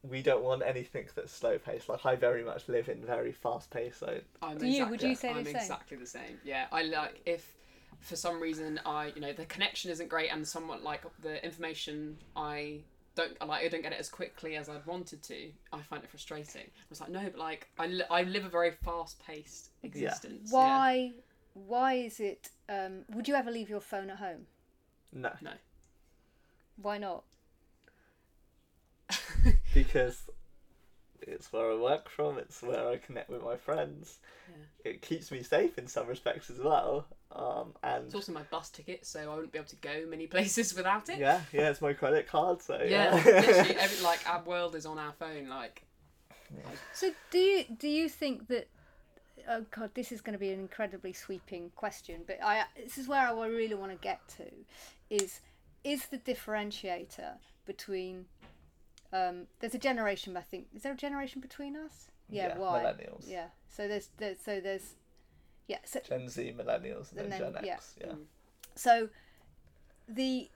we 0.02 0.22
don't 0.22 0.42
want 0.44 0.62
anything 0.64 1.06
that's 1.14 1.32
slow 1.32 1.58
paced. 1.58 1.88
Like 1.88 2.04
I 2.04 2.14
very 2.14 2.44
much 2.44 2.68
live 2.68 2.88
in 2.88 3.04
very 3.04 3.32
fast 3.32 3.70
paced. 3.70 4.00
So 4.00 4.20
I'm 4.42 4.58
Do 4.58 4.66
you? 4.66 4.84
Would 4.86 5.02
exactly- 5.02 5.08
you 5.10 5.14
say 5.16 5.32
the 5.32 5.38
I'm 5.38 5.44
same? 5.46 5.56
exactly 5.56 5.96
the 5.96 6.06
same. 6.06 6.38
Yeah, 6.44 6.66
I 6.70 6.82
like 6.82 7.20
if 7.26 7.54
for 8.00 8.14
some 8.16 8.38
reason 8.40 8.78
I, 8.86 9.12
you 9.14 9.20
know, 9.20 9.32
the 9.32 9.46
connection 9.46 9.90
isn't 9.90 10.08
great 10.08 10.30
and 10.30 10.46
somewhat 10.46 10.82
like 10.84 11.02
the 11.20 11.44
information 11.44 12.16
I 12.36 12.80
don't 13.16 13.32
like 13.48 13.64
I 13.64 13.68
don't 13.68 13.82
get 13.82 13.92
it 13.92 13.98
as 13.98 14.08
quickly 14.08 14.54
as 14.56 14.68
I'd 14.68 14.86
wanted 14.86 15.22
to. 15.24 15.50
I 15.72 15.80
find 15.80 16.04
it 16.04 16.10
frustrating. 16.10 16.62
I 16.66 16.84
was 16.90 17.00
like, 17.00 17.10
no, 17.10 17.22
but 17.24 17.38
like 17.38 17.68
I, 17.78 17.86
li- 17.86 18.04
I 18.10 18.22
live 18.22 18.44
a 18.44 18.48
very 18.48 18.70
fast 18.70 19.18
paced 19.26 19.70
existence. 19.82 20.50
yeah. 20.52 20.56
Why? 20.56 21.12
Why 21.66 21.94
is 21.94 22.20
it? 22.20 22.50
Um, 22.68 23.04
would 23.10 23.26
you 23.28 23.34
ever 23.34 23.50
leave 23.50 23.68
your 23.68 23.80
phone 23.80 24.10
at 24.10 24.18
home? 24.18 24.46
no, 25.12 25.32
No. 25.40 25.52
Why 26.80 26.98
not? 26.98 27.24
because 29.74 30.22
it's 31.22 31.52
where 31.52 31.72
I 31.72 31.74
work 31.74 32.08
from. 32.08 32.38
It's 32.38 32.62
where 32.62 32.88
I 32.88 32.96
connect 32.98 33.30
with 33.30 33.42
my 33.42 33.56
friends. 33.56 34.18
It 34.84 35.02
keeps 35.02 35.30
me 35.30 35.42
safe 35.42 35.76
in 35.76 35.86
some 35.88 36.06
respects 36.06 36.50
as 36.50 36.58
well. 36.60 37.06
Um, 37.32 37.74
and 37.82 38.06
It's 38.06 38.14
also 38.14 38.32
my 38.32 38.42
bus 38.44 38.70
ticket, 38.70 39.04
so 39.04 39.20
I 39.20 39.34
wouldn't 39.34 39.52
be 39.52 39.58
able 39.58 39.68
to 39.68 39.76
go 39.76 40.06
many 40.08 40.26
places 40.34 40.74
without 40.74 41.08
it. 41.08 41.18
yeah, 41.18 41.40
yeah, 41.52 41.68
it's 41.70 41.80
my 41.82 41.92
credit 41.92 42.28
card. 42.28 42.62
So 42.62 42.76
Yeah, 42.80 43.14
yeah, 43.16 43.40
literally, 43.40 43.76
every, 43.76 44.00
like 44.04 44.20
our 44.28 44.42
world 44.44 44.74
is 44.76 44.86
on 44.86 44.98
our 44.98 45.12
phone. 45.12 45.48
Like, 45.48 45.82
So 46.94 47.10
do 47.30 47.38
you 47.38 47.64
do 47.76 47.88
you 47.88 48.08
think 48.08 48.46
that? 48.48 48.68
Oh 49.48 49.64
God, 49.70 49.90
this 49.94 50.12
is 50.12 50.20
going 50.20 50.34
to 50.34 50.38
be 50.38 50.50
an 50.52 50.60
incredibly 50.60 51.12
sweeping 51.12 51.70
question, 51.74 52.22
but 52.26 52.38
I 52.42 52.64
this 52.76 52.98
is 52.98 53.08
where 53.08 53.20
I 53.26 53.32
really 53.46 53.74
want 53.74 53.92
to 53.92 53.98
get 53.98 54.20
to, 54.36 54.44
is 55.10 55.40
is 55.84 56.06
the 56.06 56.18
differentiator 56.18 57.32
between. 57.66 58.26
Um, 59.10 59.46
there's 59.60 59.74
a 59.74 59.78
generation, 59.78 60.36
I 60.36 60.42
think. 60.42 60.66
Is 60.76 60.82
there 60.82 60.92
a 60.92 60.96
generation 60.96 61.40
between 61.40 61.76
us? 61.76 62.08
Yeah, 62.28 62.48
Yeah, 62.48 62.58
why? 62.58 62.80
millennials. 62.82 63.24
Yeah. 63.26 63.46
So 63.70 63.88
there's, 63.88 64.10
there's 64.18 64.38
so 64.44 64.60
there's, 64.60 64.96
yeah. 65.66 65.78
So 65.86 66.00
Gen 66.06 66.28
Z, 66.28 66.54
millennials, 66.58 67.10
and, 67.12 67.20
And 67.20 67.32
then, 67.32 67.40
then- 67.40 67.52
Gen 67.54 67.64
yeah. 67.64 67.72
X. 67.72 67.94
Yeah. 67.98 68.06
Mm. 68.08 68.24
So, 68.74 69.08
the 70.06 70.50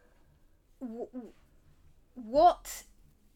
w- 0.82 1.08
what 2.14 2.82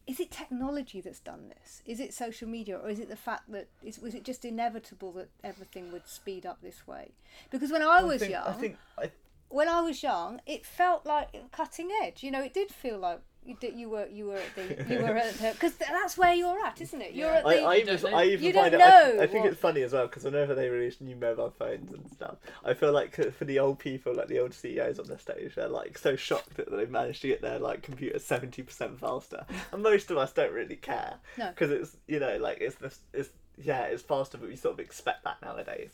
is 0.07 0.19
it? 0.19 0.31
Technology 0.31 1.01
that's 1.01 1.19
done 1.19 1.49
this? 1.49 1.81
Is 1.85 1.99
it 1.99 2.13
social 2.13 2.47
media, 2.47 2.77
or 2.77 2.89
is 2.89 2.99
it 2.99 3.09
the 3.09 3.15
fact 3.15 3.51
that 3.51 3.67
is 3.83 3.99
was 3.99 4.15
it 4.15 4.23
just 4.23 4.45
inevitable 4.45 5.11
that 5.13 5.29
everything 5.43 5.91
would 5.91 6.07
speed 6.07 6.45
up 6.45 6.61
this 6.61 6.87
way? 6.87 7.11
Because 7.49 7.71
when 7.71 7.81
I 7.81 8.03
was 8.03 8.21
think, 8.21 8.31
young, 8.31 8.47
I 8.47 8.51
think 8.53 8.77
I, 8.97 9.11
when 9.49 9.69
I 9.69 9.81
was 9.81 10.03
young, 10.03 10.41
it 10.45 10.65
felt 10.65 11.05
like 11.05 11.29
cutting 11.51 11.89
edge. 12.03 12.23
You 12.23 12.31
know, 12.31 12.41
it 12.41 12.53
did 12.53 12.71
feel 12.71 12.97
like 12.97 13.21
you 13.47 13.55
did, 13.59 13.75
you 13.79 13.89
were 13.89 14.07
you 14.07 14.25
were 14.27 14.35
at 14.37 14.55
the 14.55 14.85
you 14.93 14.99
were 15.01 15.15
at 15.17 15.33
the 15.35 15.51
because 15.53 15.73
that's 15.75 16.17
where 16.17 16.33
you're 16.33 16.59
at, 16.65 16.79
isn't 16.81 17.01
it? 17.01 17.13
You're 17.13 17.29
Yeah. 17.31 17.37
at 17.39 17.45
I, 17.47 17.55
the 17.55 17.61
I 17.63 17.73
You 17.75 17.81
even, 17.81 17.95
don't 18.01 18.11
know. 18.11 18.17
I 18.17 18.23
even 18.25 18.45
You 18.45 18.53
find 18.53 18.71
don't 18.71 18.81
it. 18.81 18.83
I, 18.83 18.89
know 19.17 19.21
I 19.23 19.27
think 19.27 19.43
what- 19.43 19.51
it's 19.53 19.61
funny 19.61 19.81
as 19.83 19.93
well 19.93 20.07
because 20.07 20.23
whenever 20.25 20.53
they 20.53 20.69
release 20.69 20.99
new 21.01 21.15
mobile 21.15 21.49
phones 21.57 21.91
and 21.93 22.11
stuff, 22.11 22.35
I 22.65 22.73
feel 22.73 22.91
like 22.91 23.15
for 23.33 23.45
the 23.45 23.59
old 23.59 23.79
people, 23.79 24.13
like 24.13 24.27
the 24.27 24.39
old 24.39 24.53
CEOs 24.53 24.99
on 24.99 25.07
the 25.07 25.17
stage, 25.17 25.55
they're 25.55 25.67
like 25.69 25.97
so 25.97 26.15
shocked 26.15 26.55
that 26.57 26.69
they've 26.69 26.89
managed 26.89 27.21
to 27.21 27.27
get 27.29 27.41
their 27.41 27.59
like 27.59 27.81
computer 27.83 28.19
seventy 28.19 28.61
percent 28.63 28.99
faster, 28.99 29.45
and 29.71 29.81
most 29.81 30.11
of 30.11 30.17
us 30.17 30.33
don't 30.33 30.53
really 30.53 30.75
care 30.75 31.15
No. 31.37 31.49
because 31.49 31.71
it's 31.71 31.97
you 32.07 32.19
know 32.19 32.37
like 32.37 32.57
it's 32.59 32.75
this 32.75 32.99
it's 33.13 33.29
yeah 33.63 33.83
it's 33.83 34.03
faster, 34.03 34.37
but 34.37 34.49
we 34.49 34.55
sort 34.55 34.73
of 34.73 34.79
expect 34.79 35.23
that 35.23 35.41
nowadays. 35.41 35.91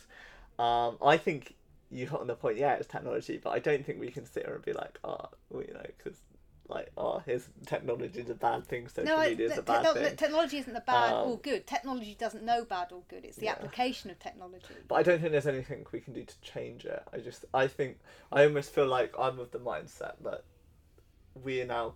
Um, 0.59 0.97
I 1.03 1.17
think 1.17 1.55
you 1.89 2.07
hit 2.07 2.19
on 2.19 2.27
the 2.27 2.35
point. 2.35 2.57
Yeah, 2.57 2.73
it's 2.73 2.87
technology, 2.87 3.39
but 3.43 3.51
I 3.51 3.59
don't 3.59 3.85
think 3.85 3.99
we 3.99 4.09
can 4.09 4.25
sit 4.25 4.45
here 4.45 4.55
and 4.55 4.65
be 4.65 4.73
like, 4.73 4.97
oh, 5.03 5.29
well, 5.49 5.63
you 5.63 5.73
know, 5.73 5.85
because. 5.97 6.17
Like, 6.73 6.91
oh, 6.97 7.21
here's 7.25 7.47
technology 7.67 8.19
is 8.21 8.29
a 8.29 8.33
bad 8.35 8.65
thing, 8.65 8.87
social 8.87 9.05
No, 9.17 9.23
media 9.23 9.45
is 9.47 9.53
te- 9.53 9.59
a 9.59 9.61
bad 9.61 9.83
techno- 9.83 9.93
thing. 10.07 10.15
technology 10.15 10.57
isn't 10.57 10.73
the 10.73 10.79
bad 10.81 11.13
Um, 11.13 11.27
or 11.29 11.37
good. 11.37 11.67
Technology 11.67 12.15
doesn't 12.15 12.43
know 12.43 12.65
bad 12.65 12.91
or 12.91 13.03
good. 13.09 13.23
It's 13.25 13.37
the 13.37 13.45
Yeah. 13.45 13.51
application 13.51 14.09
of 14.09 14.17
technology. 14.19 14.75
But 14.87 14.95
I 14.95 15.03
don't 15.03 15.19
think 15.19 15.31
there's 15.31 15.45
anything 15.47 15.85
we 15.91 15.99
can 16.01 16.13
do 16.13 16.23
to 16.25 16.41
change 16.41 16.85
it. 16.85 17.03
I 17.13 17.19
just, 17.19 17.45
I 17.53 17.67
think, 17.67 17.99
I 18.31 18.43
almost 18.43 18.73
feel 18.73 18.87
like 18.87 19.13
I'm 19.19 19.39
of 19.39 19.51
the 19.51 19.59
mindset 19.59 20.15
that 20.23 20.43
we 21.43 21.61
are 21.61 21.65
now 21.65 21.93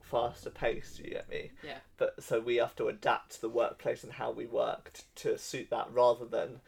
faster 0.00 0.50
paced. 0.50 0.98
You 1.00 1.10
get 1.10 1.28
me? 1.28 1.50
yeah, 1.64 1.78
But 1.96 2.22
so 2.22 2.40
we 2.40 2.56
have 2.56 2.76
to 2.76 2.86
adapt 2.88 3.40
the 3.40 3.48
workplace 3.48 4.04
and 4.04 4.12
how 4.12 4.30
we 4.30 4.46
work 4.46 4.92
t- 4.92 5.02
to 5.16 5.38
suit 5.38 5.70
that, 5.70 5.88
rather 5.92 6.24
than 6.24 6.60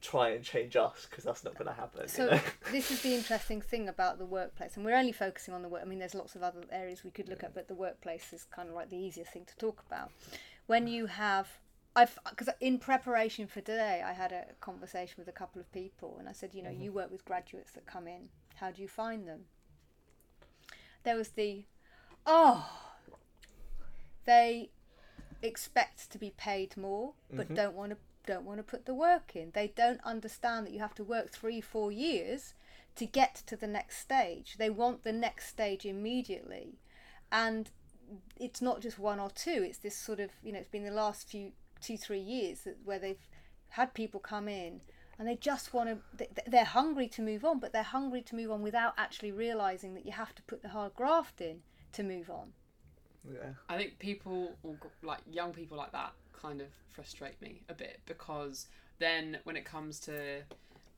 try 0.00 0.30
and 0.30 0.44
change 0.44 0.76
us 0.76 1.06
because 1.08 1.24
that's 1.24 1.44
not 1.44 1.54
going 1.54 1.66
to 1.66 1.72
happen. 1.72 2.02
you 2.02 2.08
So 2.08 2.26
know? 2.26 2.40
this 2.70 2.90
is 2.90 3.02
the 3.02 3.14
interesting 3.14 3.60
thing 3.60 3.88
about 3.88 4.18
the 4.18 4.24
workplace, 4.24 4.76
and 4.76 4.84
we're 4.84 4.96
only 4.96 5.12
focusing 5.12 5.54
on 5.54 5.62
the 5.62 5.68
work. 5.68 5.82
I 5.82 5.86
mean, 5.86 5.98
there's 5.98 6.14
lots 6.14 6.34
of 6.34 6.42
other 6.42 6.60
areas 6.70 7.04
we 7.04 7.10
could 7.10 7.28
look 7.28 7.42
at, 7.42 7.54
but 7.54 7.68
the 7.68 7.74
workplace 7.74 8.32
is 8.32 8.44
kind 8.44 8.68
of 8.68 8.74
like 8.74 8.90
the 8.90 8.96
easiest 8.96 9.32
thing 9.32 9.44
to 9.46 9.56
talk 9.56 9.82
about. 9.86 10.10
When 10.66 10.86
you 10.86 11.06
have, 11.06 11.48
I've 11.94 12.18
because 12.28 12.48
in 12.60 12.78
preparation 12.78 13.46
for 13.46 13.60
today, 13.60 14.02
I 14.04 14.12
had 14.12 14.32
a 14.32 14.44
conversation 14.60 15.14
with 15.18 15.28
a 15.28 15.32
couple 15.32 15.60
of 15.60 15.70
people, 15.72 16.16
and 16.18 16.28
I 16.28 16.32
said, 16.32 16.54
you 16.54 16.62
know, 16.62 16.70
mm-hmm. 16.70 16.82
you 16.82 16.92
work 16.92 17.10
with 17.10 17.24
graduates 17.24 17.72
that 17.72 17.86
come 17.86 18.06
in. 18.06 18.28
How 18.56 18.70
do 18.70 18.82
you 18.82 18.88
find 18.88 19.26
them? 19.26 19.44
There 21.04 21.16
was 21.16 21.28
the, 21.30 21.64
oh, 22.26 22.68
they 24.24 24.70
expect 25.42 26.10
to 26.10 26.18
be 26.18 26.32
paid 26.36 26.76
more, 26.76 27.12
but 27.32 27.46
mm-hmm. 27.46 27.54
don't 27.54 27.74
want 27.76 27.90
to 27.90 27.96
don't 28.26 28.44
want 28.44 28.58
to 28.58 28.62
put 28.62 28.86
the 28.86 28.94
work 28.94 29.34
in. 29.34 29.52
They 29.54 29.72
don't 29.74 30.00
understand 30.04 30.66
that 30.66 30.72
you 30.72 30.80
have 30.80 30.94
to 30.96 31.04
work 31.04 31.30
three, 31.30 31.60
four 31.60 31.92
years 31.92 32.54
to 32.96 33.06
get 33.06 33.42
to 33.46 33.56
the 33.56 33.66
next 33.66 33.98
stage. 33.98 34.56
They 34.58 34.70
want 34.70 35.04
the 35.04 35.12
next 35.12 35.48
stage 35.48 35.84
immediately. 35.84 36.78
And 37.30 37.70
it's 38.38 38.62
not 38.62 38.80
just 38.80 38.98
one 38.98 39.20
or 39.20 39.30
two, 39.30 39.64
it's 39.66 39.78
this 39.78 39.96
sort 39.96 40.20
of, 40.20 40.30
you 40.42 40.52
know, 40.52 40.58
it's 40.58 40.68
been 40.68 40.84
the 40.84 40.90
last 40.90 41.28
few, 41.28 41.52
two, 41.80 41.96
three 41.96 42.20
years 42.20 42.60
that, 42.60 42.76
where 42.84 42.98
they've 42.98 43.26
had 43.70 43.94
people 43.94 44.20
come 44.20 44.48
in 44.48 44.80
and 45.18 45.26
they 45.26 45.36
just 45.36 45.72
want 45.72 45.88
to 46.18 46.28
they're 46.46 46.64
hungry 46.64 47.08
to 47.08 47.20
move 47.20 47.44
on 47.44 47.58
but 47.58 47.72
they're 47.72 47.82
hungry 47.82 48.22
to 48.22 48.36
move 48.36 48.50
on 48.50 48.62
without 48.62 48.94
actually 48.96 49.32
realizing 49.32 49.94
that 49.94 50.06
you 50.06 50.12
have 50.12 50.34
to 50.34 50.42
put 50.42 50.62
the 50.62 50.68
hard 50.68 50.94
graft 50.94 51.40
in 51.40 51.60
to 51.92 52.02
move 52.02 52.30
on 52.30 52.52
Yeah. 53.28 53.50
I 53.68 53.76
think 53.76 53.98
people, 53.98 54.52
like 55.02 55.18
young 55.30 55.52
people 55.52 55.76
like 55.76 55.92
that, 55.92 56.12
kind 56.46 56.60
of 56.60 56.68
frustrate 56.88 57.40
me 57.42 57.62
a 57.68 57.74
bit 57.74 58.00
because 58.06 58.66
then 58.98 59.38
when 59.44 59.56
it 59.56 59.64
comes 59.64 59.98
to 60.00 60.42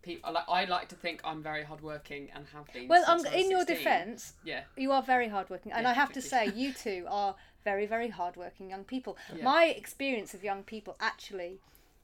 people, 0.02 0.32
like 0.32 0.44
I 0.48 0.64
like 0.66 0.88
to 0.88 0.94
think 0.94 1.20
I'm 1.24 1.42
very 1.42 1.64
hardworking 1.64 2.28
and 2.34 2.46
have 2.54 2.72
been. 2.72 2.88
well 2.88 3.04
um, 3.08 3.18
since 3.20 3.32
I 3.32 3.36
was 3.36 3.44
in 3.44 3.50
your 3.50 3.64
defense 3.64 4.34
yeah, 4.44 4.62
you 4.76 4.92
are 4.92 5.02
very 5.02 5.28
hardworking 5.28 5.72
and 5.72 5.82
Yeah, 5.84 5.90
i 5.90 5.94
have 5.94 6.12
to 6.12 6.22
say 6.22 6.46
you 6.54 6.72
two 6.72 7.06
are 7.08 7.34
very 7.64 7.86
very 7.86 8.08
hardworking 8.08 8.70
young 8.70 8.84
people 8.84 9.16
Yeah. 9.34 9.44
my 9.44 9.64
experience 9.66 10.34
of 10.34 10.44
young 10.44 10.62
people 10.62 10.96
actually 11.00 11.52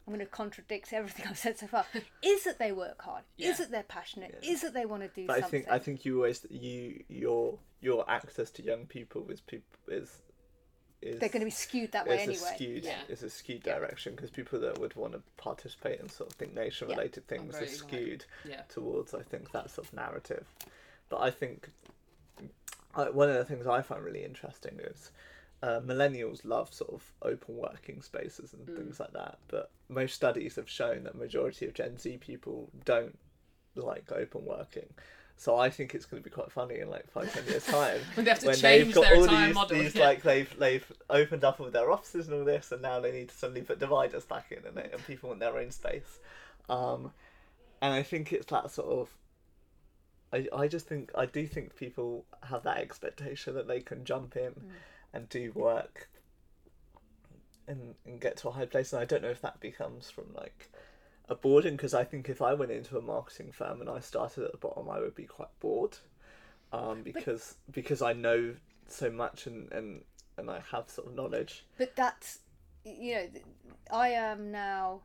i'm 0.07 0.13
going 0.15 0.27
to 0.27 0.31
contradict 0.43 0.93
everything 0.93 1.27
i've 1.31 1.39
said 1.39 1.57
so 1.59 1.67
far 1.67 1.85
is 2.23 2.45
that 2.45 2.59
they 2.59 2.73
work 2.73 3.01
hard 3.03 3.23
Yeah. 3.37 3.51
is 3.51 3.59
that 3.59 3.71
they're 3.71 3.83
passionate 4.01 4.31
Yeah. 4.43 4.51
is 4.53 4.63
that 4.63 4.75
they 4.75 4.87
want 4.87 5.03
to 5.03 5.09
do 5.21 5.27
But 5.27 5.39
I 5.39 5.43
think 5.53 5.65
I 5.77 5.79
think 5.79 6.05
you 6.05 6.13
always 6.17 6.45
you 6.51 7.05
your 7.09 7.59
your 7.81 8.01
access 8.11 8.51
to 8.57 8.61
young 8.71 8.87
people 8.97 9.21
is 9.31 9.41
people 9.41 9.79
is 10.01 10.11
is 11.05 11.21
they're 11.21 11.29
going 11.29 11.41
to 11.41 11.45
be 11.47 11.51
skewed 11.51 11.93
that 11.93 12.07
way 12.07 12.15
is 12.17 12.21
anyway 12.23 12.35
a 12.51 12.55
skewed 12.55 12.85
Yeah. 12.85 12.99
is 13.09 13.23
a 13.23 13.31
skewed 13.31 13.63
direction 13.63 14.15
because 14.15 14.31
people 14.31 14.59
that 14.61 14.79
would 14.79 14.95
want 14.97 15.13
to 15.13 15.23
participate 15.37 16.01
in 16.01 16.09
sort 16.09 16.31
of 16.31 16.37
think 16.37 16.55
nation 16.55 16.89
related 16.89 17.27
things 17.29 17.61
are 17.61 17.67
skewed 17.67 18.25
yeah, 18.45 18.63
towards 18.69 19.15
I 19.15 19.23
think 19.23 19.53
that 19.53 19.71
sort 19.71 19.87
of 19.89 19.93
narrative. 19.95 20.47
But 21.09 21.21
I 21.21 21.31
think 21.31 21.69
I, 22.95 23.11
one 23.11 23.29
of 23.29 23.37
the 23.37 23.45
things 23.45 23.67
I 23.67 23.83
find 23.83 24.03
really 24.05 24.25
interesting 24.25 24.79
is 24.81 25.11
uh, 25.63 25.81
millennials 25.81 26.45
love 26.45 26.73
sort 26.73 26.93
of 26.93 27.13
open 27.23 27.57
working 27.57 28.03
spaces 28.03 28.53
and 28.53 28.67
Mm. 28.67 28.77
things 28.77 29.01
like 29.01 29.13
that. 29.13 29.39
But 29.49 29.71
most 29.89 30.15
studies 30.15 30.57
have 30.57 30.69
shown 30.69 31.05
that 31.05 31.15
majority 31.15 31.67
of 31.67 31.75
Gen 31.75 31.99
Z 31.99 32.19
people 32.19 32.71
don't 32.85 33.19
like 33.75 34.11
open 34.13 34.45
working. 34.45 34.89
So 35.37 35.57
I 35.57 35.69
think 35.69 35.95
it's 35.95 36.07
going 36.07 36.23
to 36.23 36.29
be 36.29 36.33
quite 36.33 36.53
funny 36.53 36.79
in 36.79 36.89
like 36.89 37.11
five 37.11 37.33
ten 37.33 37.45
years 37.47 37.67
time 37.67 38.01
when 38.15 38.25
they 38.25 38.31
have 38.31 38.41
to 38.41 38.47
when 38.47 38.57
change 38.57 38.95
got 38.95 39.03
their 39.03 39.17
all 39.17 39.25
entire 39.25 39.47
these, 39.47 39.55
model. 39.55 39.79
these 39.79 39.95
yeah. 39.97 40.05
like 40.07 40.23
they've 40.23 40.59
they've 40.59 40.93
opened 41.11 41.45
up 41.45 41.61
all 41.61 41.71
their 41.71 41.91
offices 41.91 42.29
and 42.29 42.37
all 42.37 42.45
this, 42.45 42.71
and 42.73 42.83
now 42.83 43.01
they 43.01 43.13
need 43.13 43.29
to 43.29 43.35
suddenly 43.35 43.63
put 43.63 43.81
dividers 43.81 44.25
back 44.25 44.53
in, 44.53 44.65
and, 44.67 44.77
they, 44.77 44.89
and 44.93 45.05
people 45.07 45.29
want 45.29 45.41
their 45.41 45.57
own 45.59 45.71
space. 45.71 46.21
Um, 46.69 47.11
and 47.83 47.93
I 47.93 48.03
think 48.03 48.33
it's 48.33 48.47
that 48.47 48.71
sort 48.71 48.89
of. 48.89 49.09
I, 50.33 50.49
I 50.57 50.69
just 50.69 50.87
think 50.87 51.11
I 51.17 51.27
do 51.27 51.47
think 51.47 51.77
people 51.77 52.25
have 52.45 52.63
that 52.63 52.79
expectation 52.79 53.55
that 53.55 53.69
they 53.69 53.81
can 53.81 54.05
jump 54.05 54.37
in 54.37 54.55
and 55.13 55.29
do 55.29 55.53
work 55.53 56.09
and 57.67 57.95
and 58.07 58.21
get 58.21 58.37
to 58.39 58.49
a 58.49 58.53
high 58.53 58.67
place, 58.67 58.93
and 58.93 59.03
I 59.03 59.05
don't 59.05 59.23
know 59.23 59.31
if 59.31 59.43
that 59.43 59.61
becomes 59.61 60.11
from 60.11 60.27
like 60.35 60.71
a 61.29 61.35
boredom 61.35 61.77
because 61.77 61.95
I 61.95 62.05
think 62.05 62.29
if 62.29 62.43
I 62.43 62.55
went 62.55 62.71
into 62.71 62.99
a 62.99 63.03
marketing 63.03 63.53
firm 63.53 63.81
and 63.81 63.89
I 63.89 64.01
started 64.01 64.45
at 64.45 64.53
the 64.53 64.59
bottom, 64.59 64.89
I 64.91 65.01
would 65.01 65.15
be 65.15 65.25
quite 65.25 65.49
bored, 65.61 65.97
um, 66.73 67.03
because 67.03 67.57
because 67.71 68.03
I 68.03 68.13
know 68.13 68.55
so 68.87 69.11
much 69.11 69.47
and 69.47 69.71
and 69.73 70.03
and 70.37 70.51
I 70.51 70.61
have 70.71 70.91
sort 70.91 71.09
of 71.09 71.15
knowledge. 71.15 71.65
But 71.79 71.95
that's, 71.97 72.41
you 72.85 73.15
know, 73.15 73.29
I 73.91 74.09
am 74.09 74.51
now 74.51 75.03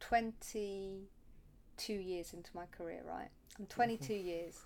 22 0.00 1.92
years 1.92 2.32
into 2.32 2.50
my 2.54 2.66
career, 2.66 3.02
right? 3.06 3.28
I'm 3.58 3.66
22 3.66 4.14
years 4.14 4.60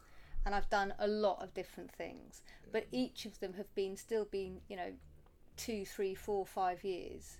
and 0.44 0.54
I've 0.54 0.68
done 0.70 0.94
a 0.98 1.08
lot 1.08 1.42
of 1.42 1.54
different 1.54 1.92
things, 1.92 2.42
but 2.72 2.86
each 2.90 3.26
of 3.26 3.38
them 3.40 3.54
have 3.54 3.72
been 3.74 3.96
still 3.96 4.24
been, 4.24 4.60
you 4.68 4.76
know, 4.76 4.92
two, 5.56 5.84
three, 5.84 6.14
four, 6.14 6.46
five 6.46 6.84
years. 6.84 7.38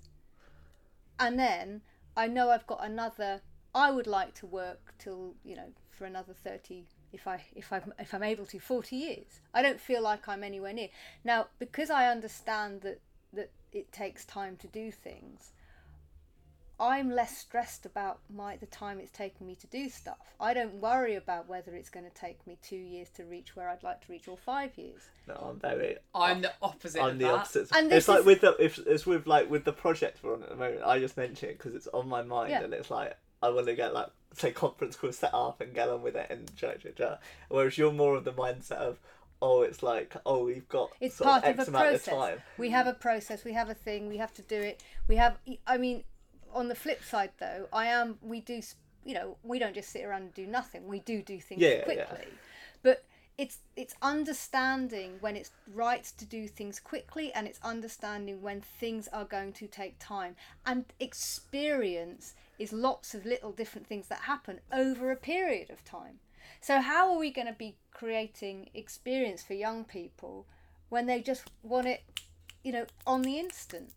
And 1.18 1.38
then 1.38 1.82
I 2.16 2.26
know 2.26 2.50
I've 2.50 2.66
got 2.66 2.84
another, 2.84 3.42
I 3.74 3.90
would 3.90 4.06
like 4.06 4.34
to 4.36 4.46
work 4.46 4.94
till, 4.98 5.34
you 5.44 5.56
know, 5.56 5.72
for 5.90 6.04
another 6.04 6.32
30 6.32 6.84
if 7.12 7.26
I 7.26 7.42
if 7.54 7.72
I 7.72 7.80
if 7.98 8.12
I'm 8.14 8.22
able 8.22 8.46
to 8.46 8.58
40 8.58 8.96
years. 8.96 9.40
I 9.54 9.62
don't 9.62 9.80
feel 9.80 10.02
like 10.02 10.28
I'm 10.28 10.44
anywhere 10.44 10.72
near. 10.72 10.88
Now, 11.24 11.46
because 11.58 11.90
I 11.90 12.08
understand 12.08 12.82
that 12.82 13.00
that 13.32 13.50
it 13.72 13.92
takes 13.92 14.24
time 14.24 14.56
to 14.56 14.66
do 14.66 14.90
things, 14.90 15.52
I'm 16.78 17.10
less 17.10 17.38
stressed 17.38 17.86
about 17.86 18.20
my 18.28 18.56
the 18.56 18.66
time 18.66 18.98
it's 18.98 19.10
taking 19.10 19.46
me 19.46 19.54
to 19.56 19.66
do 19.68 19.88
stuff. 19.88 20.18
I 20.38 20.52
don't 20.52 20.74
worry 20.74 21.14
about 21.14 21.48
whether 21.48 21.74
it's 21.74 21.88
going 21.88 22.04
to 22.04 22.14
take 22.14 22.46
me 22.46 22.58
two 22.62 22.76
years 22.76 23.08
to 23.16 23.24
reach 23.24 23.56
where 23.56 23.68
I'd 23.70 23.82
like 23.82 24.04
to 24.04 24.12
reach 24.12 24.28
or 24.28 24.36
five 24.36 24.76
years. 24.76 25.00
No, 25.26 25.34
I'm 25.34 25.58
very. 25.58 25.96
I'm 26.14 26.42
the 26.42 26.52
opposite. 26.60 27.02
I'm 27.02 27.12
of 27.12 27.18
the 27.18 27.24
that. 27.24 27.34
opposite. 27.34 27.68
And 27.74 27.86
it's 27.86 28.06
this 28.06 28.08
like 28.08 28.20
is- 28.20 28.26
with 28.26 28.40
the 28.42 28.56
if 28.62 28.78
it's 28.78 29.06
with 29.06 29.26
like 29.26 29.48
with 29.50 29.64
the 29.64 29.72
project 29.72 30.18
we're 30.22 30.34
on 30.34 30.42
at 30.42 30.50
the 30.50 30.56
moment. 30.56 30.82
I 30.84 30.98
just 30.98 31.16
mention 31.16 31.48
it 31.48 31.58
because 31.58 31.74
it's 31.74 31.86
on 31.88 32.08
my 32.08 32.22
mind, 32.22 32.50
Yeah. 32.50 32.62
and 32.62 32.74
it's 32.74 32.90
like 32.90 33.16
I 33.42 33.48
want 33.50 33.66
to 33.66 33.74
get 33.74 33.94
like 33.94 34.08
say 34.34 34.50
conference 34.52 34.96
call 34.96 35.12
set 35.12 35.32
up 35.32 35.60
and 35.62 35.72
get 35.74 35.88
on 35.88 36.02
with 36.02 36.14
it 36.16 36.26
and 36.30 36.50
ja 36.60 36.72
ja 36.84 36.90
ja. 36.98 37.16
Whereas 37.48 37.78
you're 37.78 37.92
more 37.92 38.16
of 38.16 38.24
the 38.24 38.32
mindset 38.32 38.72
of 38.72 38.98
oh, 39.40 39.62
it's 39.62 39.82
like 39.82 40.14
oh, 40.26 40.44
we've 40.44 40.68
got 40.68 40.90
It's 41.00 41.16
sort 41.16 41.28
part 41.30 41.44
of 41.44 41.50
of 41.54 41.60
X 41.60 41.68
a 41.68 41.70
amount 41.70 41.84
process. 41.88 42.08
of 42.08 42.14
time. 42.18 42.38
We 42.58 42.70
have 42.70 42.86
a 42.86 42.92
process. 42.94 43.44
We 43.44 43.52
have 43.54 43.70
a 43.70 43.74
thing. 43.74 44.08
We 44.08 44.18
have 44.18 44.34
to 44.34 44.42
do 44.42 44.60
it. 44.60 44.82
We 45.08 45.16
have. 45.16 45.38
I 45.66 45.76
mean, 45.78 46.04
on 46.56 46.68
the 46.68 46.74
flip 46.74 47.04
side, 47.04 47.30
though, 47.38 47.68
I 47.72 47.86
am. 47.86 48.18
We 48.22 48.40
do. 48.40 48.60
You 49.04 49.14
know, 49.14 49.36
we 49.44 49.60
don't 49.60 49.74
just 49.74 49.90
sit 49.90 50.04
around 50.04 50.22
and 50.22 50.34
do 50.34 50.46
nothing. 50.46 50.88
We 50.88 50.98
do 50.98 51.22
do 51.22 51.38
things 51.38 51.62
Yeah, 51.62 51.82
quickly. 51.84 52.16
yeah. 52.18 52.38
But 52.82 53.04
it's 53.38 53.58
it's 53.76 53.94
understanding 54.02 55.18
when 55.20 55.36
it's 55.36 55.50
right 55.72 56.02
to 56.18 56.24
do 56.24 56.48
things 56.48 56.80
quickly, 56.80 57.32
and 57.32 57.46
it's 57.46 57.60
understanding 57.62 58.42
when 58.42 58.60
things 58.62 59.06
are 59.12 59.24
going 59.24 59.52
to 59.54 59.66
take 59.68 59.94
time. 60.00 60.34
And 60.64 60.86
experience 60.98 62.34
is 62.58 62.72
lots 62.72 63.14
of 63.14 63.26
little 63.26 63.52
different 63.52 63.86
things 63.86 64.08
that 64.08 64.20
happen 64.22 64.60
over 64.72 65.10
a 65.10 65.16
period 65.16 65.70
of 65.70 65.84
time. 65.84 66.18
So 66.60 66.80
how 66.80 67.12
are 67.12 67.18
we 67.18 67.30
going 67.30 67.46
to 67.48 67.52
be 67.52 67.76
creating 67.92 68.70
experience 68.74 69.42
for 69.42 69.54
young 69.54 69.84
people 69.84 70.46
when 70.88 71.06
they 71.06 71.20
just 71.20 71.50
want 71.62 71.86
it, 71.86 72.02
you 72.64 72.72
know, 72.72 72.86
on 73.06 73.22
the 73.22 73.38
instant? 73.38 73.90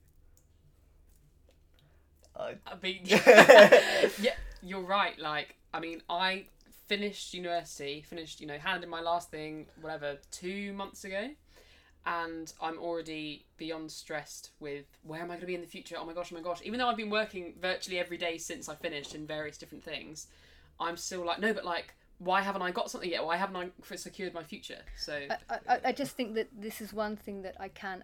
I, 2.39 2.55
I 2.65 2.75
mean, 2.81 3.01
yeah, 3.05 4.35
you're 4.63 4.81
right. 4.81 5.17
Like, 5.19 5.55
I 5.73 5.79
mean, 5.79 6.01
I 6.09 6.45
finished 6.87 7.33
university, 7.33 8.01
finished, 8.01 8.41
you 8.41 8.47
know, 8.47 8.57
handed 8.57 8.89
my 8.89 9.01
last 9.01 9.29
thing, 9.29 9.67
whatever, 9.81 10.17
two 10.31 10.73
months 10.73 11.03
ago, 11.03 11.29
and 12.05 12.51
I'm 12.61 12.79
already 12.79 13.45
beyond 13.57 13.91
stressed 13.91 14.51
with 14.59 14.85
where 15.03 15.21
am 15.21 15.25
I 15.25 15.35
going 15.35 15.41
to 15.41 15.45
be 15.45 15.55
in 15.55 15.61
the 15.61 15.67
future? 15.67 15.95
Oh 15.99 16.05
my 16.05 16.13
gosh, 16.13 16.31
oh 16.31 16.35
my 16.35 16.41
gosh. 16.41 16.61
Even 16.63 16.79
though 16.79 16.87
I've 16.87 16.97
been 16.97 17.09
working 17.09 17.53
virtually 17.61 17.99
every 17.99 18.17
day 18.17 18.37
since 18.37 18.69
I 18.69 18.75
finished 18.75 19.13
in 19.13 19.27
various 19.27 19.57
different 19.57 19.83
things, 19.83 20.27
I'm 20.79 20.97
still 20.97 21.25
like, 21.25 21.39
no, 21.39 21.53
but 21.53 21.65
like, 21.65 21.93
why 22.19 22.41
haven't 22.41 22.61
I 22.61 22.71
got 22.71 22.89
something 22.89 23.09
yet? 23.09 23.23
Why 23.23 23.37
haven't 23.37 23.55
I 23.55 23.95
secured 23.95 24.33
my 24.33 24.43
future? 24.43 24.79
So, 24.97 25.21
I, 25.49 25.57
I, 25.67 25.79
I 25.85 25.91
just 25.91 26.15
think 26.15 26.35
that 26.35 26.47
this 26.57 26.81
is 26.81 26.93
one 26.93 27.15
thing 27.15 27.43
that 27.43 27.55
I 27.59 27.67
can 27.69 28.03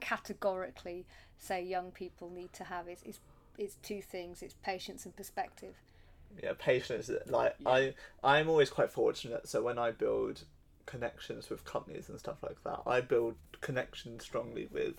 categorically 0.00 1.06
say 1.38 1.62
young 1.62 1.90
people 1.90 2.30
need 2.30 2.52
to 2.54 2.64
have 2.64 2.88
is, 2.88 3.02
is, 3.04 3.20
is 3.58 3.76
two 3.82 4.00
things 4.02 4.42
it's 4.42 4.54
patience 4.62 5.04
and 5.04 5.14
perspective. 5.16 5.74
yeah, 6.42 6.52
patience. 6.58 7.10
Like 7.26 7.56
Yeah. 7.58 7.70
I, 7.70 7.94
I'm 8.24 8.48
always 8.48 8.70
quite 8.70 8.90
fortunate. 8.90 9.48
So 9.48 9.62
when 9.62 9.78
I 9.78 9.90
build 9.90 10.44
connections 10.86 11.50
with 11.50 11.64
companies 11.64 12.08
and 12.08 12.18
stuff 12.18 12.42
like 12.42 12.62
that, 12.64 12.80
I 12.86 13.00
build 13.00 13.34
connections 13.60 14.24
strongly 14.24 14.68
with 14.72 14.94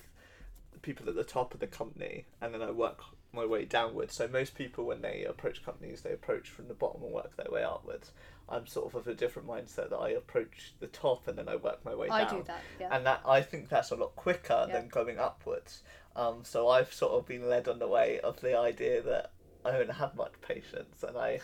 the 0.72 0.80
people 0.80 1.10
at 1.10 1.16
the 1.16 1.24
top 1.24 1.54
of 1.54 1.60
the 1.60 1.68
company, 1.68 2.26
and 2.42 2.54
then 2.54 2.62
I 2.62 2.72
work 2.72 3.02
my 3.34 3.46
way 3.46 3.66
downwards. 3.66 4.16
So 4.16 4.28
most 4.28 4.56
people, 4.56 4.86
when 4.86 5.02
they 5.02 5.26
approach 5.28 5.64
companies, 5.64 6.02
they 6.02 6.14
approach 6.14 6.50
from 6.50 6.68
the 6.68 6.74
bottom 6.74 7.04
and 7.04 7.12
work 7.12 7.36
their 7.36 7.52
way 7.52 7.64
upwards. 7.64 8.12
I'm 8.50 8.68
sort 8.68 8.88
of 8.88 8.96
of 8.96 9.08
a 9.08 9.14
different 9.14 9.48
mindset 9.48 9.90
that 9.90 9.98
I 9.98 10.10
approach 10.10 10.74
the 10.80 10.88
top 10.88 11.28
and 11.28 11.38
then 11.38 11.48
I 11.48 11.56
work 11.56 11.84
my 11.86 11.96
way 11.96 12.10
I 12.10 12.26
down 12.26 12.38
do 12.40 12.44
that, 12.44 12.62
yeah. 12.80 12.90
and 12.92 13.06
that 13.06 13.22
I 13.26 13.42
think 13.42 13.70
that's 13.70 13.92
a 13.92 13.96
lot 13.96 14.16
quicker 14.16 14.66
Yeah. 14.68 14.74
than 14.74 14.90
going 14.90 15.18
upwards. 15.18 15.82
Um, 16.16 16.42
so 16.44 16.68
I've 16.68 16.94
sort 16.94 17.14
of 17.14 17.26
been 17.26 17.50
led 17.50 17.68
on 17.68 17.80
the 17.80 17.88
way 17.88 18.20
of 18.20 18.42
the 18.42 18.58
idea 18.58 19.02
that 19.02 19.32
I 19.66 19.72
don't 19.72 19.90
have 19.90 20.16
much 20.16 20.34
patience, 20.42 21.04
and 21.04 21.18
I 21.18 21.40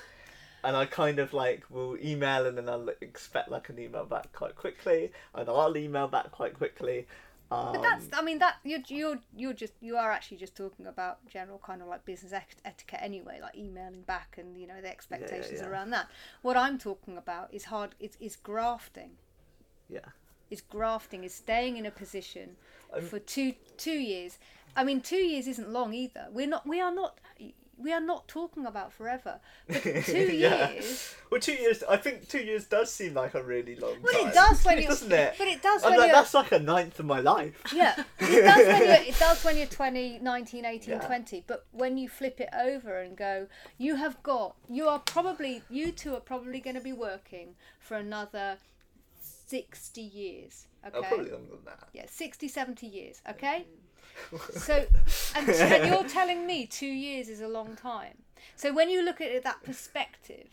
and 0.63 0.75
I 0.75 0.85
kind 0.85 1.19
of 1.19 1.33
like 1.33 1.63
will 1.69 1.97
email 2.03 2.45
and 2.45 2.57
then 2.57 2.67
I'll 2.67 2.89
expect 3.01 3.49
like 3.49 3.69
an 3.69 3.79
email 3.79 4.05
back 4.05 4.33
quite 4.33 4.55
quickly, 4.55 5.11
and 5.33 5.49
I'll 5.49 5.75
email 5.77 6.07
back 6.07 6.31
quite 6.31 6.53
quickly. 6.53 7.07
Um, 7.51 7.71
But 7.73 7.81
that's, 7.81 8.07
I 8.13 8.21
mean, 8.21 8.39
that 8.39 8.57
you're 8.63 8.79
you're 8.87 9.19
you're 9.35 9.53
just 9.53 9.73
you 9.81 9.97
are 9.97 10.11
actually 10.11 10.37
just 10.37 10.55
talking 10.55 10.85
about 10.87 11.25
general 11.27 11.59
kind 11.65 11.81
of 11.81 11.87
like 11.87 12.05
business 12.05 12.33
etiquette 12.63 12.99
anyway, 13.01 13.39
like 13.41 13.55
emailing 13.55 14.03
back 14.03 14.37
and 14.37 14.55
you 14.57 14.67
know 14.67 14.81
the 14.81 14.89
expectations 14.89 15.59
yeah. 15.61 15.67
around 15.67 15.89
that. 15.91 16.07
What 16.43 16.55
I'm 16.57 16.77
talking 16.77 17.17
about 17.17 17.53
is 17.53 17.65
hard. 17.65 17.95
Is 17.99 18.17
is 18.19 18.35
grafting. 18.35 19.11
yeah. 19.89 20.09
Is 20.51 20.61
grafting. 20.61 21.23
Is 21.23 21.33
staying 21.33 21.77
in 21.77 21.85
a 21.85 21.91
position 21.91 22.55
Um, 22.93 23.01
for 23.01 23.19
two 23.19 23.53
two 23.77 23.99
years. 23.99 24.37
I 24.75 24.83
mean, 24.83 25.01
two 25.01 25.23
years 25.31 25.47
isn't 25.47 25.69
long 25.69 25.93
either. 25.93 26.27
We're 26.31 26.47
not. 26.47 26.67
We 26.67 26.79
are 26.81 26.93
not. 26.93 27.19
We 27.81 27.93
are 27.93 28.01
not 28.01 28.27
talking 28.27 28.65
about 28.65 28.91
forever. 28.91 29.39
But 29.67 29.81
two 30.05 30.17
Yeah. 30.35 30.71
years. 30.71 31.15
Well, 31.31 31.39
two 31.39 31.53
years. 31.53 31.81
I 31.89 31.97
think 31.97 32.27
two 32.27 32.39
years 32.43 32.65
does 32.65 32.91
seem 32.91 33.13
like 33.13 33.33
a 33.35 33.41
really 33.43 33.75
long 33.77 33.95
But 34.01 34.11
time. 34.11 34.27
it 34.27 34.33
does 34.33 34.65
when 34.65 34.77
you. 34.81 34.87
doesn't 34.87 35.11
it? 35.11 35.35
But 35.37 35.47
it 35.47 35.61
does 35.61 35.83
I'm 35.83 35.91
when 35.91 35.99
like, 35.99 36.07
you're. 36.09 36.15
that's 36.17 36.33
like 36.33 36.51
a 36.51 36.59
ninth 36.59 36.99
of 36.99 37.05
my 37.05 37.19
life. 37.19 37.61
Yeah, 37.73 37.95
it 38.19 38.41
does 38.43 38.67
when 38.67 38.81
you're, 38.83 38.91
it 39.13 39.17
does 39.19 39.43
when 39.45 39.57
you're 39.57 39.65
20, 39.67 40.19
19, 40.19 40.65
18, 40.65 40.89
Yeah. 40.93 40.99
20. 40.99 41.43
But 41.47 41.65
when 41.71 41.97
you 41.97 42.09
flip 42.09 42.39
it 42.41 42.49
over 42.53 42.99
and 42.99 43.15
go, 43.15 43.47
you 43.77 43.95
have 43.95 44.21
got, 44.23 44.55
you 44.69 44.87
are 44.87 44.99
probably, 44.99 45.63
you 45.69 45.91
two 45.91 46.13
are 46.15 46.19
probably 46.19 46.59
going 46.59 46.75
to 46.75 46.81
be 46.81 46.93
working 46.93 47.55
for 47.79 47.95
another 47.95 48.57
60 49.47 50.01
years. 50.01 50.65
Oh, 50.83 50.87
okay? 50.89 50.97
Oh, 50.97 51.03
probably 51.03 51.31
longer 51.31 51.51
than 51.55 51.65
that. 51.65 51.87
Yeah, 51.93 52.05
60, 52.09 52.47
70 52.47 52.87
years. 52.87 53.21
Okay? 53.29 53.65
Mm. 53.69 53.75
So, 54.55 54.85
and, 55.35 55.49
and 55.49 55.89
you're 55.89 56.07
telling 56.07 56.45
me 56.45 56.65
two 56.65 56.85
years 56.87 57.29
is 57.29 57.41
a 57.41 57.47
long 57.47 57.75
time. 57.75 58.17
So 58.55 58.73
when 58.73 58.89
you 58.89 59.03
look 59.03 59.21
at 59.21 59.27
it 59.31 59.43
that 59.43 59.63
perspective, 59.63 60.49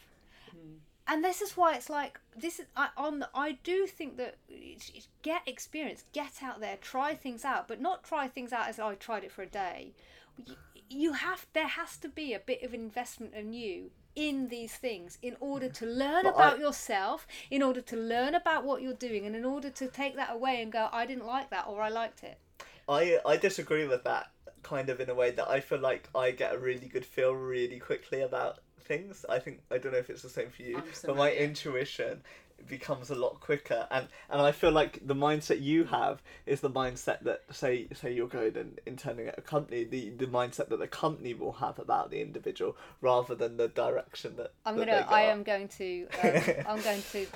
hmm. 0.51 0.77
and 1.09 1.25
this 1.25 1.41
is 1.43 1.57
why 1.57 1.75
it's 1.75 1.91
like 1.91 2.21
this 2.37 2.59
is 2.61 2.67
I 2.77 2.89
on 2.97 3.19
the, 3.21 3.29
I 3.35 3.53
do 3.65 3.87
think 3.87 4.17
that 4.17 4.37
it's- 4.49 4.91
it's 4.95 5.09
get 5.23 5.43
experience, 5.47 6.05
get 6.13 6.43
out 6.43 6.61
there, 6.61 6.77
try 6.77 7.15
things 7.15 7.45
out, 7.45 7.67
but 7.69 7.81
not 7.81 8.05
try 8.05 8.29
things 8.29 8.53
out 8.53 8.69
as 8.69 8.79
"Oh, 8.79 8.89
I 8.89 8.95
tried 8.95 9.25
it 9.25 9.33
for 9.33 9.43
a 9.43 9.47
day. 9.47 9.93
You, 10.45 10.57
you 10.89 11.13
have 11.15 11.47
there 11.53 11.67
has 11.67 11.97
to 11.99 12.09
be 12.09 12.33
a 12.33 12.39
bit 12.39 12.63
of 12.63 12.73
investment 12.75 13.35
in 13.35 13.53
you 13.53 13.91
in 14.15 14.49
these 14.49 14.73
things 14.75 15.19
in 15.21 15.37
order 15.41 15.69
to 15.69 15.85
learn 15.85 16.23
But 16.25 16.35
about 16.37 16.57
I- 16.57 16.61
yourself, 16.61 17.27
in 17.51 17.63
order 17.63 17.83
to 17.83 17.97
learn 17.97 18.35
about 18.35 18.65
what 18.65 18.81
you're 18.83 18.95
doing, 18.95 19.27
and 19.27 19.37
in 19.37 19.45
order 19.45 19.69
to 19.71 19.89
take 19.89 20.17
that 20.17 20.33
away 20.33 20.63
and 20.63 20.73
go, 20.73 20.89
I 20.93 21.05
didn't 21.07 21.27
like 21.27 21.51
that 21.51 21.67
or 21.67 21.83
I 21.83 21.89
liked 21.91 22.23
it. 22.25 22.39
I 22.89 23.19
I 23.25 23.37
disagree 23.37 23.87
with 23.87 24.05
that 24.05 24.31
kind 24.63 24.89
of 24.89 25.01
in 25.01 25.09
a 25.09 25.15
way 25.15 25.31
that 25.31 25.49
I 25.49 25.61
feel 25.61 25.79
like 25.79 26.09
I 26.15 26.33
get 26.33 26.55
a 26.55 26.59
really 26.59 26.89
good 26.89 27.05
feel 27.05 27.33
really 27.33 27.79
quickly 27.79 28.23
about 28.23 28.59
things. 28.81 29.25
I 29.29 29.39
think 29.39 29.61
I 29.71 29.79
don't 29.79 29.93
know 29.93 29.99
if 29.99 30.11
it's 30.11 30.23
the 30.23 30.29
same 30.29 30.51
for 30.51 30.63
you, 30.63 30.79
I'm 30.79 30.85
but 31.05 31.17
my 31.17 31.33
intuition 31.33 32.23
becomes 32.69 33.11
a 33.11 33.15
lot 33.15 33.41
quicker 33.41 33.87
and 33.91 34.09
and 34.31 34.41
I 34.41 34.53
feel 34.53 34.71
like 34.71 35.07
the 35.07 35.15
mindset 35.15 35.63
you 35.63 35.85
have 35.85 36.23
is 36.47 36.61
the 36.61 36.71
mindset 36.71 37.23
that 37.25 37.43
say 37.51 37.89
say 37.95 38.13
you're 38.13 38.29
going 38.29 38.57
and 38.57 38.81
interning 38.87 39.29
at 39.29 39.39
a 39.39 39.43
company 39.43 39.85
the 39.85 40.11
the 40.11 40.27
mindset 40.27 40.69
that 40.69 40.79
the 40.79 40.87
company 40.87 41.35
will 41.35 41.53
have 41.53 41.79
about 41.79 42.11
the 42.11 42.21
individual 42.21 42.77
rather 43.01 43.35
than 43.35 43.57
the 43.57 43.69
direction 43.69 44.37
that 44.37 44.53
I'm 44.65 44.77
that 44.77 44.87
gonna. 44.87 45.03
go 45.03 45.15
I 45.15 45.23
am 45.23 45.43
going 45.43 45.69
to. 45.69 46.07
Um, 46.27 46.43
I'm 46.69 46.83
going 46.83 47.03
to. 47.13 47.27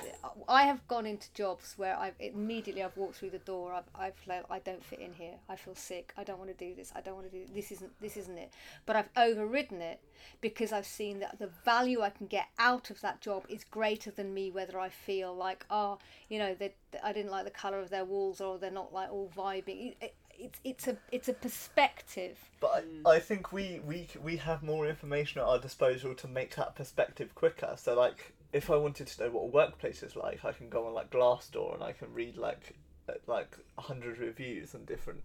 I 0.49 0.63
have 0.63 0.85
gone 0.87 1.05
into 1.05 1.31
jobs 1.33 1.73
where 1.77 1.95
I've 1.95 2.15
immediately 2.19 2.83
I've 2.83 2.95
walked 2.97 3.15
through 3.15 3.29
the 3.29 3.39
door. 3.39 3.73
I've 3.73 3.89
I've 3.95 4.27
like 4.27 4.43
I 4.49 4.59
don't 4.59 4.83
fit 4.83 4.99
in 4.99 5.13
here. 5.13 5.35
I 5.47 5.55
feel 5.55 5.75
sick. 5.75 6.13
I 6.17 6.23
don't 6.23 6.39
want 6.39 6.49
to 6.55 6.65
do 6.65 6.75
this. 6.75 6.91
I 6.95 7.01
don't 7.01 7.15
want 7.15 7.31
to 7.31 7.37
do 7.37 7.45
this. 7.53 7.71
Isn't 7.71 7.91
this 8.01 8.17
isn't 8.17 8.37
it? 8.37 8.51
But 8.85 8.95
I've 8.95 9.09
overridden 9.15 9.81
it 9.81 9.99
because 10.41 10.71
I've 10.71 10.85
seen 10.85 11.19
that 11.19 11.39
the 11.39 11.49
value 11.63 12.01
I 12.01 12.09
can 12.09 12.27
get 12.27 12.47
out 12.59 12.89
of 12.89 13.01
that 13.01 13.21
job 13.21 13.45
is 13.49 13.63
greater 13.63 14.11
than 14.11 14.33
me. 14.33 14.51
Whether 14.51 14.79
I 14.79 14.89
feel 14.89 15.20
like 15.29 15.65
oh 15.69 15.97
you 16.29 16.39
know 16.39 16.55
that 16.55 16.73
I 17.03 17.13
didn't 17.13 17.31
like 17.31 17.45
the 17.45 17.51
color 17.51 17.79
of 17.79 17.89
their 17.89 18.05
walls 18.05 18.41
or 18.41 18.57
they're 18.57 18.71
not 18.71 18.93
like 18.93 19.11
all 19.11 19.29
vibing. 19.35 19.91
It, 19.91 19.97
it, 20.01 20.15
it's 20.39 20.59
it's 20.63 20.87
a 20.87 20.97
it's 21.11 21.29
a 21.29 21.33
perspective. 21.33 22.37
But 22.59 22.85
I, 23.05 23.11
I 23.11 23.19
think 23.19 23.51
we, 23.51 23.79
we 23.85 24.07
we 24.21 24.37
have 24.37 24.63
more 24.63 24.87
information 24.87 25.41
at 25.41 25.47
our 25.47 25.59
disposal 25.59 26.15
to 26.15 26.27
make 26.27 26.55
that 26.55 26.75
perspective 26.75 27.35
quicker. 27.35 27.75
So 27.77 27.95
like, 27.95 28.33
if 28.51 28.69
I 28.69 28.75
wanted 28.75 29.07
to 29.07 29.23
know 29.23 29.29
what 29.29 29.43
a 29.43 29.47
workplace 29.47 30.03
is 30.03 30.15
like, 30.15 30.43
I 30.43 30.51
can 30.51 30.69
go 30.69 30.87
on 30.87 30.93
like 30.93 31.11
Glassdoor 31.11 31.75
and 31.75 31.83
I 31.83 31.91
can 31.91 32.13
read 32.13 32.37
like 32.37 32.75
uh, 33.07 33.13
like 33.27 33.57
a 33.77 33.81
hundred 33.81 34.17
reviews 34.17 34.73
and 34.73 34.85
different 34.85 35.21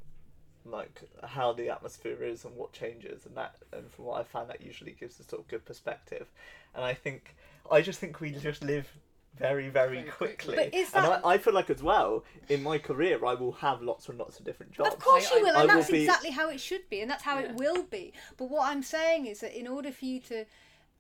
like 0.65 1.03
how 1.23 1.53
the 1.53 1.71
atmosphere 1.71 2.23
is 2.23 2.45
and 2.45 2.57
what 2.57 2.73
changes 2.73 3.27
and 3.27 3.37
that. 3.37 3.57
And 3.73 3.91
from 3.91 4.07
what 4.07 4.21
I 4.21 4.25
found, 4.25 4.51
that 4.51 4.61
usually 4.61 4.93
gives 4.93 5.19
a 5.21 5.25
sort 5.25 5.43
of 5.43 5.49
good 5.49 5.65
perspective. 5.65 6.27
And 6.75 6.85
I 6.85 6.95
think 6.95 7.37
I 7.71 7.81
just 7.81 7.99
think 7.99 8.21
we 8.21 8.31
just 8.33 8.63
live 8.63 8.91
very 9.39 9.69
very, 9.69 9.99
Very 9.99 10.11
quickly. 10.11 10.55
quickly. 10.55 10.71
But 10.71 10.75
is 10.75 10.95
and 10.95 11.05
that- 11.05 11.25
I, 11.25 11.35
I 11.35 11.39
feel 11.39 11.53
like 11.55 11.71
as 11.71 11.83
well 11.83 12.25
in 12.49 12.63
my 12.63 12.79
career 12.79 13.25
I 13.25 13.35
will 13.35 13.53
have 13.53 13.83
lots 13.83 14.09
and 14.09 14.19
lots 14.19 14.39
of 14.39 14.45
different 14.45 14.73
jobs. 14.73 14.95
Of 14.95 14.99
course 15.01 15.31
I- 15.33 15.37
you 15.37 15.43
will, 15.45 15.57
I 15.57 15.61
and 15.63 15.69
will 15.71 15.77
that's 15.79 15.91
be- 15.91 16.01
exactly 16.03 16.31
how 16.31 16.49
it 16.51 16.61
should 16.61 16.89
be, 16.91 17.01
and 17.01 17.11
that's 17.11 17.23
how 17.23 17.39
Yeah. 17.39 17.47
it 17.51 17.55
will 17.57 17.83
be. 17.83 18.13
But 18.37 18.51
what 18.51 18.67
I'm 18.71 18.83
saying 18.83 19.27
is 19.27 19.41
that 19.41 19.59
in 19.59 19.67
order 19.67 19.91
for 19.93 20.05
you 20.05 20.21
to, 20.21 20.45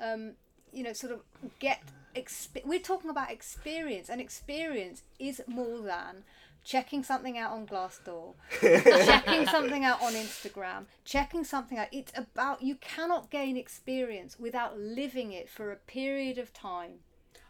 um, 0.00 0.32
you 0.72 0.82
know, 0.82 0.92
sort 0.92 1.12
of 1.12 1.20
get, 1.58 1.80
exp- 2.14 2.64
we're 2.66 2.80
talking 2.80 3.10
about 3.10 3.30
experience, 3.30 4.08
and 4.10 4.20
experience 4.20 5.02
is 5.18 5.40
more 5.46 5.80
than 5.80 6.24
checking 6.64 7.02
something 7.04 7.38
out 7.38 7.52
on 7.52 7.64
Glassdoor, 7.66 8.34
checking 8.60 9.46
something 9.46 9.84
out 9.84 10.02
on 10.02 10.12
Instagram, 10.14 10.86
checking 11.04 11.44
something 11.44 11.78
out. 11.78 11.86
It's 11.92 12.12
about 12.16 12.60
you 12.60 12.74
cannot 12.76 13.30
gain 13.30 13.56
experience 13.56 14.38
without 14.38 14.76
living 14.78 15.32
it 15.32 15.48
for 15.48 15.70
a 15.72 15.76
period 15.76 16.38
of 16.38 16.52
time. 16.52 16.94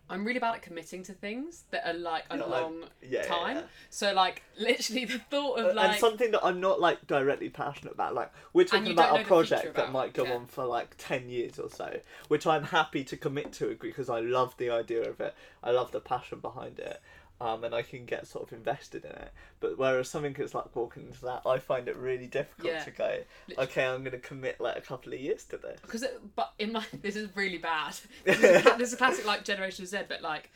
I'm 0.08 0.24
really 0.24 0.38
bad 0.38 0.54
at 0.54 0.62
committing 0.62 1.02
to 1.04 1.12
things 1.12 1.64
that 1.70 1.86
are 1.86 1.98
like 1.98 2.24
a 2.30 2.34
I- 2.34 2.46
long 2.46 2.84
yeah, 3.02 3.08
yeah, 3.10 3.22
time. 3.22 3.56
yeah. 3.56 3.62
So 3.90 4.12
like 4.12 4.42
literally 4.58 5.04
the 5.04 5.18
thought 5.18 5.58
of 5.58 5.74
like 5.74 5.90
and 5.90 6.00
something 6.00 6.30
that 6.30 6.44
I'm 6.44 6.60
not 6.60 6.80
like 6.80 7.06
directly 7.06 7.48
passionate 7.48 7.94
about. 7.94 8.14
Like 8.14 8.32
we're 8.52 8.64
talking 8.64 8.86
you 8.86 8.94
don't 8.94 9.04
about 9.04 9.14
know 9.14 9.20
a 9.20 9.24
the 9.24 9.28
project 9.28 9.62
future 9.62 9.72
that 9.74 9.82
about, 9.88 9.92
might 9.92 10.14
go 10.14 10.24
yeah. 10.24 10.34
on 10.34 10.46
for 10.46 10.64
like 10.64 10.94
ten 10.98 11.28
years 11.28 11.58
or 11.58 11.68
so, 11.70 12.00
which 12.28 12.46
I'm 12.46 12.64
happy 12.64 13.02
to 13.04 13.16
commit 13.16 13.52
to 13.54 13.76
because 13.80 14.08
I 14.08 14.20
love 14.20 14.56
the 14.58 14.70
idea 14.70 15.08
of 15.08 15.20
it. 15.20 15.34
I 15.62 15.72
love 15.72 15.92
the 15.92 16.00
passion 16.00 16.38
behind 16.40 16.78
it. 16.78 17.00
Um, 17.38 17.64
and 17.64 17.74
I 17.74 17.82
can 17.82 18.06
get 18.06 18.26
sort 18.26 18.46
of 18.46 18.52
invested 18.56 19.04
in 19.04 19.10
it. 19.10 19.30
But 19.60 19.76
whereas 19.78 20.08
something 20.08 20.32
that's 20.32 20.54
like 20.54 20.74
walking 20.74 21.02
into 21.06 21.20
that, 21.26 21.42
I 21.44 21.58
find 21.58 21.86
it 21.86 21.96
really 21.96 22.26
difficult 22.26 22.72
Yeah. 22.72 22.84
to 22.84 22.90
go. 22.90 23.18
Okay, 23.58 23.84
I'm 23.84 24.00
going 24.00 24.12
to 24.12 24.18
commit 24.18 24.58
like 24.58 24.76
a 24.76 24.80
couple 24.80 25.12
of 25.12 25.20
years 25.20 25.44
to 25.44 25.58
this. 25.58 25.78
because 25.82 26.04
but 26.34 26.52
in 26.58 26.72
my 26.72 26.84
this 27.02 27.14
is 27.14 27.28
really 27.36 27.58
bad. 27.58 27.94
This 28.24 28.38
is, 28.42 28.66
a 28.66 28.76
this 28.78 28.88
is 28.88 28.94
a 28.94 28.96
classic 28.96 29.26
like 29.26 29.44
Generation 29.44 29.84
Z, 29.84 29.98
but 30.08 30.22
like 30.22 30.50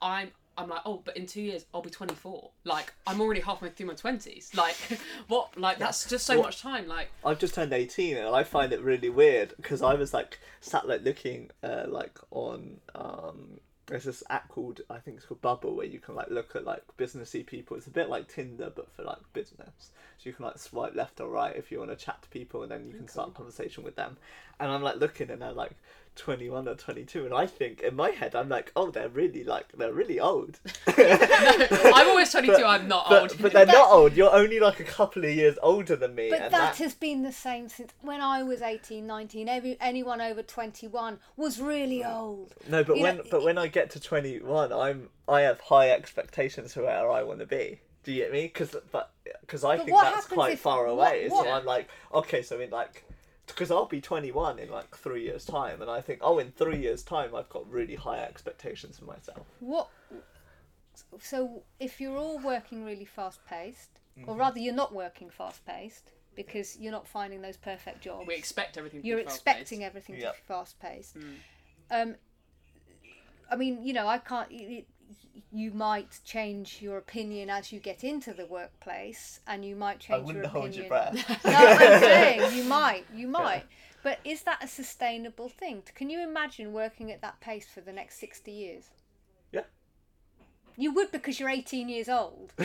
I'm 0.00 0.30
I'm 0.56 0.68
like 0.68 0.82
oh, 0.84 1.00
but 1.04 1.16
in 1.16 1.26
two 1.26 1.40
years 1.42 1.64
I'll 1.74 1.82
be 1.82 1.90
24. 1.90 2.50
Like 2.64 2.92
I'm 3.08 3.20
already 3.20 3.40
halfway 3.40 3.70
through 3.70 3.86
my 3.86 3.94
20s. 3.94 4.54
Like 4.56 4.76
what? 5.26 5.58
Like 5.58 5.78
that's 5.78 6.08
just 6.08 6.26
so 6.26 6.40
much 6.40 6.60
time. 6.62 6.86
Like 6.86 7.08
I've 7.24 7.40
just 7.40 7.54
turned 7.54 7.72
18 7.72 8.16
and 8.16 8.28
I 8.28 8.44
find 8.44 8.72
it 8.72 8.80
really 8.82 9.08
weird 9.08 9.54
because 9.56 9.82
I 9.82 9.94
was 9.94 10.14
like 10.14 10.38
sat 10.60 10.86
like 10.86 11.02
looking 11.02 11.50
uh, 11.64 11.86
like 11.88 12.18
on 12.30 12.78
um 12.94 13.58
there's 13.90 14.04
this 14.04 14.22
app 14.30 14.48
called 14.48 14.80
I 14.88 14.98
think 14.98 15.16
it's 15.16 15.26
called 15.26 15.42
Bubble 15.42 15.74
where 15.74 15.86
you 15.86 15.98
can 15.98 16.14
like 16.14 16.30
look 16.30 16.54
at 16.54 16.64
like 16.64 16.82
businessy 16.96 17.44
people. 17.44 17.76
It's 17.76 17.88
a 17.88 17.90
bit 17.90 18.08
like 18.08 18.28
Tinder 18.32 18.72
but 18.74 18.90
for 18.92 19.02
like 19.02 19.18
business. 19.32 19.90
So 20.18 20.28
you 20.28 20.32
can 20.32 20.44
like 20.44 20.58
swipe 20.58 20.94
left 20.94 21.20
or 21.20 21.28
right 21.28 21.54
if 21.56 21.70
you 21.72 21.78
want 21.78 21.90
to 21.90 21.96
chat 21.96 22.22
to 22.22 22.28
people 22.28 22.62
and 22.62 22.70
then 22.70 22.86
you 22.86 22.94
can 22.94 23.08
start 23.08 23.30
a 23.30 23.32
conversation 23.32 23.82
with 23.82 23.96
them. 23.96 24.16
And 24.58 24.70
I'm 24.70 24.82
like 24.82 24.96
looking 24.96 25.30
and 25.30 25.42
they're 25.42 25.52
like 25.52 25.72
21 26.20 26.68
or 26.68 26.74
22 26.74 27.24
and 27.24 27.34
I 27.34 27.46
think 27.46 27.80
in 27.80 27.96
my 27.96 28.10
head 28.10 28.34
I'm 28.34 28.50
like 28.50 28.70
oh 28.76 28.90
they're 28.90 29.08
really 29.08 29.42
like 29.42 29.72
they're 29.72 29.92
really 29.92 30.20
old. 30.20 30.60
I'm 30.86 32.08
always 32.08 32.30
22. 32.30 32.62
I'm 32.62 32.86
not 32.86 33.08
but, 33.08 33.22
old. 33.22 33.42
but 33.42 33.52
they're 33.52 33.64
not 33.66 33.90
old. 33.90 34.12
You're 34.12 34.32
only 34.32 34.60
like 34.60 34.80
a 34.80 34.84
couple 34.84 35.24
of 35.24 35.30
years 35.30 35.56
older 35.62 35.96
than 35.96 36.14
me. 36.14 36.28
But 36.28 36.42
and 36.42 36.54
that 36.54 36.76
has 36.76 36.94
been 36.94 37.22
the 37.22 37.32
same 37.32 37.68
since 37.70 37.92
when 38.02 38.20
I 38.20 38.42
was 38.42 38.60
18, 38.60 39.06
19. 39.06 39.48
Every, 39.48 39.76
anyone 39.80 40.20
over 40.20 40.42
21 40.42 41.18
was 41.36 41.58
really 41.58 42.00
mm. 42.00 42.14
old. 42.14 42.54
No, 42.68 42.84
but 42.84 42.96
You 42.96 43.02
when 43.02 43.16
know, 43.16 43.22
but 43.30 43.42
when 43.42 43.56
I 43.56 43.68
get 43.68 43.90
to 43.90 44.00
twenty 44.00 44.40
one, 44.40 44.72
I'm 44.72 45.08
I 45.26 45.40
have 45.42 45.60
high 45.60 45.90
expectations 45.90 46.74
for 46.74 46.82
where 46.82 47.10
I 47.10 47.22
want 47.22 47.40
to 47.40 47.46
be. 47.46 47.80
Do 48.04 48.12
you 48.12 48.22
get 48.24 48.32
me? 48.32 48.42
Because 48.42 48.76
but 48.92 49.10
because 49.40 49.64
I 49.64 49.76
But 49.76 49.86
think 49.86 50.00
that's 50.00 50.26
quite 50.26 50.54
if- 50.54 50.60
far 50.60 50.84
what- 50.84 50.92
away. 50.92 51.28
what- 51.28 51.44
So 51.46 51.50
I'm 51.50 51.64
like, 51.64 51.88
okay, 52.12 52.42
so 52.42 52.60
in 52.60 52.70
like, 52.70 53.04
because 53.50 53.70
I'll 53.70 53.86
be 53.86 54.00
twenty 54.00 54.32
one 54.32 54.58
in 54.58 54.70
like 54.70 54.96
three 54.96 55.24
years 55.24 55.44
time, 55.44 55.80
and 55.82 55.90
I 55.90 56.00
think 56.00 56.20
oh, 56.22 56.38
in 56.38 56.52
three 56.52 56.78
years 56.78 57.02
time, 57.02 57.34
I've 57.34 57.48
got 57.48 57.70
really 57.70 57.94
high 57.96 58.18
expectations 58.20 58.98
for 58.98 59.04
myself. 59.06 59.46
What? 59.60 59.88
So 61.20 61.62
if 61.78 62.00
you're 62.00 62.16
all 62.16 62.38
working 62.38 62.84
really 62.84 63.04
fast 63.04 63.40
paced, 63.46 63.90
or 64.26 64.32
Mm-hmm. 64.34 64.40
rather 64.40 64.58
you're 64.58 64.74
not 64.74 64.92
working 64.94 65.30
fast 65.30 65.64
paced 65.64 66.10
because 66.36 66.76
you're 66.78 66.92
not 66.92 67.06
finding 67.06 67.40
those 67.42 67.56
perfect 67.56 68.02
jobs. 68.02 68.26
we 68.26 68.34
expect 68.34 68.76
everything. 68.76 69.00
To 69.02 69.06
you're 69.06 69.18
be 69.18 69.22
expecting 69.22 69.84
everything 69.84 70.16
Yep. 70.16 70.34
to 70.34 70.40
be 70.40 70.44
fast 70.46 70.78
paced. 70.80 71.16
Mm. 71.18 71.34
Um, 71.90 72.14
I 73.50 73.56
mean, 73.56 73.82
you 73.84 73.92
know, 73.92 74.06
I 74.06 74.18
can't. 74.18 74.50
It, 74.50 74.86
you 75.52 75.72
might 75.72 76.20
change 76.24 76.78
your 76.80 76.96
opinion 76.98 77.50
as 77.50 77.72
you 77.72 77.80
get 77.80 78.04
into 78.04 78.32
the 78.32 78.46
workplace, 78.46 79.40
and 79.46 79.64
you 79.64 79.74
might 79.76 79.96
I 79.96 80.14
change 80.14 80.26
wouldn't 80.26 80.44
your 80.44 80.50
hold 80.52 80.64
opinion. 80.66 80.82
your 80.82 80.88
breath. 80.88 81.44
no, 81.44 81.52
I'm 81.54 82.00
saying 82.00 82.56
you 82.56 82.64
might, 82.64 83.04
you 83.14 83.26
might. 83.28 83.64
But 84.02 84.18
is 84.24 84.42
that 84.42 84.62
a 84.64 84.68
sustainable 84.68 85.48
thing? 85.48 85.82
Can 85.94 86.08
you 86.08 86.20
imagine 86.22 86.72
working 86.72 87.10
at 87.10 87.20
that 87.22 87.40
pace 87.40 87.66
for 87.68 87.80
the 87.80 87.92
next 87.92 88.18
sixty 88.18 88.52
years? 88.52 88.84
Yeah. 89.52 89.62
You 90.76 90.92
would 90.94 91.10
because 91.12 91.38
you're 91.38 91.50
18 91.50 91.88
years 91.88 92.08
old. 92.08 92.54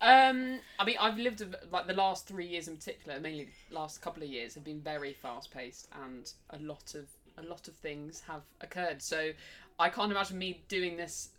Um, 0.00 0.60
I 0.78 0.84
mean, 0.84 0.96
I've 1.00 1.16
lived 1.16 1.40
a- 1.40 1.48
like 1.72 1.86
the 1.86 1.94
last 1.94 2.26
three 2.26 2.46
years 2.46 2.68
in 2.68 2.76
particular, 2.76 3.18
mainly 3.18 3.48
the 3.70 3.74
last 3.74 4.02
couple 4.02 4.22
of 4.22 4.28
years, 4.28 4.54
have 4.54 4.64
been 4.64 4.80
very 4.82 5.14
fast 5.14 5.50
paced, 5.50 5.88
and 6.04 6.30
a 6.50 6.58
lot 6.58 6.94
of 6.94 7.06
a 7.38 7.42
lot 7.42 7.66
of 7.68 7.74
things 7.74 8.22
have 8.28 8.42
occurred. 8.60 9.00
So 9.00 9.30
I 9.78 9.88
can't 9.88 10.10
imagine 10.10 10.38
me 10.38 10.62
doing 10.68 10.96
this 10.96 11.30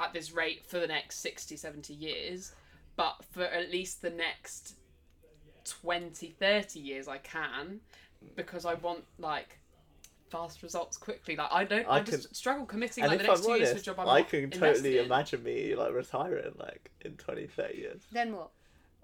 at 0.00 0.12
this 0.12 0.32
rate 0.32 0.66
for 0.66 0.78
the 0.78 0.86
next 0.86 1.20
60, 1.20 1.56
70 1.56 1.94
years, 1.94 2.52
but 2.96 3.16
for 3.32 3.44
at 3.44 3.70
least 3.70 4.02
the 4.02 4.10
next 4.10 4.74
20, 5.64 6.28
30 6.38 6.78
years, 6.80 7.08
I 7.08 7.18
can. 7.18 7.80
because 8.36 8.64
I 8.64 8.74
want 8.74 9.04
like 9.18 9.58
fast 10.30 10.62
results 10.62 10.96
quickly. 10.96 11.36
Like 11.36 11.52
I 11.52 11.64
don't, 11.64 11.86
I 11.86 11.96
I, 11.96 12.00
just 12.00 12.26
can- 12.28 12.34
struggle 12.34 12.66
committing 12.66 13.04
like 13.06 13.18
the 13.20 13.26
next 13.28 13.40
I'm 13.40 13.46
two 13.46 13.52
years 13.56 13.60
to 13.60 13.66
a 13.66 13.70
honest, 13.72 13.84
job 13.84 14.00
I'm 14.00 14.08
I 14.08 14.22
can 14.22 14.50
totally 14.50 14.98
in. 14.98 15.04
imagine 15.06 15.42
me 15.42 15.74
like 15.74 15.92
retiring 15.92 16.54
like 16.58 16.90
in 17.02 17.12
20, 17.16 17.46
30 17.46 17.76
years, 17.78 18.02
Then 18.12 18.34
what? 18.34 18.50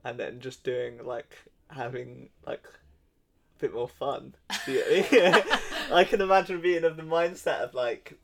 and 0.04 0.18
then 0.18 0.40
just 0.40 0.64
doing 0.64 1.04
like 1.04 1.36
having 1.70 2.30
like 2.46 2.64
a 2.66 3.58
bit 3.60 3.72
more 3.74 3.88
fun. 3.88 4.34
Do 4.66 4.72
you 4.72 4.84
get 5.10 5.12
me? 5.46 5.52
I 5.92 6.04
can 6.04 6.20
imagine 6.20 6.60
being 6.60 6.84
of 6.84 6.96
the 6.96 7.02
mindset 7.02 7.60
of 7.60 7.74
like 7.74 8.18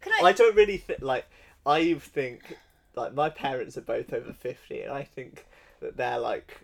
Can 0.00 0.12
I? 0.12 0.28
I 0.28 0.32
don't 0.32 0.56
really 0.56 0.78
think 0.78 1.00
like 1.02 1.26
I 1.66 1.94
think 1.94 2.56
like 2.94 3.14
my 3.14 3.30
parents 3.30 3.76
are 3.76 3.82
both 3.82 4.12
over 4.12 4.32
fifty, 4.32 4.82
and 4.82 4.92
I 4.92 5.04
think 5.04 5.46
that 5.80 5.96
they're 5.96 6.18
like 6.18 6.60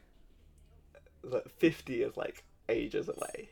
like 1.22 1.48
fifty 1.58 2.02
is 2.02 2.16
like 2.16 2.44
ages 2.68 3.08
away. 3.08 3.48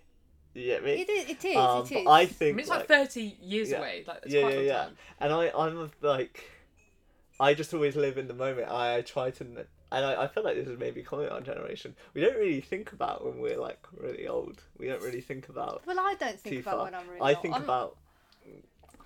You 0.55 0.67
get 0.67 0.85
me? 0.85 0.93
it 0.93 1.09
is. 1.09 1.31
It 1.31 1.45
is. 1.47 1.57
um, 1.57 1.87
it 1.87 1.91
but 1.91 2.01
is. 2.01 2.07
I 2.07 2.21
I 2.21 2.27
think 2.27 2.57
mean, 2.57 2.61
it's 2.61 2.69
like, 2.69 2.81
like, 2.81 2.89
thirty 2.89 3.37
years 3.41 3.71
yeah. 3.71 3.79
away. 3.79 4.05
Like 4.07 4.21
it's 4.25 4.35
yeah, 4.35 4.41
quite 4.43 4.53
yeah, 4.53 4.57
a 4.57 4.61
long 4.61 4.67
yeah. 4.67 4.85
time. 4.85 4.97
And 5.21 5.33
I, 5.33 5.51
I'm 5.57 5.91
like, 6.03 6.51
I 7.41 7.55
just 7.55 7.73
always 7.73 7.97
live 7.97 8.19
in 8.19 8.29
the 8.29 8.35
moment. 8.35 8.71
I, 8.71 8.99
I 8.99 9.01
try 9.01 9.31
to, 9.31 9.45
and 9.45 9.67
I, 9.91 10.25
I 10.25 10.29
feel 10.29 10.45
like 10.45 10.57
this 10.57 10.69
is 10.69 10.79
maybe 10.79 11.03
common 11.03 11.27
in 11.27 11.33
our 11.33 11.41
generation. 11.41 11.95
We 12.13 12.21
don't 12.21 12.37
really 12.37 12.61
think 12.61 12.93
about 12.93 13.25
when 13.25 13.39
we're 13.39 13.59
like 13.59 13.79
really 13.97 14.29
old. 14.29 14.63
We 14.79 14.89
don't 14.89 15.03
really 15.03 15.23
think 15.23 15.49
about 15.49 15.83
well, 15.87 15.99
I 15.99 16.15
don't 16.21 16.39
think 16.39 16.57
too 16.57 16.61
about 16.61 16.75
far. 16.77 16.85
when 16.85 16.95
I'm 16.95 17.09
really. 17.09 17.21
I 17.23 17.33
old. 17.33 17.43
think 17.43 17.55
I'm- 17.55 17.65
about, 17.65 17.97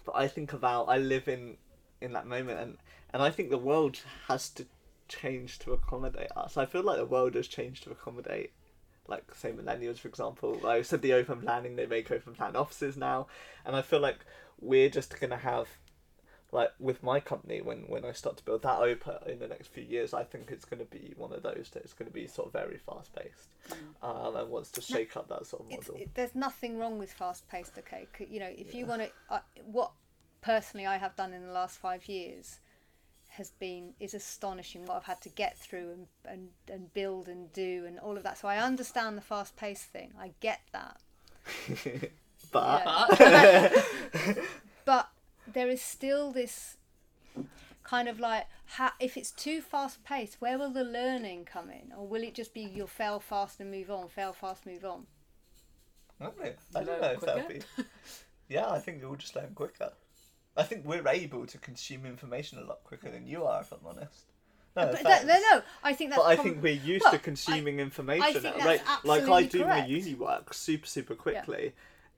but 0.07 0.15
I 0.15 0.29
think 0.29 0.53
about. 0.53 0.85
I 0.85 0.97
live 0.99 1.29
in, 1.29 1.57
in 2.01 2.13
that 2.13 2.27
moment, 2.27 2.61
and 2.61 2.79
and 3.13 3.23
I 3.23 3.31
think 3.31 3.51
the 3.51 3.59
world 3.59 4.01
has 4.29 4.49
to 4.51 4.67
change 5.09 5.59
to 5.61 5.73
accommodate 5.73 6.31
us. 6.37 6.57
I 6.57 6.65
feel 6.65 6.83
like 6.83 6.97
the 6.97 7.05
world 7.05 7.35
has 7.35 7.49
changed 7.49 7.85
to 7.85 7.91
accommodate, 7.91 8.53
like 9.09 9.35
say 9.35 9.53
millennials, 9.53 9.99
for 9.99 10.09
example. 10.09 10.67
I 10.67 10.83
said, 10.83 11.03
the 11.03 11.13
open 11.13 11.41
planning, 11.41 11.77
they 11.77 11.87
make 11.87 12.11
open 12.11 12.35
plan 12.35 12.57
offices 12.57 12.97
now, 12.97 13.27
and 13.65 13.77
I 13.77 13.83
feel 13.83 14.01
like 14.01 14.19
we're 14.61 14.89
just 14.89 15.19
gonna 15.21 15.37
have. 15.37 15.69
Like 16.53 16.71
with 16.79 17.03
my 17.03 17.19
company, 17.21 17.61
when, 17.61 17.79
when 17.89 18.05
I 18.05 18.13
start 18.13 18.37
to 18.37 18.45
build 18.45 18.63
that 18.63 18.79
open 18.79 19.15
in 19.27 19.41
the 19.41 19.49
next 19.49 19.69
few 19.69 19.83
years, 19.83 20.15
I 20.15 20.23
think 20.23 20.51
it's 20.51 20.65
going 20.65 20.79
to 20.79 20.87
be 20.87 21.13
one 21.17 21.33
of 21.33 21.43
those 21.43 21.71
that 21.73 21.83
it's 21.83 21.93
going 21.93 22.07
to 22.09 22.15
be 22.15 22.27
sort 22.29 22.47
of 22.47 22.53
very 22.53 22.79
fast 22.79 23.13
paced, 23.15 23.49
um, 24.03 24.37
and 24.37 24.49
wants 24.49 24.71
to 24.73 24.81
shake 24.81 25.17
up 25.17 25.29
that 25.29 25.45
sort 25.47 25.63
of 25.63 25.71
model. 25.71 25.97
it, 25.97 26.15
there's 26.15 26.35
nothing 26.37 26.79
wrong 26.79 26.99
with 26.99 27.13
fast 27.13 27.49
paced 27.49 27.77
okay 27.79 28.07
you 28.31 28.39
know 28.39 28.51
if 28.57 28.75
you 28.75 28.87
want 28.87 29.03
to 29.03 29.11
uh, 29.29 29.41
what 29.65 29.91
personally 30.41 30.87
i 30.87 30.97
have 30.97 31.17
done 31.17 31.33
in 31.33 31.45
the 31.45 31.53
last 31.53 31.79
five 31.79 32.07
years 32.07 32.61
has 33.29 33.51
been 33.59 33.93
is 33.99 34.15
astonishing 34.15 34.87
what 34.87 34.97
i've 34.97 35.05
had 35.05 35.21
to 35.21 35.29
get 35.31 35.59
through 35.59 35.91
and, 35.91 36.07
and, 36.25 36.49
and 36.73 36.95
build 36.95 37.29
and 37.29 37.53
do 37.53 37.85
and 37.87 37.99
all 37.99 38.17
of 38.17 38.23
that. 38.23 38.39
So 38.39 38.49
i 38.49 38.59
understand 38.59 39.17
the 39.19 39.23
fast 39.23 39.57
paced 39.57 39.85
thing. 39.91 40.13
I 40.19 40.33
get 40.41 40.61
that. 40.73 41.01
But 42.53 42.83
Yeah. 43.21 43.69
but 44.29 44.39
there 45.57 45.71
is 45.71 45.81
still 45.81 46.33
this 46.33 46.77
kind 47.83 48.09
of 48.09 48.21
like 48.21 48.45
ha- 48.67 48.95
if 49.01 49.17
it's 49.17 49.31
too 49.31 49.63
fast 49.63 50.05
paced 50.05 50.39
where 50.39 50.59
will 50.59 50.71
the 50.71 50.85
learning 50.85 51.47
come 51.47 51.71
in 51.71 51.93
or 51.97 52.07
will 52.07 52.23
it 52.23 52.35
just 52.35 52.53
be 52.53 52.61
you'll 52.61 52.87
fail 52.87 53.19
fast 53.19 53.59
and 53.59 53.71
move 53.71 53.91
on 53.91 54.07
fail 54.07 54.35
fast 54.35 54.67
move 54.67 54.85
on 54.85 55.07
I 56.21 56.25
don't 56.25 56.39
know. 56.39 56.53
I 56.75 56.85
don't 56.85 57.01
know 57.01 57.09
if 57.09 57.21
that'll 57.21 57.49
be. 57.49 57.61
Yeah, 58.49 58.71
I 58.71 58.79
think 58.79 59.03
we'll 59.03 59.17
just 59.17 59.35
learn 59.35 59.51
quicker. 59.57 59.93
I 60.57 60.63
think 60.63 60.87
we're 60.87 61.07
able 61.09 61.47
to 61.47 61.59
consume 61.59 62.07
information 62.07 62.59
a 62.59 62.65
lot 62.65 62.85
quicker 62.85 63.11
than 63.11 63.27
you 63.27 63.45
are, 63.45 63.61
if 63.63 63.73
I'm 63.73 63.81
honest. 63.85 64.31
No, 64.77 64.87
but 64.93 65.03
that, 65.03 65.27
no 65.27 65.35
no 65.35 65.63
i 65.83 65.93
think 65.93 66.11
that's 66.11 66.23
But 66.23 66.29
I 66.29 66.35
prob- 66.37 66.47
think 66.47 66.63
we're 66.63 66.75
used 66.75 67.03
well, 67.05 67.13
to 67.15 67.19
consuming 67.19 67.81
I 67.81 67.83
information 67.83 68.35
think 68.35 68.45
at 68.45 68.55
a 68.55 68.59
that's 68.59 68.67
rate. 68.67 69.05
Like 69.05 69.29
I 69.29 69.43
do 69.43 69.65
correct. 69.65 69.81
my 69.81 69.87
uni 69.87 70.15
work 70.15 70.55
super 70.55 70.87
super 70.87 71.15
quickly, 71.15 71.73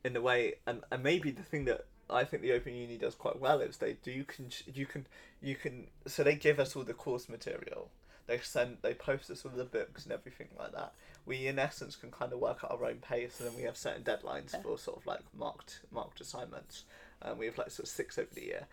in 0.05 0.13
the 0.13 0.21
way, 0.21 0.57
and, 0.67 0.83
and 0.93 1.03
maybe 1.03 1.31
the 1.31 1.43
thing 1.43 1.65
that 1.65 1.87
I 2.11 2.25
think 2.25 2.43
the 2.43 2.53
Open 2.53 2.75
Uni 2.75 2.97
does 2.97 3.15
quite 3.15 3.39
well 3.39 3.61
is 3.61 3.77
they 3.77 3.95
do 4.03 4.11
you 4.11 4.25
can 4.25 4.51
you 4.73 4.87
can 4.87 5.07
you 5.43 5.55
can 5.55 5.89
so 6.07 6.23
they 6.23 6.35
give 6.35 6.59
us 6.59 6.75
all 6.75 6.85
the 6.85 6.95
course 6.95 7.29
material. 7.29 7.91
They 8.27 8.39
send 8.39 8.79
they 8.83 8.95
post 8.95 9.31
us 9.31 9.45
all 9.45 9.53
the 9.55 9.65
books 9.65 10.05
and 10.05 10.13
everything 10.13 10.49
like 10.59 10.73
that. 10.73 10.93
We 11.27 11.47
in 11.47 11.59
essence 11.59 11.97
can 11.97 12.11
kind 12.11 12.33
of 12.33 12.39
work 12.39 12.61
at 12.65 12.71
our 12.71 12.85
own 12.85 12.97
pace, 12.97 13.39
and 13.41 13.49
then 13.49 13.57
we 13.57 13.63
have 13.65 13.77
certain 13.77 14.03
deadlines 14.03 14.53
Yeah. 14.55 14.63
for 14.63 14.79
sort 14.79 14.99
of 14.99 15.07
like 15.07 15.21
marked 15.37 15.81
marked 15.91 16.21
assignments. 16.21 16.85
Um, 17.23 17.39
we 17.39 17.47
have 17.47 17.59
like 17.59 17.71
sort 17.71 17.85
of 17.89 17.91
six 17.95 18.19
over 18.19 18.33
the 18.35 18.45
year, 18.45 18.67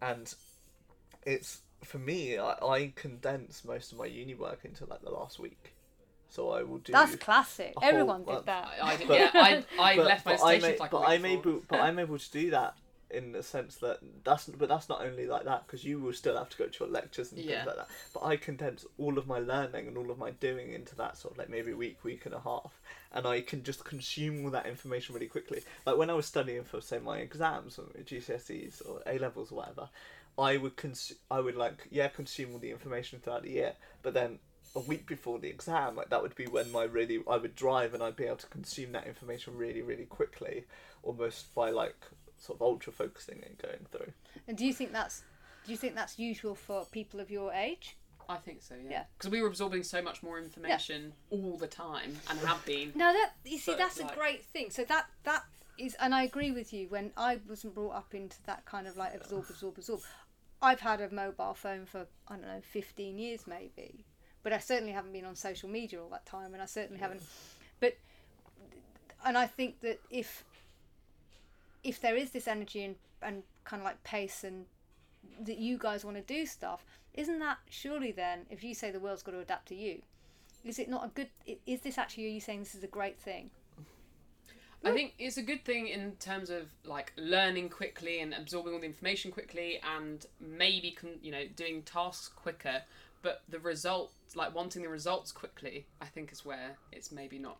and 0.00 0.32
it's 1.24 1.60
for 1.84 1.98
me. 1.98 2.38
I, 2.38 2.52
I 2.62 2.92
condense 2.94 3.64
most 3.64 3.92
of 3.92 3.98
my 3.98 4.06
uni 4.06 4.34
work 4.34 4.60
into 4.64 4.84
like 4.86 5.02
the 5.02 5.10
last 5.10 5.38
week, 5.38 5.74
so 6.32 6.50
I 6.50 6.62
will 6.62 6.78
do. 6.78 6.92
that's 6.92 7.14
classic 7.16 7.72
a 7.76 7.80
whole 7.80 7.88
everyone 7.90 8.24
month. 8.24 8.38
did 8.38 8.46
that 8.46 8.68
I, 8.82 8.92
I 8.92 8.96
did, 8.96 9.08
But- 9.08 9.18
yeah, 9.20 9.30
I, 9.34 9.64
I 9.78 9.96
but, 9.96 10.06
left 10.06 10.26
my 10.26 10.32
but 10.36 10.42
I'm 10.42 10.60
station 10.60 10.76
a- 10.76 10.80
like 10.82 10.92
a 10.92 10.96
but 10.96 11.00
week 11.00 11.08
I'm 11.10 11.22
before. 11.22 11.38
able, 11.52 11.62
but 11.68 11.80
I'm 11.86 11.98
able 11.98 12.18
to 12.18 12.30
do 12.32 12.50
that 12.50 12.74
in 13.10 13.32
the 13.32 13.42
sense 13.42 13.76
that 13.76 13.98
that's 14.24 14.46
but 14.46 14.70
that's 14.70 14.88
not 14.88 15.02
only 15.04 15.26
like 15.26 15.44
that 15.44 15.66
because 15.66 15.84
you 15.84 15.98
will 15.98 16.14
still 16.14 16.34
have 16.38 16.48
to 16.48 16.56
go 16.56 16.66
to 16.66 16.84
your 16.84 16.88
lectures 16.88 17.30
and 17.30 17.42
Yeah. 17.42 17.56
things 17.56 17.66
like 17.66 17.76
that. 17.76 17.88
But 18.14 18.24
I 18.24 18.36
condense 18.38 18.86
all 18.96 19.18
of 19.18 19.26
my 19.26 19.38
learning 19.38 19.86
and 19.86 19.98
all 19.98 20.10
of 20.10 20.16
my 20.16 20.30
doing 20.30 20.72
into 20.72 20.94
that 20.96 21.18
sort 21.18 21.32
of 21.34 21.38
like 21.38 21.50
maybe 21.50 21.72
a 21.72 21.76
week, 21.76 22.02
week 22.04 22.24
and 22.24 22.34
a 22.34 22.40
half, 22.40 22.80
and 23.12 23.26
I 23.26 23.42
can 23.42 23.62
just 23.64 23.84
consume 23.84 24.42
all 24.46 24.50
that 24.52 24.64
information 24.64 25.14
really 25.14 25.26
quickly. 25.26 25.60
Like 25.84 25.98
when 25.98 26.08
I 26.08 26.14
was 26.14 26.24
studying 26.24 26.64
for 26.64 26.80
say 26.80 27.00
my 27.00 27.18
exams 27.18 27.78
or 27.78 27.84
GCSEs 28.02 28.80
or 28.88 29.02
A 29.06 29.18
levels 29.18 29.52
or 29.52 29.56
whatever, 29.56 29.90
I 30.38 30.56
would 30.56 30.76
cons- 30.76 31.12
I 31.30 31.40
would 31.40 31.56
like 31.56 31.88
yeah 31.90 32.08
consume 32.08 32.54
all 32.54 32.58
the 32.60 32.70
information 32.70 33.18
throughout 33.20 33.42
the 33.42 33.50
year, 33.50 33.74
but 34.02 34.14
then 34.14 34.38
a 34.74 34.80
week 34.80 35.06
before 35.06 35.38
the 35.38 35.48
exam, 35.48 35.96
like 35.96 36.10
that 36.10 36.22
would 36.22 36.34
be 36.34 36.46
when 36.46 36.70
my 36.72 36.84
really 36.84 37.22
I 37.28 37.36
would 37.36 37.54
drive 37.54 37.94
and 37.94 38.02
I'd 38.02 38.16
be 38.16 38.24
able 38.24 38.36
to 38.36 38.46
consume 38.46 38.92
that 38.92 39.06
information 39.06 39.56
really 39.56 39.82
really 39.82 40.06
quickly, 40.06 40.64
almost 41.02 41.54
by 41.54 41.70
like 41.70 41.96
sort 42.38 42.58
of 42.58 42.62
ultra 42.62 42.92
focusing 42.92 43.42
and 43.46 43.56
going 43.58 43.86
through. 43.90 44.12
and 44.48 44.56
do 44.56 44.66
you 44.66 44.72
think 44.72 44.92
that's 44.92 45.22
do 45.64 45.70
you 45.70 45.78
think 45.78 45.94
that's 45.94 46.18
usual 46.18 46.54
for 46.54 46.84
people 46.86 47.20
of 47.20 47.30
your 47.30 47.52
age 47.52 47.96
I 48.28 48.36
think 48.36 48.62
so, 48.62 48.74
yeah. 48.74 48.90
Yeah. 48.90 49.04
Because 49.18 49.30
we 49.30 49.42
were 49.42 49.48
absorbing 49.48 49.82
so 49.82 50.00
much 50.02 50.22
more 50.22 50.38
information 50.38 51.12
all 51.30 51.56
the 51.58 51.66
time 51.66 52.16
and 52.30 52.38
have 52.40 52.64
been. 52.64 52.92
No, 52.94 53.12
that 53.12 53.32
you 53.44 53.58
see, 53.58 53.72
But, 53.72 53.78
that's 53.78 54.00
a 54.00 54.10
great 54.14 54.44
thing. 54.44 54.70
So 54.70 54.84
that 54.84 55.06
that 55.24 55.44
is, 55.78 55.94
and 56.00 56.14
I 56.14 56.22
agree 56.22 56.50
with 56.52 56.72
you. 56.72 56.88
When 56.88 57.12
I 57.16 57.40
wasn't 57.48 57.74
brought 57.74 57.94
up 57.94 58.14
into 58.14 58.36
that 58.44 58.64
kind 58.64 58.86
of 58.86 58.96
like 58.96 59.14
absorb, 59.14 59.46
absorb, 59.50 59.78
absorb, 59.78 60.00
I've 60.60 60.80
had 60.80 61.00
a 61.00 61.10
mobile 61.10 61.54
phone 61.54 61.86
for 61.86 62.06
I 62.28 62.36
don't 62.36 62.46
know, 62.46 62.60
fifteen 62.62 63.18
years 63.18 63.46
maybe, 63.46 64.04
but 64.42 64.52
I 64.52 64.58
certainly 64.58 64.92
haven't 64.92 65.12
been 65.12 65.24
on 65.24 65.34
social 65.34 65.68
media 65.68 66.02
all 66.02 66.08
that 66.10 66.26
time, 66.26 66.52
and 66.54 66.62
I 66.62 66.66
certainly 66.66 67.00
haven't. 67.00 67.22
But 67.80 67.96
and 69.24 69.38
I 69.38 69.46
think 69.46 69.80
that 69.80 70.00
if 70.10 70.44
if 71.84 72.00
there 72.00 72.16
is 72.16 72.30
this 72.30 72.48
energy 72.48 72.84
and 72.84 72.96
and 73.22 73.42
kind 73.64 73.80
of 73.80 73.84
like 73.84 74.02
pace 74.02 74.44
and 74.44 74.66
that 75.40 75.58
you 75.58 75.78
guys 75.78 76.04
want 76.04 76.16
to 76.16 76.22
do 76.22 76.46
stuff, 76.46 76.84
isn't 77.14 77.38
that 77.38 77.58
surely 77.68 78.12
then 78.12 78.40
if 78.50 78.64
you 78.64 78.74
say 78.74 78.90
the 78.90 79.00
world's 79.00 79.22
got 79.22 79.32
to 79.32 79.40
adapt 79.40 79.68
to 79.68 79.74
you? 79.74 80.02
Is 80.64 80.78
it 80.78 80.88
not 80.88 81.04
a 81.04 81.08
good? 81.08 81.28
Is 81.66 81.80
this 81.80 81.98
actually? 81.98 82.26
Are 82.26 82.30
you 82.30 82.40
saying 82.40 82.60
this 82.60 82.74
is 82.74 82.84
a 82.84 82.88
great 82.88 83.18
thing? 83.18 83.50
I 84.84 84.90
think 84.90 85.14
it's 85.18 85.36
a 85.36 85.42
good 85.42 85.64
thing 85.64 85.86
in 85.86 86.12
terms 86.18 86.50
of 86.50 86.66
like 86.84 87.12
learning 87.16 87.68
quickly 87.68 88.20
and 88.20 88.34
absorbing 88.34 88.72
all 88.74 88.80
the 88.80 88.86
information 88.86 89.30
quickly 89.30 89.80
and 89.96 90.26
maybe 90.40 90.90
con- 90.90 91.20
you 91.22 91.30
know 91.30 91.44
doing 91.54 91.82
tasks 91.82 92.28
quicker. 92.28 92.82
But 93.22 93.42
the 93.48 93.60
result, 93.60 94.12
like 94.34 94.54
wanting 94.54 94.82
the 94.82 94.88
results 94.88 95.32
quickly, 95.32 95.86
I 96.00 96.06
think 96.06 96.32
is 96.32 96.44
where 96.44 96.76
it's 96.90 97.12
maybe 97.12 97.38
not 97.38 97.58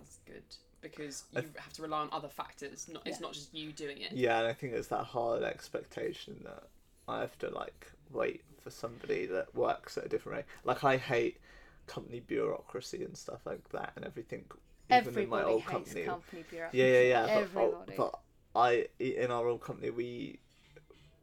as 0.00 0.18
good 0.26 0.44
because 0.80 1.24
you 1.34 1.44
have 1.56 1.72
to 1.74 1.82
rely 1.82 2.00
on 2.00 2.08
other 2.12 2.28
factors. 2.28 2.88
Not 2.92 3.02
it's 3.06 3.20
not 3.20 3.32
just 3.32 3.54
you 3.54 3.72
doing 3.72 3.98
it. 3.98 4.12
Yeah, 4.12 4.38
and 4.38 4.46
I 4.46 4.52
think 4.52 4.74
it's 4.74 4.88
that 4.88 5.04
hard 5.04 5.42
expectation 5.42 6.40
that 6.44 6.64
I 7.08 7.20
have 7.20 7.38
to 7.38 7.50
like 7.50 7.90
wait 8.12 8.42
for 8.62 8.70
somebody 8.70 9.26
that 9.26 9.54
works 9.54 9.98
at 9.98 10.06
a 10.06 10.08
different 10.08 10.38
rate. 10.38 10.44
Like 10.64 10.84
I 10.84 10.96
hate 10.96 11.38
company 11.86 12.20
bureaucracy 12.20 13.02
and 13.02 13.16
stuff 13.16 13.40
like 13.46 13.68
that 13.70 13.92
and 13.96 14.04
everything. 14.04 14.44
Even 14.90 14.98
Everybody 14.98 15.24
in 15.24 15.30
my 15.30 15.42
old 15.42 15.62
hates 15.62 15.72
company, 15.72 16.04
company 16.04 16.44
bureaucracy. 16.50 16.78
Yeah, 16.78 17.00
yeah, 17.00 17.26
yeah. 17.26 17.44
But, 17.52 17.60
oh, 17.60 17.84
but 17.96 18.20
I, 18.54 18.86
in 18.98 19.30
our 19.30 19.48
old 19.48 19.60
company, 19.62 19.90
we 19.90 20.38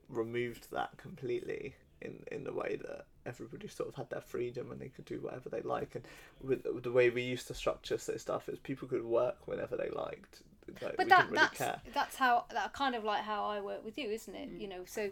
removed 0.09 0.71
that 0.71 0.97
completely 0.97 1.75
in 2.01 2.23
in 2.31 2.43
the 2.43 2.53
way 2.53 2.77
that 2.81 3.05
everybody 3.25 3.67
sort 3.67 3.89
of 3.89 3.95
had 3.95 4.09
their 4.09 4.21
freedom 4.21 4.71
and 4.71 4.79
they 4.79 4.89
could 4.89 5.05
do 5.05 5.19
whatever 5.19 5.49
they 5.49 5.61
like. 5.61 5.95
And 5.95 6.05
with, 6.41 6.65
with 6.73 6.83
the 6.83 6.91
way 6.91 7.09
we 7.09 7.21
used 7.21 7.47
to 7.47 7.53
structure 7.53 7.97
so 7.97 8.17
stuff 8.17 8.49
is 8.49 8.59
people 8.59 8.87
could 8.87 9.03
work 9.03 9.47
whenever 9.47 9.75
they 9.75 9.89
liked. 9.89 10.41
Like, 10.81 10.97
but 10.97 11.09
that 11.09 11.25
really 11.25 11.37
that's 11.37 11.57
care. 11.57 11.81
that's 11.93 12.15
how 12.15 12.45
that 12.51 12.73
kind 12.73 12.95
of 12.95 13.03
like 13.03 13.23
how 13.23 13.45
I 13.45 13.61
work 13.61 13.85
with 13.85 13.97
you, 13.97 14.09
isn't 14.09 14.33
it? 14.33 14.51
Mm. 14.51 14.61
You 14.61 14.67
know, 14.67 14.81
so 14.85 15.11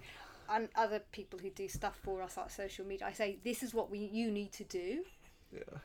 and 0.49 0.67
other 0.75 1.01
people 1.11 1.39
who 1.39 1.49
do 1.49 1.67
stuff 1.67 1.97
for 2.03 2.21
us 2.21 2.37
like 2.37 2.49
social 2.49 2.85
media, 2.85 3.07
I 3.07 3.13
say 3.13 3.37
this 3.43 3.63
is 3.63 3.73
what 3.73 3.89
we 3.89 3.99
you 3.99 4.31
need 4.31 4.51
to 4.53 4.63
do, 4.63 5.03
Yeah. 5.53 5.77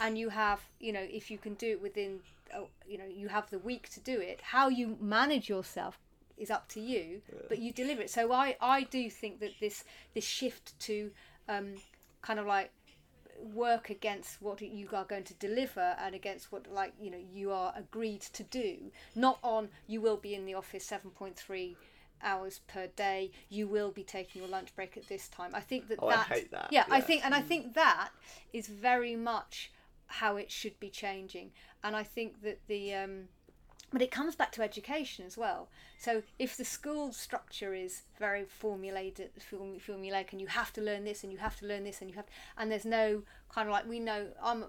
and 0.00 0.18
you 0.18 0.30
have 0.30 0.60
you 0.80 0.92
know 0.92 1.06
if 1.08 1.30
you 1.30 1.38
can 1.38 1.54
do 1.54 1.70
it 1.70 1.82
within 1.82 2.20
oh, 2.54 2.68
you 2.86 2.98
know 2.98 3.06
you 3.06 3.28
have 3.28 3.48
the 3.50 3.58
week 3.60 3.88
to 3.90 4.00
do 4.00 4.20
it. 4.20 4.40
How 4.42 4.68
you 4.68 4.98
manage 5.00 5.48
yourself 5.48 5.98
is 6.36 6.50
up 6.50 6.66
to 6.68 6.80
you, 6.80 7.22
but 7.48 7.58
you 7.58 7.72
deliver 7.72 8.02
it. 8.02 8.10
So 8.10 8.32
I 8.32 8.56
I 8.60 8.82
do 8.82 9.08
think 9.08 9.40
that 9.40 9.52
this 9.60 9.84
this 10.14 10.24
shift 10.24 10.78
to 10.80 11.12
um, 11.48 11.74
kind 12.22 12.38
of 12.38 12.46
like 12.46 12.70
work 13.52 13.90
against 13.90 14.40
what 14.40 14.60
you 14.62 14.88
are 14.92 15.04
going 15.04 15.24
to 15.24 15.34
deliver 15.34 15.96
and 15.98 16.14
against 16.14 16.50
what 16.52 16.70
like 16.72 16.92
you 17.00 17.10
know 17.10 17.18
you 17.32 17.50
are 17.50 17.72
agreed 17.76 18.20
to 18.20 18.42
do. 18.42 18.90
Not 19.14 19.38
on 19.42 19.68
you 19.86 20.00
will 20.00 20.16
be 20.16 20.34
in 20.34 20.46
the 20.46 20.54
office 20.54 20.86
7.3 20.88 21.76
hours 22.22 22.60
per 22.66 22.86
day 22.86 23.30
you 23.50 23.68
will 23.68 23.90
be 23.90 24.02
taking 24.02 24.40
your 24.40 24.50
lunch 24.50 24.74
break 24.74 24.96
at 24.96 25.08
this 25.08 25.28
time. 25.28 25.50
I 25.54 25.60
think 25.60 25.88
that 25.88 25.98
Oh, 26.00 26.08
that, 26.08 26.26
I 26.30 26.46
that. 26.52 26.68
yeah, 26.70 26.84
i 26.90 27.00
think 27.00 27.24
and 27.24 27.34
i 27.34 27.40
think 27.40 27.74
that 27.74 28.10
is 28.52 28.66
very 28.68 29.16
much 29.16 29.70
how 30.06 30.36
it 30.36 30.50
should 30.50 30.78
be 30.80 30.88
changing. 30.90 31.52
And 31.82 31.94
i 31.96 32.02
think 32.02 32.42
that 32.42 32.60
the 32.66 32.94
um 32.94 33.28
but 33.94 34.02
it 34.02 34.10
comes 34.10 34.34
back 34.34 34.50
to 34.50 34.60
education 34.60 35.24
as 35.24 35.38
well. 35.38 35.68
So 35.98 36.24
if 36.36 36.56
the 36.56 36.64
school 36.64 37.12
structure 37.12 37.72
is 37.72 38.02
very 38.18 38.44
formulated, 38.44 39.30
form- 39.48 39.78
formulaic, 39.78 40.32
and 40.32 40.40
you 40.40 40.48
have 40.48 40.72
to 40.72 40.80
learn 40.80 41.04
this, 41.04 41.22
and 41.22 41.32
you 41.32 41.38
have 41.38 41.56
to 41.60 41.66
learn 41.66 41.84
this, 41.84 42.00
and 42.00 42.10
you 42.10 42.16
have, 42.16 42.24
and 42.58 42.72
there's 42.72 42.84
no 42.84 43.22
kind 43.48 43.68
of 43.68 43.72
like 43.72 43.88
we 43.88 44.00
know, 44.00 44.26
I'm, 44.42 44.64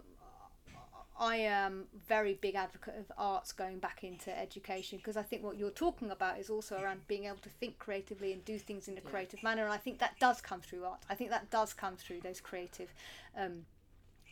I 1.20 1.38
am 1.38 1.86
very 2.08 2.36
big 2.36 2.54
advocate 2.54 2.94
of 3.00 3.12
arts 3.18 3.52
going 3.52 3.80
back 3.80 4.04
into 4.04 4.38
education 4.38 5.00
because 5.00 5.18
I 5.18 5.24
think 5.24 5.42
what 5.42 5.58
you're 5.58 5.72
talking 5.72 6.12
about 6.12 6.38
is 6.40 6.52
also 6.52 6.80
around 6.80 7.08
being 7.08 7.26
able 7.26 7.38
to 7.38 7.50
think 7.50 7.80
creatively 7.80 8.32
and 8.32 8.46
do 8.46 8.60
things 8.60 8.88
in 8.88 8.96
a 8.96 9.02
creative 9.02 9.42
manner, 9.42 9.64
and 9.64 9.74
I 9.74 9.78
think 9.78 9.98
that 9.98 10.20
does 10.20 10.40
come 10.40 10.62
through 10.62 10.86
art. 10.86 11.02
I 11.10 11.16
think 11.16 11.32
that 11.32 11.50
does 11.50 11.74
come 11.74 11.96
through 11.96 12.22
those 12.22 12.40
creative, 12.40 12.94
um, 13.36 13.66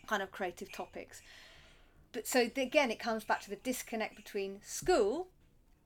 kind 0.06 0.22
of 0.22 0.32
creative 0.32 0.72
topics 0.72 1.24
but 2.14 2.26
so 2.28 2.50
again 2.56 2.90
it 2.92 3.00
comes 3.00 3.24
back 3.26 3.42
to 3.42 3.50
the 3.50 3.58
disconnect 3.58 4.16
between 4.16 4.60
school 4.64 5.28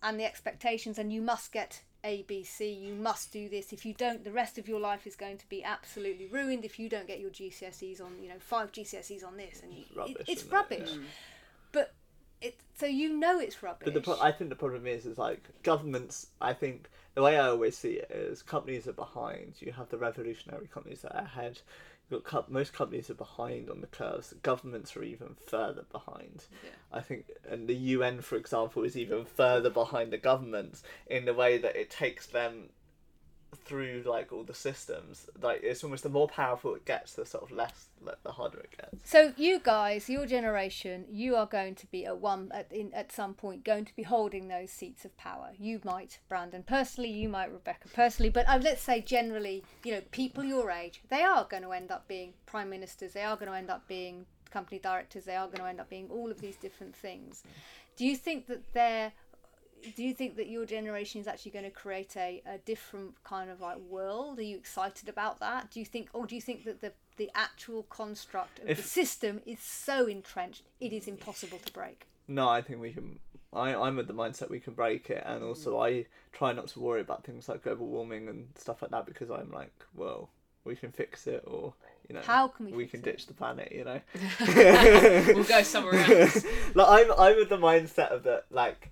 and 0.03 0.19
the 0.19 0.25
expectations 0.25 0.99
and 0.99 1.11
you 1.11 1.21
must 1.21 1.51
get 1.51 1.81
a 2.03 2.21
b 2.23 2.43
c 2.43 2.71
you 2.71 2.93
must 2.93 3.33
do 3.33 3.49
this 3.49 3.73
if 3.73 3.85
you 3.85 3.93
don't 3.93 4.23
the 4.23 4.31
rest 4.31 4.57
of 4.59 4.67
your 4.67 4.79
life 4.79 5.07
is 5.07 5.15
going 5.15 5.37
to 5.37 5.49
be 5.49 5.63
absolutely 5.63 6.27
ruined 6.27 6.63
if 6.63 6.77
you 6.77 6.87
don't 6.87 7.07
get 7.07 7.19
your 7.19 7.31
gcse's 7.31 7.99
on 7.99 8.13
you 8.21 8.29
know 8.29 8.35
five 8.39 8.71
gcse's 8.71 9.23
on 9.23 9.35
this 9.35 9.61
and 9.63 9.73
you, 9.73 9.83
Rubbish, 9.95 10.15
it, 10.19 10.25
it's 10.27 10.41
isn't 10.43 10.53
it? 10.53 10.55
rubbish 10.55 10.91
but 11.71 11.93
it 12.41 12.59
so 12.75 12.85
you 12.85 13.17
know 13.17 13.39
it's 13.39 13.63
rubbish 13.63 13.85
But 13.85 13.95
the 13.95 14.01
pro- 14.01 14.21
I 14.21 14.31
think 14.31 14.49
the 14.51 14.55
problem 14.55 14.85
is, 14.85 15.07
is 15.07 15.17
like 15.17 15.49
governments. 15.63 16.27
I 16.39 16.53
think 16.53 16.87
the 17.15 17.23
way 17.23 17.37
I 17.39 17.47
always 17.47 17.75
see 17.75 17.93
it 17.93 18.11
is 18.11 18.43
companies 18.43 18.87
are 18.87 18.93
behind. 18.93 19.55
You 19.59 19.71
have 19.71 19.89
the 19.89 19.97
revolutionary 19.97 20.67
companies 20.67 21.01
that 21.01 21.15
are 21.15 21.23
ahead. 21.23 21.61
You've 22.09 22.23
got 22.23 22.45
co- 22.47 22.53
most 22.53 22.73
companies 22.73 23.09
are 23.09 23.15
behind 23.15 23.69
on 23.69 23.81
the 23.81 23.87
curves. 23.87 24.33
Governments 24.41 24.95
are 24.95 25.03
even 25.03 25.35
further 25.45 25.85
behind. 25.91 26.45
Yeah. 26.63 26.69
I 26.91 27.01
think, 27.01 27.25
and 27.49 27.67
the 27.67 27.75
UN, 27.75 28.21
for 28.21 28.37
example, 28.37 28.83
is 28.83 28.95
even 28.95 29.25
further 29.25 29.69
behind 29.69 30.13
the 30.13 30.17
governments 30.17 30.83
in 31.07 31.25
the 31.25 31.33
way 31.33 31.57
that 31.57 31.75
it 31.75 31.89
takes 31.89 32.25
them 32.25 32.69
through 33.55 34.03
like 34.05 34.31
all 34.31 34.43
the 34.43 34.53
systems. 34.53 35.29
Like 35.41 35.61
it's 35.63 35.83
almost 35.83 36.03
the 36.03 36.09
more 36.09 36.27
powerful 36.27 36.75
it 36.75 36.85
gets, 36.85 37.13
the 37.13 37.25
sort 37.25 37.43
of 37.43 37.51
less, 37.51 37.87
like, 38.03 38.21
the 38.23 38.31
harder 38.31 38.59
it 38.59 38.75
gets. 38.77 39.09
So 39.09 39.33
you 39.37 39.59
guys, 39.59 40.09
your 40.09 40.25
generation, 40.25 41.05
you 41.09 41.35
are 41.35 41.45
going 41.45 41.75
to 41.75 41.87
be 41.87 42.05
at 42.05 42.17
one 42.19 42.51
at 42.53 42.71
in 42.71 42.93
at 42.93 43.11
some 43.11 43.33
point 43.33 43.63
going 43.63 43.85
to 43.85 43.95
be 43.95 44.03
holding 44.03 44.47
those 44.47 44.71
seats 44.71 45.05
of 45.05 45.15
power. 45.17 45.51
You 45.57 45.81
might, 45.83 46.19
Brandon 46.29 46.63
personally, 46.63 47.11
you 47.11 47.29
might, 47.29 47.51
Rebecca 47.51 47.87
personally, 47.93 48.29
but 48.29 48.47
uh, 48.47 48.59
let's 48.61 48.81
say 48.81 49.01
generally, 49.01 49.63
you 49.83 49.93
know, 49.93 50.01
people 50.11 50.43
your 50.43 50.71
age, 50.71 51.01
they 51.09 51.23
are 51.23 51.45
going 51.45 51.63
to 51.63 51.71
end 51.71 51.91
up 51.91 52.07
being 52.07 52.33
prime 52.45 52.69
ministers. 52.69 53.13
They 53.13 53.23
are 53.23 53.35
going 53.35 53.51
to 53.51 53.57
end 53.57 53.69
up 53.69 53.87
being 53.87 54.25
company 54.49 54.79
directors. 54.79 55.25
They 55.25 55.35
are 55.35 55.47
going 55.47 55.59
to 55.59 55.67
end 55.67 55.79
up 55.79 55.89
being 55.89 56.09
all 56.09 56.31
of 56.31 56.39
these 56.41 56.55
different 56.55 56.95
things. 56.95 57.43
Do 57.95 58.05
you 58.05 58.15
think 58.15 58.47
that 58.47 58.73
they're 58.73 59.11
do 59.95 60.03
you 60.03 60.13
think 60.13 60.35
that 60.37 60.47
your 60.47 60.65
generation 60.65 61.21
is 61.21 61.27
actually 61.27 61.51
going 61.51 61.65
to 61.65 61.71
create 61.71 62.15
a, 62.17 62.41
a 62.45 62.57
different 62.59 63.23
kind 63.23 63.49
of 63.49 63.61
like 63.61 63.77
world? 63.77 64.39
Are 64.39 64.43
you 64.43 64.57
excited 64.57 65.09
about 65.09 65.39
that? 65.39 65.71
Do 65.71 65.79
you 65.79 65.85
think, 65.85 66.09
or 66.13 66.25
do 66.25 66.35
you 66.35 66.41
think 66.41 66.65
that 66.65 66.81
the 66.81 66.93
the 67.17 67.29
actual 67.33 67.83
construct 67.83 68.59
of 68.59 68.77
the 68.77 68.83
system 68.83 69.41
is 69.45 69.59
so 69.59 70.05
entrenched 70.05 70.61
it 70.79 70.93
is 70.93 71.07
impossible 71.07 71.59
to 71.65 71.73
break? 71.73 72.05
No, 72.27 72.47
I 72.47 72.61
think 72.61 72.79
we 72.79 72.91
can. 72.91 73.19
I, 73.53 73.73
I'm 73.73 73.97
of 73.97 74.07
the 74.07 74.13
mindset 74.13 74.49
we 74.49 74.59
can 74.59 74.73
break 74.73 75.09
it, 75.09 75.23
and 75.25 75.43
also 75.43 75.77
mm. 75.77 75.87
I 75.87 76.05
try 76.33 76.53
not 76.53 76.67
to 76.69 76.79
worry 76.79 77.01
about 77.01 77.23
things 77.23 77.47
like 77.47 77.63
global 77.63 77.87
warming 77.87 78.27
and 78.27 78.47
stuff 78.55 78.81
like 78.81 78.91
that 78.91 79.05
because 79.05 79.31
I'm 79.31 79.51
like, 79.51 79.73
well, 79.95 80.29
we 80.65 80.75
can 80.75 80.91
fix 80.91 81.27
it, 81.27 81.43
or 81.47 81.73
you 82.07 82.15
know, 82.15 82.21
How 82.21 82.47
can 82.49 82.67
we 82.67 82.73
we 82.73 82.85
can 82.85 82.99
it? 82.99 83.05
ditch 83.05 83.27
the 83.27 83.33
planet, 83.33 83.71
you 83.71 83.85
know. 83.85 84.01
we'll 85.33 85.43
go 85.43 85.63
somewhere 85.63 85.95
else. 86.21 86.45
like 86.75 86.87
I'm, 86.87 87.11
I'm 87.17 87.41
of 87.41 87.49
the 87.49 87.57
mindset 87.57 88.11
of 88.11 88.23
that, 88.23 88.45
like 88.51 88.91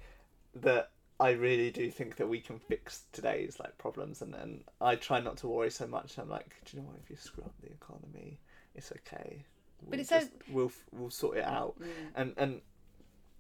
that. 0.56 0.91
I 1.18 1.32
really 1.32 1.72
do 1.72 1.89
think 1.89 2.18
that 2.18 2.28
we 2.28 2.41
can 2.41 2.60
fix 2.60 3.03
today's 3.14 3.58
like 3.58 3.78
problems, 3.78 4.22
and 4.22 4.34
then 4.34 4.66
I 4.82 4.95
try 4.97 5.22
not 5.22 5.38
to 5.38 5.47
worry 5.47 5.72
so 5.72 5.88
much. 5.88 6.18
I'm 6.18 6.30
like, 6.30 6.53
do 6.66 6.76
you 6.76 6.84
know 6.84 6.89
what? 6.89 6.97
If 7.01 7.10
you 7.10 7.16
screw 7.16 7.45
up 7.45 7.53
the 7.62 7.72
economy, 7.72 8.38
it's 8.76 8.91
okay. 8.91 9.45
We'll 9.82 10.01
it's 10.01 10.10
so- 10.10 10.20
just, 10.20 10.32
we'll 10.49 10.74
we'll 10.91 11.10
sort 11.10 11.38
it 11.38 11.45
out, 11.45 11.80
Mm. 11.80 11.88
and 12.16 12.34
and 12.36 12.62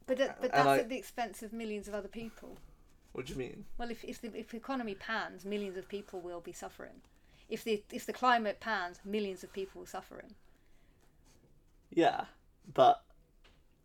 But 0.07 0.17
that, 0.19 0.41
but 0.41 0.53
that's 0.53 0.65
I- 0.67 0.77
at 0.79 0.89
the 0.89 0.95
expense 0.97 1.43
of 1.43 1.51
millions 1.51 1.89
of 1.89 1.93
other 1.93 2.07
people. 2.07 2.57
what 3.11 3.25
do 3.25 3.33
you 3.33 3.39
mean? 3.39 3.65
Well, 3.77 3.91
if 3.91 4.05
if 4.05 4.21
the 4.21 4.31
if 4.33 4.51
the 4.51 4.57
economy 4.57 4.95
pans, 4.95 5.43
millions 5.43 5.75
of 5.75 5.89
people 5.89 6.21
will 6.21 6.39
be 6.39 6.53
suffering. 6.53 7.01
If 7.49 7.65
the 7.65 7.83
if 7.91 8.05
the 8.05 8.13
climate 8.13 8.61
pans, 8.61 9.01
millions 9.03 9.43
of 9.43 9.51
people 9.51 9.83
are 9.83 9.87
suffering. 9.87 10.33
Yeah, 11.89 12.25
but 12.73 13.03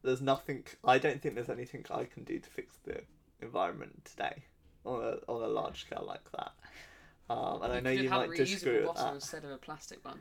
there's 0.03 0.21
nothing. 0.23 0.65
I 0.85 0.99
don't 0.99 1.21
think 1.21 1.35
there's 1.35 1.51
anything 1.51 1.85
I 1.91 2.05
can 2.05 2.23
do 2.23 2.39
to 2.39 2.49
fix 2.51 2.77
the 2.85 3.01
environment 3.43 4.05
today 4.05 4.45
on 4.85 5.03
a 5.03 5.31
on 5.31 5.43
a 5.43 5.47
large 5.49 5.83
scale 5.83 6.05
like 6.07 6.31
that. 6.33 6.53
Um, 7.29 7.63
and 7.63 7.73
I 7.73 7.81
know 7.81 7.91
you 7.91 8.09
have 8.09 8.29
might 8.29 8.39
had 8.39 8.41
a 8.41 8.45
disagree 8.45 8.79
reusable 8.79 8.89
with 8.89 8.97
that. 8.97 9.15
instead 9.15 9.45
of 9.45 9.51
a 9.51 9.59
plastic 9.59 10.05
one. 10.05 10.21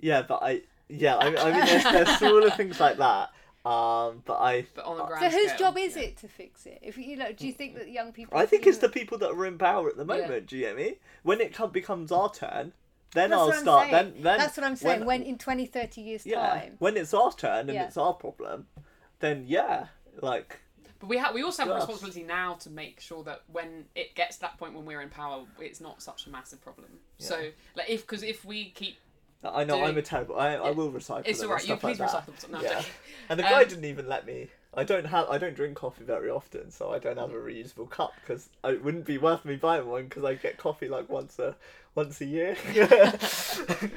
Yeah, 0.00 0.22
but 0.22 0.40
I 0.42 0.62
yeah 0.88 1.16
I, 1.16 1.26
I 1.26 1.52
mean 1.52 1.66
there's, 1.66 1.84
there's 1.84 2.08
smaller 2.18 2.50
things 2.50 2.80
like 2.80 2.96
that. 2.98 3.30
Um, 3.64 4.22
but 4.24 4.38
I 4.38 4.66
But 4.74 4.86
on 4.86 5.00
a 5.00 5.06
grand 5.06 5.32
So 5.32 5.38
whose 5.38 5.48
scale, 5.50 5.58
job 5.58 5.78
is 5.78 5.96
yeah. 5.96 6.02
it 6.04 6.16
to 6.18 6.28
fix 6.28 6.64
it? 6.64 6.78
If 6.80 6.96
you 6.96 7.16
know, 7.16 7.32
do 7.32 7.46
you 7.46 7.52
think 7.52 7.74
that 7.76 7.90
young 7.90 8.12
people? 8.12 8.38
I 8.38 8.46
think 8.46 8.66
it's 8.66 8.78
the 8.78 8.88
people 8.88 9.18
that 9.18 9.30
are 9.30 9.46
in 9.46 9.58
power 9.58 9.88
at 9.88 9.96
the 9.96 10.04
Yeah. 10.06 10.20
moment. 10.22 10.46
Do 10.46 10.56
you 10.56 10.62
get 10.64 10.76
me? 10.76 10.94
When 11.22 11.40
it 11.40 11.54
becomes 11.72 12.10
our 12.10 12.32
turn, 12.32 12.72
then 13.14 13.30
That's 13.30 13.40
I'll 13.40 13.52
start. 13.52 13.90
saying. 13.90 13.92
Then 13.92 14.22
then 14.22 14.38
That's 14.38 14.56
what 14.56 14.64
I'm 14.64 14.76
saying. 14.76 15.04
When, 15.04 15.22
in 15.22 15.36
20, 15.38 15.66
30 15.66 16.00
years 16.00 16.24
yeah 16.24 16.48
time, 16.60 16.76
when 16.78 16.96
it's 16.96 17.12
our 17.12 17.32
turn 17.32 17.68
and 17.68 17.74
Yeah. 17.74 17.84
it's 17.84 17.96
our 17.96 18.14
problem, 18.14 18.68
then 19.20 19.44
yeah 19.46 19.88
like 20.22 20.60
But 21.00 21.08
we 21.08 21.16
have 21.18 21.34
we 21.34 21.42
also 21.42 21.62
have 21.62 21.70
a 21.70 21.74
responsibility 21.76 22.24
now 22.24 22.54
to 22.54 22.70
make 22.70 23.00
sure 23.00 23.22
that 23.24 23.42
when 23.46 23.84
it 23.94 24.14
gets 24.14 24.36
to 24.36 24.40
that 24.42 24.58
point 24.58 24.74
when 24.74 24.84
we're 24.84 25.00
in 25.00 25.08
power, 25.08 25.44
it's 25.60 25.80
not 25.80 26.02
such 26.02 26.26
a 26.26 26.30
massive 26.30 26.60
problem. 26.60 26.88
So 27.18 27.50
like 27.76 27.88
if 27.88 28.02
because 28.02 28.22
if 28.22 28.44
we 28.44 28.70
keep 28.70 28.98
I 29.44 29.62
know 29.62 29.84
I'm 29.84 29.96
a 29.96 30.02
terrible. 30.02 30.36
I, 30.36 30.54
I 30.54 30.70
will 30.72 30.90
recycle. 30.90 31.22
it's 31.24 31.40
and 31.40 31.50
you 31.50 31.58
stuff 31.58 31.84
like 31.84 31.96
please 31.96 31.98
recycle 31.98 32.36
them. 32.40 32.50
No, 32.52 32.60
Yeah. 32.60 32.82
And 33.28 33.38
the 33.38 33.44
guy 33.44 33.62
Um, 33.62 33.68
didn't 33.68 33.84
even 33.84 34.08
let 34.08 34.26
me. 34.26 34.48
I 34.74 34.84
don't 34.84 35.04
have. 35.06 35.28
I 35.28 35.38
don't 35.38 35.54
drink 35.54 35.76
coffee 35.76 36.04
very 36.04 36.28
often, 36.28 36.70
so 36.70 36.92
I 36.92 36.98
don't 36.98 37.18
have 37.18 37.30
a 37.30 37.36
reusable 37.36 37.88
cup 37.88 38.12
because 38.20 38.48
it 38.64 38.82
wouldn't 38.82 39.04
be 39.04 39.18
worth 39.18 39.44
me 39.44 39.56
buying 39.56 39.86
one 39.86 40.04
because 40.04 40.24
I 40.24 40.34
get 40.34 40.56
coffee 40.56 40.88
like 40.88 41.08
once 41.08 41.38
a 41.38 41.54
once 41.94 42.20
a 42.20 42.26
year. 42.26 42.56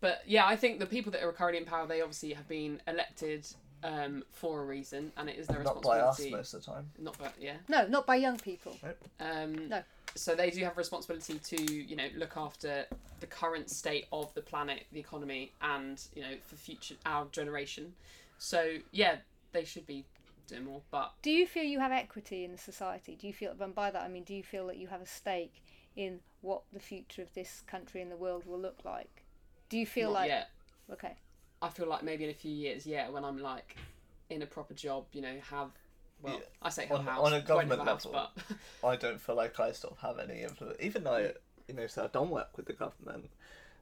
But 0.00 0.22
yeah, 0.26 0.46
I 0.46 0.56
think 0.56 0.78
the 0.78 0.86
people 0.86 1.10
that 1.12 1.22
are 1.22 1.32
currently 1.32 1.58
in 1.58 1.64
power, 1.64 1.86
they 1.86 2.02
obviously 2.02 2.34
have 2.34 2.46
been 2.46 2.82
elected 2.86 3.46
um, 3.82 4.24
for 4.32 4.62
a 4.62 4.64
reason, 4.64 5.12
and 5.16 5.28
it 5.28 5.36
is 5.38 5.46
their 5.46 5.62
Not 5.62 5.82
by 5.82 6.00
us 6.00 6.18
responsibility. 6.18 6.36
most 6.36 6.54
of 6.54 6.64
the 6.64 6.72
time. 6.72 6.90
Not 6.98 7.18
by 7.18 7.30
yeah. 7.40 7.56
no, 7.68 7.86
not 7.86 8.06
by 8.06 8.16
young 8.16 8.38
people. 8.38 8.76
Um, 9.20 9.68
No. 9.68 9.82
So 10.14 10.34
they 10.34 10.48
do 10.50 10.64
have 10.64 10.72
a 10.72 10.76
responsibility 10.76 11.38
to 11.38 11.62
you 11.62 11.94
know 11.94 12.08
look 12.16 12.36
after 12.36 12.86
the 13.20 13.26
current 13.26 13.70
state 13.70 14.06
of 14.12 14.32
the 14.34 14.40
planet, 14.40 14.86
the 14.92 15.00
economy, 15.00 15.52
and 15.60 16.02
you 16.14 16.22
know 16.22 16.34
for 16.46 16.56
future 16.56 16.94
our 17.04 17.26
generation. 17.26 17.92
So 18.38 18.78
yeah, 18.92 19.16
they 19.52 19.64
should 19.64 19.86
be 19.86 20.04
doing 20.46 20.64
more. 20.64 20.80
But 20.90 21.12
Do 21.22 21.30
you 21.30 21.46
feel 21.46 21.64
you 21.64 21.80
have 21.80 21.92
equity 21.92 22.44
in 22.44 22.52
the 22.52 22.58
society? 22.58 23.16
Do 23.20 23.26
you 23.26 23.32
feel, 23.32 23.54
and 23.60 23.74
by 23.74 23.90
that 23.90 24.02
I 24.02 24.08
mean, 24.08 24.24
do 24.24 24.34
you 24.34 24.42
feel 24.42 24.66
that 24.68 24.76
you 24.78 24.86
have 24.88 25.00
a 25.02 25.06
stake 25.06 25.62
in 25.96 26.20
what 26.40 26.62
the 26.72 26.80
future 26.80 27.22
of 27.22 27.32
this 27.34 27.62
country 27.66 28.00
and 28.00 28.10
the 28.10 28.16
world 28.16 28.44
will 28.46 28.58
look 28.58 28.84
like? 28.84 29.24
Do 29.68 29.78
you 29.78 29.86
feel 29.86 30.10
not 30.12 30.20
like 30.20 30.28
yet. 30.28 30.50
okay? 30.92 31.16
I 31.62 31.68
feel 31.68 31.86
like 31.88 32.02
maybe 32.02 32.24
in 32.24 32.30
a 32.30 32.34
few 32.34 32.52
years, 32.52 32.86
yeah, 32.86 33.08
when 33.08 33.24
I'm 33.24 33.38
like 33.38 33.76
in 34.30 34.42
a 34.42 34.46
proper 34.46 34.74
job, 34.74 35.06
you 35.12 35.22
know, 35.22 35.36
have 35.50 35.70
well, 36.22 36.34
Yeah. 36.34 36.40
I 36.62 36.70
say 36.70 36.86
have 36.86 37.00
On- 37.00 37.06
a 37.06 37.10
house, 37.10 37.26
on 37.26 37.32
a 37.34 37.40
government 37.42 37.82
house, 37.84 38.06
level. 38.06 38.30
but 38.44 38.56
I 38.88 38.96
don't 38.96 39.20
feel 39.20 39.34
like 39.34 39.60
I 39.60 39.72
sort 39.72 39.94
of 39.94 39.98
have 40.00 40.18
any 40.18 40.42
influence. 40.42 40.78
Even 40.80 41.04
though, 41.04 41.32
you 41.68 41.74
know, 41.74 41.86
so 41.86 42.04
I've 42.04 42.12
done 42.12 42.30
work 42.30 42.56
with 42.56 42.66
the 42.66 42.72
government, 42.72 43.30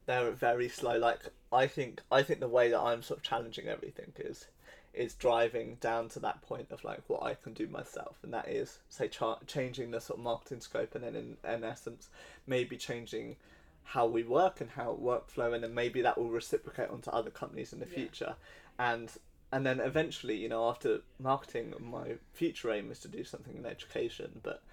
they're 0.06 0.30
very 0.32 0.68
slow. 0.68 0.98
Like 0.98 1.20
I 1.52 1.66
think, 1.68 2.00
I 2.10 2.22
think 2.22 2.40
the 2.40 2.48
way 2.48 2.70
that 2.70 2.80
I'm 2.80 3.02
sort 3.02 3.18
of 3.20 3.24
challenging 3.24 3.68
everything 3.68 4.12
is, 4.18 4.46
is 4.92 5.14
driving 5.14 5.76
down 5.80 6.08
to 6.10 6.20
that 6.20 6.42
point 6.42 6.68
of 6.70 6.82
like 6.84 7.02
what 7.08 7.22
I 7.22 7.34
can 7.34 7.52
do 7.54 7.66
myself, 7.68 8.16
and 8.22 8.32
that 8.34 8.48
is 8.48 8.78
say 8.88 9.08
cha- 9.08 9.38
changing 9.46 9.90
the 9.92 10.00
sort 10.00 10.18
of 10.18 10.24
marketing 10.24 10.60
scope, 10.60 10.94
and 10.96 11.04
then 11.04 11.14
in, 11.16 11.36
in 11.48 11.64
essence, 11.64 12.08
maybe 12.46 12.76
changing 12.76 13.36
how 13.84 14.06
we 14.06 14.22
work 14.22 14.60
and 14.60 14.70
how 14.70 14.98
workflow, 15.00 15.54
and 15.54 15.62
then 15.62 15.74
maybe 15.74 16.02
that 16.02 16.18
will 16.18 16.30
reciprocate 16.30 16.88
onto 16.90 17.10
other 17.10 17.30
companies 17.30 17.72
in 17.72 17.80
the 17.80 17.86
Yeah. 17.86 17.94
future, 17.94 18.36
and 18.78 19.12
and 19.52 19.64
then 19.64 19.78
eventually, 19.78 20.36
you 20.36 20.48
know, 20.48 20.68
after 20.68 21.02
marketing, 21.20 21.74
my 21.78 22.16
future 22.32 22.72
aim 22.72 22.90
is 22.90 22.98
to 22.98 23.08
do 23.08 23.22
something 23.22 23.56
in 23.56 23.64
education, 23.64 24.40
but 24.42 24.64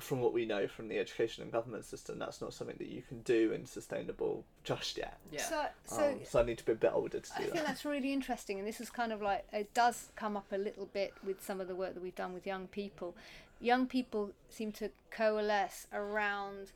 from 0.00 0.20
what 0.20 0.32
we 0.32 0.46
know 0.46 0.66
from 0.66 0.88
the 0.88 0.98
education 0.98 1.42
and 1.42 1.52
government 1.52 1.84
system, 1.84 2.18
that's 2.18 2.40
not 2.40 2.54
something 2.54 2.76
that 2.78 2.88
you 2.88 3.02
can 3.02 3.20
do 3.20 3.52
in 3.52 3.66
sustainable 3.66 4.44
just 4.64 4.96
yet. 4.96 5.18
Yeah. 5.30 5.42
So, 5.42 5.66
so 5.84 6.10
Um, 6.12 6.20
so 6.24 6.40
I 6.40 6.42
need 6.44 6.56
to 6.58 6.64
be 6.64 6.72
a 6.72 6.76
bit 6.76 6.92
older 6.94 7.20
to 7.20 7.28
do 7.36 7.42
I 7.42 7.44
do 7.44 7.50
think 7.50 7.66
that's 7.66 7.84
really 7.84 8.12
interesting, 8.12 8.58
and 8.58 8.66
this 8.66 8.80
is 8.80 8.88
kind 8.88 9.12
of 9.12 9.20
like 9.20 9.46
it 9.52 9.74
does 9.74 10.10
come 10.16 10.36
up 10.36 10.50
a 10.52 10.56
little 10.56 10.86
bit 10.86 11.12
with 11.22 11.44
some 11.44 11.60
of 11.60 11.68
the 11.68 11.76
work 11.76 11.92
that 11.92 12.02
we've 12.02 12.14
done 12.14 12.32
with 12.32 12.46
young 12.46 12.68
people. 12.68 13.14
Young 13.60 13.86
people 13.86 14.32
seem 14.48 14.72
to 14.72 14.90
coalesce 15.10 15.86
around 15.92 16.72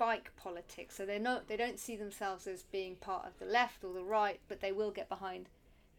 spike 0.00 0.30
politics, 0.34 0.96
so 0.96 1.04
they're 1.04 1.18
not 1.18 1.46
they 1.46 1.58
don't 1.58 1.78
see 1.78 1.94
themselves 1.94 2.46
as 2.46 2.62
being 2.62 2.96
part 2.96 3.26
of 3.26 3.38
the 3.38 3.44
left 3.44 3.84
or 3.84 3.92
the 3.92 4.02
right, 4.02 4.40
but 4.48 4.60
they 4.60 4.72
will 4.72 4.90
get 4.90 5.10
behind 5.10 5.46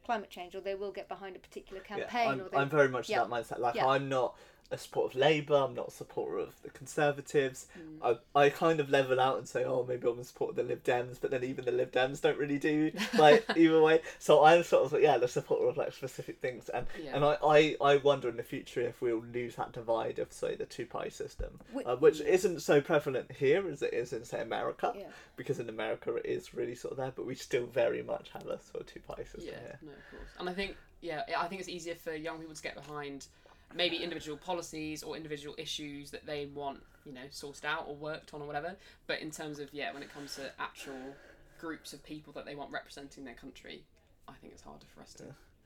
climate 0.04 0.32
change, 0.32 0.56
or 0.56 0.62
they 0.62 0.74
will 0.74 0.92
get 0.92 1.08
behind 1.08 1.36
a 1.36 1.40
particular 1.40 1.84
Yeah, 1.88 1.98
campaign. 1.98 2.30
I'm, 2.30 2.42
or 2.42 2.50
they, 2.50 2.58
I'm 2.58 2.70
very 2.70 2.90
much 2.90 3.10
yeah. 3.10 3.20
that 3.20 3.30
mindset. 3.30 3.60
Like 3.60 3.76
Yeah. 3.76 3.86
I'm 3.86 4.10
not 4.10 4.36
a 4.72 4.78
supporter 4.78 5.16
of 5.18 5.22
Labour. 5.22 5.56
I'm 5.56 5.74
not 5.76 5.90
a 5.90 5.92
supporter 5.92 6.38
of 6.38 6.54
the 6.64 6.70
Conservatives. 6.70 7.68
Mm. 8.04 8.18
I, 8.36 8.40
I 8.46 8.50
kind 8.50 8.80
of 8.80 8.90
level 8.90 9.20
out 9.20 9.38
and 9.38 9.48
say, 9.48 9.64
oh, 9.64 9.86
maybe 9.88 10.08
I'm 10.08 10.20
a 10.20 10.24
supporter 10.24 10.52
of 10.52 10.56
the 10.58 10.64
Lib 10.64 10.84
Dems, 10.84 11.18
but 11.20 11.32
then 11.32 11.44
even 11.44 11.66
the 11.66 11.72
Lib 11.72 11.92
Dems 11.92 12.22
don't 12.22 12.38
really 12.38 12.60
do 12.60 12.92
like 13.18 13.46
either 13.56 13.82
way. 13.82 14.02
So 14.20 14.44
I'm 14.44 14.64
sort 14.64 14.92
of 14.94 15.02
yeah, 15.02 15.18
the 15.18 15.28
supporter 15.28 15.68
of 15.68 15.78
like 15.78 15.94
specific 15.94 16.40
things, 16.40 16.70
and 16.70 16.86
Yeah. 17.04 17.12
and 17.16 17.26
I, 17.26 17.38
I 17.44 17.76
I 17.82 17.98
wonder 17.98 18.30
in 18.30 18.38
the 18.38 18.44
future 18.44 18.82
if 18.82 19.02
we'll 19.02 19.24
lose 19.34 19.56
that 19.56 19.72
divide 19.74 20.20
of 20.20 20.32
say 20.32 20.56
the 20.56 20.66
two 20.66 20.86
party 20.86 21.10
system, 21.10 21.60
Wh- 21.76 21.86
uh, 21.88 21.96
which 21.98 22.22
isn't 22.22 22.62
so 22.62 22.82
prevalent 22.82 23.32
here 23.32 23.68
as 23.70 23.82
it 23.82 23.94
is 23.94 24.14
in 24.14 24.24
say 24.26 24.42
America, 24.42 24.94
Yeah. 24.96 25.06
because 25.36 25.60
in 25.60 25.70
America 25.70 26.16
it 26.16 26.26
is 26.26 26.54
really 26.54 26.76
sort 26.76 26.92
of 26.94 26.98
there, 26.98 27.12
but 27.16 27.26
we 27.26 27.36
still 27.36 27.66
very 27.66 28.04
much 28.04 28.30
have 28.34 28.44
a 28.48 28.60
sort 28.62 28.82
of 28.82 28.86
two 28.88 29.00
party 29.02 29.24
system 29.24 29.44
Yeah, 29.46 29.60
here. 29.60 29.80
no, 29.82 29.92
of 29.92 30.12
course. 30.12 30.30
And 30.40 30.50
I 30.50 30.54
think, 30.54 30.76
yeah, 31.02 31.24
I 31.38 31.48
think 31.48 31.60
it's 31.62 31.70
easier 31.70 31.96
for 31.96 32.14
young 32.14 32.40
people 32.40 32.56
to 32.56 32.62
get 32.62 32.76
behind 32.76 33.28
maybe 33.76 33.98
individual 33.98 34.38
policies 34.38 35.04
or 35.04 35.16
individual 35.16 35.56
issues 35.58 36.12
that 36.12 36.26
they 36.26 36.48
want, 36.54 36.82
you 37.06 37.14
know, 37.14 37.22
sourced 37.32 37.66
out 37.66 37.86
or 37.88 37.96
worked 37.96 38.34
on 38.34 38.42
or 38.42 38.48
whatever. 38.48 38.76
But 39.08 39.20
in 39.20 39.32
terms 39.32 39.60
of, 39.60 39.70
yeah, 39.74 39.94
when 39.94 40.04
it 40.04 40.14
comes 40.14 40.36
to 40.36 40.52
actual 40.60 41.16
groups 41.60 41.94
of 41.94 42.04
people 42.04 42.34
that 42.34 42.46
they 42.46 42.56
want 42.56 42.72
representing 42.72 43.24
their 43.24 43.36
country, 43.36 43.84
I 44.28 44.34
think 44.42 44.54
it's 44.54 44.64
harder 44.64 44.86
for 44.94 45.02
us 45.02 45.14
to. 45.16 45.24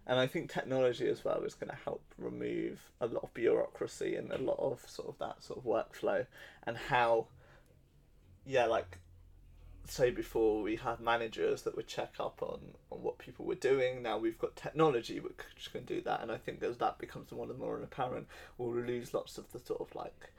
And 0.08 0.20
I 0.20 0.28
think 0.28 0.52
technology 0.52 1.08
as 1.08 1.26
well 1.26 1.42
is 1.44 1.56
going 1.56 1.72
to 1.72 1.78
help 1.84 2.04
remove 2.18 2.80
a 3.02 3.08
lot 3.08 3.24
of 3.24 3.34
bureaucracy 3.34 4.16
and 4.16 4.32
a 4.32 4.38
lot 4.38 4.60
of 4.60 4.88
sort 4.88 5.10
of 5.10 5.18
that 5.18 5.44
sort 5.44 5.58
of 5.58 5.66
workflow 5.66 6.28
and 6.64 6.78
how, 6.78 7.26
yeah, 8.46 8.66
like, 8.66 9.00
say 9.90 10.12
before 10.12 10.62
we 10.62 10.76
had 10.76 11.00
managers 11.00 11.64
that 11.64 11.76
would 11.76 11.88
check 11.88 12.14
up 12.20 12.42
on, 12.42 12.60
on 12.92 13.04
what 13.04 13.18
people 13.18 13.46
were 13.46 13.56
doing. 13.56 14.02
Now 14.02 14.18
we've 14.18 14.38
got 14.38 14.56
technology 14.56 15.20
which 15.20 15.72
can 15.72 15.86
do 15.86 16.02
that. 16.02 16.22
And 16.22 16.32
I 16.32 16.38
think 16.38 16.62
as 16.64 16.78
that 16.78 16.98
becomes 16.98 17.32
more 17.32 17.50
and 17.50 17.60
more 17.60 17.80
apparent, 17.82 18.28
we'll 18.58 18.76
lose 18.76 19.14
lots 19.14 19.38
of 19.38 19.52
the 19.52 19.60
sort 19.60 19.82
of 19.82 19.94
like, 19.96 20.32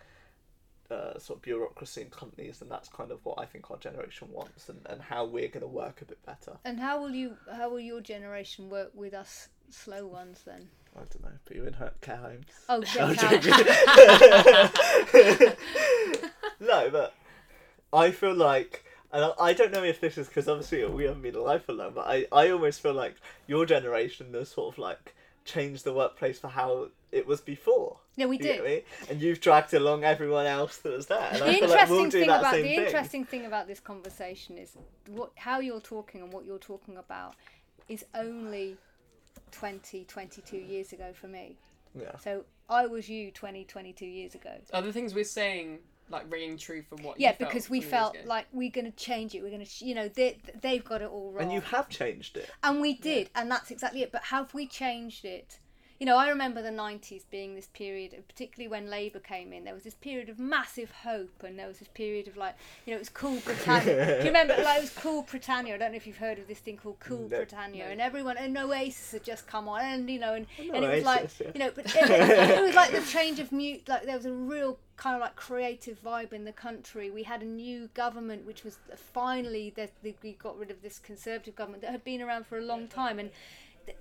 uh, 0.90 1.18
sort 1.18 1.38
of 1.38 1.42
bureaucracy 1.42 2.02
in 2.02 2.10
companies, 2.10 2.62
and 2.62 2.70
that's 2.70 2.88
kind 2.88 3.10
of 3.10 3.18
what 3.24 3.40
I 3.40 3.44
think 3.44 3.68
our 3.70 3.76
generation 3.76 4.28
wants, 4.30 4.68
and, 4.68 4.80
and 4.86 5.02
how 5.02 5.24
we're 5.24 5.48
going 5.48 5.62
to 5.62 5.66
work 5.66 6.00
a 6.00 6.04
bit 6.04 6.24
better. 6.24 6.58
And 6.64 6.78
how 6.78 7.00
will 7.00 7.10
you? 7.10 7.36
How 7.52 7.68
will 7.70 7.80
your 7.80 8.00
generation 8.00 8.70
work 8.70 8.92
with 8.94 9.12
us 9.12 9.48
slow 9.68 10.06
ones 10.06 10.42
then? 10.46 10.68
I 10.94 11.00
don't 11.00 11.24
know, 11.24 11.32
but 11.44 11.56
you're 11.56 11.66
in 11.66 11.72
her 11.74 11.92
care 12.00 12.16
homes. 12.16 12.46
Oh, 12.68 12.84
I'm 13.00 13.14
yeah, 13.14 13.14
joking. 15.40 15.56
no, 16.60 16.88
but 16.90 17.14
I 17.92 18.10
feel 18.10 18.34
like, 18.34 18.84
and 19.12 19.24
I, 19.24 19.32
I 19.38 19.52
don't 19.52 19.72
know 19.72 19.84
if 19.84 20.00
this 20.00 20.18
is 20.18 20.28
because 20.28 20.48
obviously 20.48 20.84
we 20.86 21.04
haven't 21.04 21.22
been 21.22 21.34
alive 21.34 21.64
for 21.64 21.72
long, 21.72 21.92
but 21.94 22.06
I, 22.06 22.26
I 22.32 22.50
almost 22.50 22.80
feel 22.80 22.94
like 22.94 23.16
your 23.46 23.66
generation 23.66 24.32
has 24.34 24.48
sort 24.50 24.74
of 24.74 24.78
like 24.78 25.14
changed 25.44 25.84
the 25.84 25.92
workplace 25.92 26.38
for 26.38 26.48
how 26.48 26.88
it 27.12 27.26
was 27.26 27.40
before. 27.40 27.98
yeah, 28.16 28.26
we 28.26 28.36
You 28.36 28.42
get 28.42 28.64
did. 28.64 28.84
And 29.08 29.20
you've 29.22 29.40
dragged 29.40 29.72
along 29.74 30.02
everyone 30.04 30.46
else 30.46 30.78
that 30.78 30.92
was 30.92 31.06
there. 31.06 31.28
And 31.32 31.42
I 31.42 31.46
the 31.46 31.52
feel 31.54 31.62
interesting 31.64 31.78
like 31.78 31.88
we'll 31.88 32.04
do 32.04 32.10
thing 32.18 32.26
that 32.28 32.40
about 32.40 32.54
the 32.56 32.62
thing. 32.62 32.80
interesting 32.80 33.24
thing 33.24 33.46
about 33.46 33.66
this 33.68 33.78
conversation 33.80 34.58
is 34.58 34.72
what 35.08 35.30
how 35.36 35.60
you're 35.60 35.80
talking 35.80 36.20
and 36.22 36.32
what 36.32 36.44
you're 36.44 36.58
talking 36.58 36.96
about 36.96 37.36
is 37.88 38.04
only 38.14 38.76
20 39.52 40.04
22 40.04 40.56
years 40.56 40.92
ago 40.92 41.12
for 41.14 41.28
me 41.28 41.56
Yeah. 41.94 42.16
so 42.18 42.44
i 42.68 42.86
was 42.86 43.08
you 43.08 43.30
20 43.30 43.64
22 43.64 44.04
years 44.04 44.34
ago 44.34 44.50
Are 44.72 44.82
the 44.82 44.92
things 44.92 45.14
we're 45.14 45.24
saying 45.24 45.78
like 46.08 46.30
ringing 46.30 46.56
true 46.56 46.82
from 46.82 47.02
what 47.02 47.18
yeah 47.18 47.30
you 47.30 47.34
felt 47.36 47.50
because 47.50 47.68
we 47.70 47.80
felt 47.80 48.16
like 48.24 48.46
we're 48.52 48.70
going 48.70 48.84
to 48.84 48.96
change 48.96 49.34
it 49.34 49.42
we're 49.42 49.50
going 49.50 49.64
to 49.64 49.84
you 49.84 49.94
know 49.94 50.08
they, 50.08 50.38
they've 50.60 50.84
got 50.84 51.02
it 51.02 51.08
all 51.08 51.32
wrong 51.32 51.44
And 51.44 51.52
you 51.52 51.60
have 51.60 51.88
changed 51.88 52.36
it. 52.36 52.48
And 52.62 52.80
we 52.80 52.94
did, 52.94 53.30
and 53.34 53.50
that's 53.50 53.70
exactly 53.70 54.02
it. 54.02 54.12
But 54.12 54.24
have 54.24 54.54
we 54.54 54.66
changed 54.66 55.24
it? 55.24 55.58
You 55.98 56.04
know, 56.06 56.16
I 56.16 56.28
remember 56.28 56.60
the 56.60 56.68
90s 56.68 57.22
being 57.30 57.54
this 57.54 57.68
period, 57.68 58.14
particularly 58.28 58.68
when 58.68 58.90
Labour 58.90 59.18
came 59.18 59.52
in, 59.52 59.64
there 59.64 59.74
was 59.74 59.84
this 59.84 59.94
period 59.94 60.28
of 60.28 60.38
massive 60.38 60.90
hope, 60.90 61.42
and 61.42 61.58
there 61.58 61.66
was 61.66 61.78
this 61.78 61.88
period 61.88 62.28
of 62.28 62.36
like, 62.36 62.54
you 62.84 62.92
know, 62.92 62.96
it 62.96 63.00
was 63.00 63.08
Cool 63.08 63.40
Britannia. 63.40 64.06
Do 64.06 64.20
you 64.20 64.26
remember? 64.26 64.54
Like, 64.62 64.78
it 64.78 64.82
was 64.82 64.90
Cool 64.90 65.22
Britannia. 65.22 65.74
I 65.74 65.78
don't 65.78 65.92
know 65.92 65.96
if 65.96 66.06
you've 66.06 66.18
heard 66.18 66.38
of 66.38 66.48
this 66.48 66.58
thing 66.58 66.76
called 66.76 67.00
Cool 67.00 67.28
No. 67.30 67.38
Britannia. 67.38 67.86
No. 67.86 67.90
And 67.92 68.00
everyone, 68.00 68.36
and 68.36 68.56
Oasis 68.58 69.12
had 69.12 69.24
just 69.24 69.46
come 69.46 69.68
on, 69.68 69.80
and, 69.80 70.10
you 70.10 70.18
know, 70.18 70.34
and, 70.34 70.46
and 70.58 70.84
it 70.84 70.96
was 70.96 71.04
like, 71.04 71.30
yeah. 71.40 71.50
you 71.54 71.60
know, 71.60 71.70
but 71.74 71.86
it, 71.86 71.96
it 71.96 72.62
was 72.62 72.74
like 72.74 72.92
the 72.92 73.02
change 73.02 73.38
of 73.38 73.50
mute, 73.50 73.88
like, 73.88 74.04
there 74.04 74.16
was 74.16 74.26
a 74.26 74.32
real 74.32 74.78
kind 74.96 75.14
of 75.14 75.20
like 75.20 75.36
creative 75.36 76.02
vibe 76.02 76.32
in 76.32 76.44
the 76.44 76.52
country. 76.52 77.10
We 77.10 77.22
had 77.22 77.42
a 77.42 77.46
new 77.46 77.88
government, 77.94 78.46
which 78.46 78.64
was 78.64 78.78
finally 78.94 79.72
that 79.76 79.92
we 80.02 80.32
got 80.32 80.58
rid 80.58 80.70
of 80.70 80.82
this 80.82 80.98
conservative 80.98 81.54
government 81.54 81.82
that 81.82 81.90
had 81.90 82.04
been 82.04 82.22
around 82.22 82.46
for 82.46 82.58
a 82.58 82.62
long 82.62 82.88
time, 82.88 83.18
and 83.18 83.30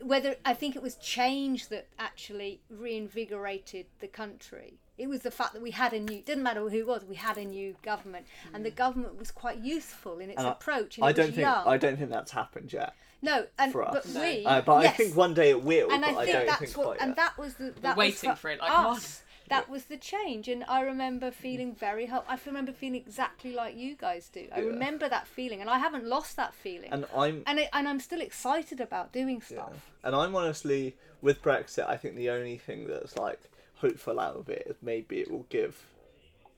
whether 0.01 0.35
I 0.43 0.53
think 0.53 0.75
it 0.75 0.81
was 0.81 0.95
change 0.95 1.69
that 1.69 1.87
actually 1.99 2.61
reinvigorated 2.69 3.85
the 3.99 4.07
country. 4.07 4.75
It 4.97 5.07
was 5.09 5.21
the 5.21 5.31
fact 5.31 5.53
that 5.53 5.61
we 5.61 5.71
had 5.71 5.91
a 5.93 5.99
new. 5.99 6.21
Didn't 6.21 6.43
matter 6.43 6.61
who 6.61 6.69
it 6.77 6.87
was. 6.87 7.03
We 7.03 7.15
had 7.15 7.37
a 7.37 7.43
new 7.43 7.75
government, 7.83 8.25
and 8.53 8.65
the 8.65 8.71
government 8.71 9.19
was 9.19 9.29
quite 9.29 9.59
youthful 9.59 10.19
in 10.19 10.29
its 10.29 10.37
And 10.39 10.47
I- 10.47 10.51
approach. 10.51 10.97
And 10.97 11.05
I 11.05 11.09
it 11.09 11.15
don't 11.17 11.25
think 11.27 11.39
young. 11.39 11.67
I 11.67 11.77
don't 11.77 11.97
think 11.97 12.09
that's 12.11 12.31
happened 12.31 12.71
yet. 12.71 12.93
no, 13.21 13.45
and 13.59 13.71
for 13.73 13.83
but 13.83 13.97
us. 14.05 14.13
No. 14.13 14.21
we. 14.21 14.45
Uh, 14.45 14.61
but 14.61 14.83
yes. 14.83 14.93
I 14.93 14.95
think 14.97 15.15
one 15.17 15.33
day 15.33 15.49
it 15.49 15.61
will. 15.63 15.91
and 15.91 16.01
but 16.01 16.15
I 16.15 16.21
I, 16.21 16.25
think 16.25 16.37
don't 16.37 16.45
that's 16.47 16.59
think 16.73 16.77
what, 16.77 17.01
and 17.01 17.09
yet. 17.09 17.15
that 17.17 17.37
was 17.37 17.55
the 17.55 17.73
that 17.81 17.97
was 17.97 18.03
waiting 18.05 18.29
for, 18.29 18.35
for 18.37 18.49
it, 18.51 18.59
like, 18.61 18.71
come 18.71 18.85
us. 18.95 19.21
That 19.49 19.69
was 19.69 19.85
the 19.85 19.97
change, 19.97 20.47
and 20.47 20.63
I 20.67 20.81
remember 20.81 21.31
feeling 21.31 21.75
very 21.75 22.07
help. 22.07 22.25
I 22.27 22.37
remember 22.45 22.71
feeling 22.71 22.95
exactly 22.95 23.53
like 23.53 23.75
you 23.75 23.95
guys 23.95 24.29
do. 24.29 24.47
I 24.51 24.59
Yeah. 24.59 24.67
remember 24.67 25.07
that 25.09 25.27
feeling, 25.27 25.61
and 25.61 25.69
I 25.69 25.77
haven't 25.77 26.05
lost 26.05 26.35
that 26.35 26.53
feeling. 26.53 26.91
And 26.91 27.05
I'm 27.15 27.43
and 27.45 27.59
I, 27.59 27.69
and 27.73 27.87
I'm 27.87 27.99
still 27.99 28.21
excited 28.21 28.81
about 28.81 29.11
doing 29.11 29.41
Yeah. 29.41 29.57
stuff. 29.57 29.91
And 30.03 30.15
I'm 30.15 30.35
honestly 30.35 30.95
with 31.21 31.41
Brexit. 31.41 31.87
I 31.87 31.97
think 31.97 32.15
the 32.15 32.29
only 32.29 32.57
thing 32.57 32.87
that's 32.87 33.17
like 33.17 33.41
hopeful 33.75 34.19
out 34.19 34.35
of 34.35 34.49
it 34.49 34.63
is 34.67 34.77
maybe 34.81 35.19
it 35.21 35.29
will 35.29 35.45
give 35.49 35.85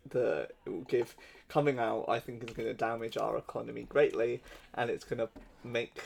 the 0.09 0.47
it 0.65 0.69
will 0.69 0.81
give 0.81 1.15
coming 1.49 1.79
out. 1.79 2.05
I 2.07 2.19
think 2.19 2.43
is 2.43 2.53
going 2.53 2.67
to 2.67 2.73
damage 2.73 3.17
our 3.17 3.37
economy 3.37 3.83
greatly, 3.83 4.41
and 4.73 4.89
it's 4.89 5.03
going 5.03 5.19
to 5.19 5.29
make 5.63 6.03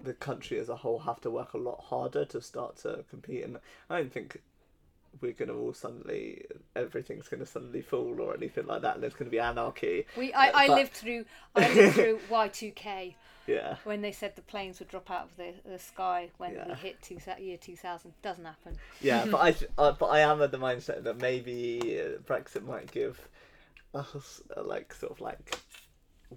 the 0.00 0.14
country 0.14 0.58
as 0.58 0.68
a 0.68 0.76
whole 0.76 1.00
have 1.00 1.20
to 1.20 1.30
work 1.30 1.54
a 1.54 1.58
lot 1.58 1.80
harder 1.84 2.24
to 2.26 2.40
start 2.40 2.76
to 2.76 3.04
compete. 3.10 3.44
And 3.44 3.58
I 3.88 3.98
don't 3.98 4.12
think 4.12 4.40
we're 5.20 5.32
going 5.32 5.48
to 5.48 5.54
all 5.54 5.72
suddenly 5.72 6.44
everything's 6.74 7.28
going 7.28 7.40
to 7.40 7.46
suddenly 7.46 7.82
fall 7.82 8.20
or 8.20 8.34
anything 8.34 8.66
like 8.66 8.82
that. 8.82 8.94
And 8.94 9.02
there's 9.02 9.12
going 9.14 9.26
to 9.26 9.30
be 9.30 9.38
anarchy. 9.40 10.06
We 10.16 10.32
I, 10.32 10.50
I 10.64 10.66
But- 10.68 10.76
lived 10.78 10.92
through 10.92 11.24
I 11.54 11.72
lived 11.72 11.94
through 11.94 12.20
Y 12.30 12.48
two 12.48 12.70
K 12.72 13.16
Yeah. 13.46 13.76
when 13.84 14.00
they 14.00 14.12
said 14.12 14.34
the 14.36 14.42
planes 14.42 14.78
would 14.78 14.88
drop 14.88 15.10
out 15.10 15.24
of 15.24 15.36
the, 15.36 15.52
the 15.68 15.78
sky 15.78 16.30
when 16.38 16.54
we 16.66 16.74
hit 16.74 17.00
two, 17.02 17.18
year 17.38 17.56
two 17.58 17.76
thousand. 17.76 18.14
Doesn't 18.22 18.44
happen. 18.44 18.76
Yeah, 19.00 19.26
but 19.30 19.38
I, 19.78 19.82
uh, 19.82 19.92
but 19.92 20.06
I 20.06 20.20
am 20.20 20.40
of 20.40 20.50
the 20.50 20.58
mindset 20.58 21.04
that 21.04 21.18
maybe 21.20 22.00
uh, 22.00 22.18
Brexit 22.26 22.64
might 22.64 22.90
give 22.90 23.28
us 23.94 24.40
uh, 24.56 24.62
like 24.64 24.94
sort 24.94 25.12
of 25.12 25.20
like 25.20 25.58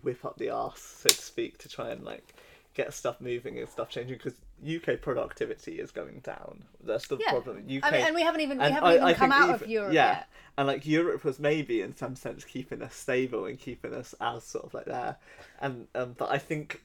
whip 0.02 0.26
up 0.26 0.38
the 0.38 0.50
arse, 0.50 0.82
so 0.82 1.10
to 1.10 1.16
speak, 1.16 1.58
to 1.60 1.70
try 1.70 1.90
and 1.92 2.04
like 2.04 2.36
get 2.74 2.94
stuff 2.94 3.22
moving 3.22 3.58
and 3.58 3.70
stuff 3.70 3.90
changing 3.90 4.18
because 4.18 4.34
UK 4.64 5.02
productivity 5.02 5.80
is 5.80 5.92
going 5.92 6.20
down. 6.20 6.64
That's 6.84 7.08
the 7.08 7.18
Yeah. 7.18 7.32
problem. 7.32 7.58
UK 7.68 7.84
I 7.84 7.92
mean, 7.92 8.06
and 8.08 8.16
we 8.16 8.22
haven't 8.22 8.42
even 8.42 8.58
we 8.58 8.64
haven't 8.64 8.84
I- 8.84 8.94
even 8.96 9.04
I 9.08 9.14
come 9.14 9.32
out 9.32 9.50
even- 9.50 9.56
of 9.64 9.68
Europe 9.68 9.94
yeah, 9.94 10.18
yet. 10.18 10.30
and 10.58 10.68
like 10.68 10.86
Europe 10.86 11.24
was 11.24 11.40
maybe 11.40 11.82
in 11.82 11.96
some 11.96 12.16
sense 12.16 12.44
keeping 12.46 12.82
us 12.82 12.96
stable 12.96 13.46
and 13.46 13.60
keeping 13.60 13.94
us 13.94 14.16
as 14.22 14.44
sort 14.44 14.66
of 14.66 14.74
like 14.74 14.86
there, 14.86 15.18
and 15.60 15.88
um, 15.96 16.14
but 16.14 16.32
I 16.32 16.38
think 16.38 16.82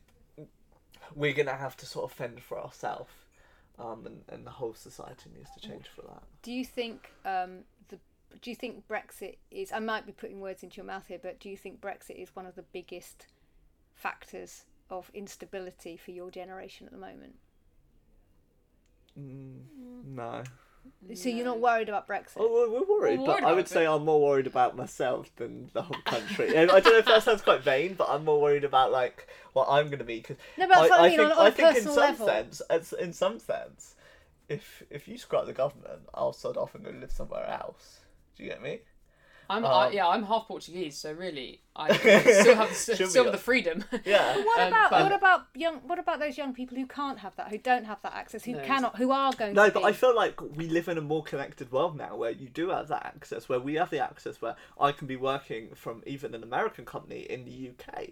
we're 1.15 1.33
gonna 1.33 1.57
have 1.57 1.77
to 1.79 1.87
sort 1.87 2.11
of 2.11 2.17
fend 2.17 2.43
for 2.43 2.59
ourselves, 2.59 3.13
um, 3.79 4.05
and, 4.07 4.25
and 4.29 4.47
the 4.47 4.51
whole 4.51 4.75
society 4.75 5.31
needs 5.35 5.51
to 5.59 5.61
change 5.69 5.87
for 5.89 6.03
that. 6.03 6.23
Do 6.43 6.53
you 6.53 6.65
think 6.65 7.13
um, 7.25 7.65
the 7.89 7.99
do 8.41 8.51
you 8.51 8.57
think 8.57 8.87
Brexit 8.89 9.37
is? 9.51 9.73
I 9.73 9.79
might 9.79 10.07
be 10.07 10.13
putting 10.13 10.41
words 10.41 10.63
into 10.63 10.77
your 10.77 10.87
mouth 10.87 11.07
here, 11.07 11.21
but 11.23 11.39
do 11.39 11.49
you 11.49 11.57
think 11.57 11.81
Brexit 11.81 12.17
is 12.21 12.35
one 12.35 12.47
of 12.47 12.57
the 12.57 12.63
biggest 12.63 13.27
factors 13.95 14.65
of 14.91 15.11
instability 15.15 15.97
for 15.97 16.11
your 16.11 16.31
generation 16.31 16.87
at 16.87 16.93
the 16.93 16.99
moment? 16.99 17.37
Mm, 19.19 19.59
no. 20.07 20.43
So 21.15 21.29
you're 21.29 21.45
not 21.45 21.61
worried 21.61 21.89
about 21.89 22.07
Brexit? 22.07 22.37
Oh, 22.37 22.69
we're 22.71 22.99
worried, 23.01 23.21
We're 23.21 23.27
but 23.27 23.43
I 23.43 23.53
would 23.53 23.65
it. 23.65 23.69
say 23.69 23.87
I'm 23.87 24.05
more 24.05 24.21
worried 24.21 24.47
about 24.47 24.77
myself 24.77 25.35
than 25.37 25.71
the 25.73 25.83
whole 25.83 26.01
country. 26.05 26.55
And 26.55 26.71
I 26.71 26.81
don't 26.81 26.93
know 26.93 26.99
if 26.99 27.07
that 27.07 27.23
sounds 27.23 27.43
quite 27.43 27.63
vain, 27.63 27.95
but 27.95 28.09
I'm 28.09 28.25
more 28.25 28.41
worried 28.41 28.65
about 28.65 28.93
like 28.93 29.27
what 29.53 29.67
I'm 29.69 29.87
going 29.87 29.99
to 29.99 30.05
be. 30.05 30.21
Cause 30.21 30.37
No, 30.59 30.69
but 30.69 30.75
that's 30.75 30.91
what 30.91 31.01
I 31.01 31.09
mean, 31.09 31.19
think, 31.19 31.31
on- 31.33 31.39
on 31.39 31.47
a 31.47 31.49
I 31.49 31.51
think 31.51 31.69
in 31.69 31.75
personal 31.75 31.95
some 31.95 32.05
level. 32.05 32.27
sense, 32.27 32.63
it's, 32.71 32.93
in 32.93 33.13
some 33.13 33.39
sense, 33.39 33.95
if 34.49 34.83
if 34.91 35.09
you 35.09 35.17
scrap 35.19 35.47
the 35.47 35.53
government, 35.53 36.03
I'll 36.15 36.33
sod 36.33 36.57
off 36.57 36.75
and 36.75 36.85
go 36.85 36.91
live 36.91 37.11
somewhere 37.13 37.47
else. 37.47 38.01
Do 38.37 38.45
you 38.45 38.51
get 38.51 38.63
me? 38.63 38.81
I'm 39.51 39.65
Um, 39.65 39.71
I, 39.73 39.91
yeah, 39.91 40.07
I'm 40.07 40.23
half 40.23 40.47
Portuguese, 40.47 40.97
so 40.97 41.13
really, 41.13 41.61
I 41.75 41.95
still 41.97 42.55
have 42.55 42.69
the, 42.69 42.75
still 42.75 43.25
have 43.25 43.33
the 43.33 43.39
freedom. 43.39 43.85
Yeah. 44.05 44.37
What 44.45 44.61
Um, 44.61 44.69
about 44.69 44.91
but- 44.91 45.03
what 45.03 45.13
about 45.13 45.41
young? 45.55 45.77
What 45.91 45.99
about 45.99 46.19
those 46.21 46.39
young 46.39 46.55
people 46.55 46.77
who 46.79 46.87
can't 46.87 47.19
have 47.19 47.35
that, 47.37 47.49
who 47.49 47.59
don't 47.59 47.85
have 47.85 48.01
that 48.03 48.15
access, 48.15 48.45
who 48.45 48.53
No, 48.53 48.63
cannot, 48.65 48.97
who 48.97 49.11
are 49.11 49.33
going 49.33 49.55
No, 49.55 49.63
to 49.65 49.69
No, 49.69 49.75
but 49.75 49.81
be? 49.81 49.87
I 49.87 49.93
feel 49.93 50.15
like 50.15 50.41
we 50.41 50.69
live 50.69 50.89
in 50.89 50.97
a 50.99 51.01
more 51.01 51.23
connected 51.23 51.73
world 51.73 51.97
now 51.97 52.17
where 52.17 52.31
you 52.31 52.49
do 52.49 52.71
have 52.71 52.89
that 52.89 53.05
access, 53.05 53.49
where 53.49 53.61
we 53.61 53.75
have 53.75 53.91
the 53.91 53.99
access 53.99 54.41
where 54.41 54.55
I 54.81 54.93
can 54.93 55.07
be 55.09 55.17
working 55.17 55.75
from 55.75 56.03
even 56.07 56.35
an 56.35 56.43
American 56.45 56.85
company 56.85 57.21
in 57.35 57.45
the 57.45 57.71
UK. 57.71 58.11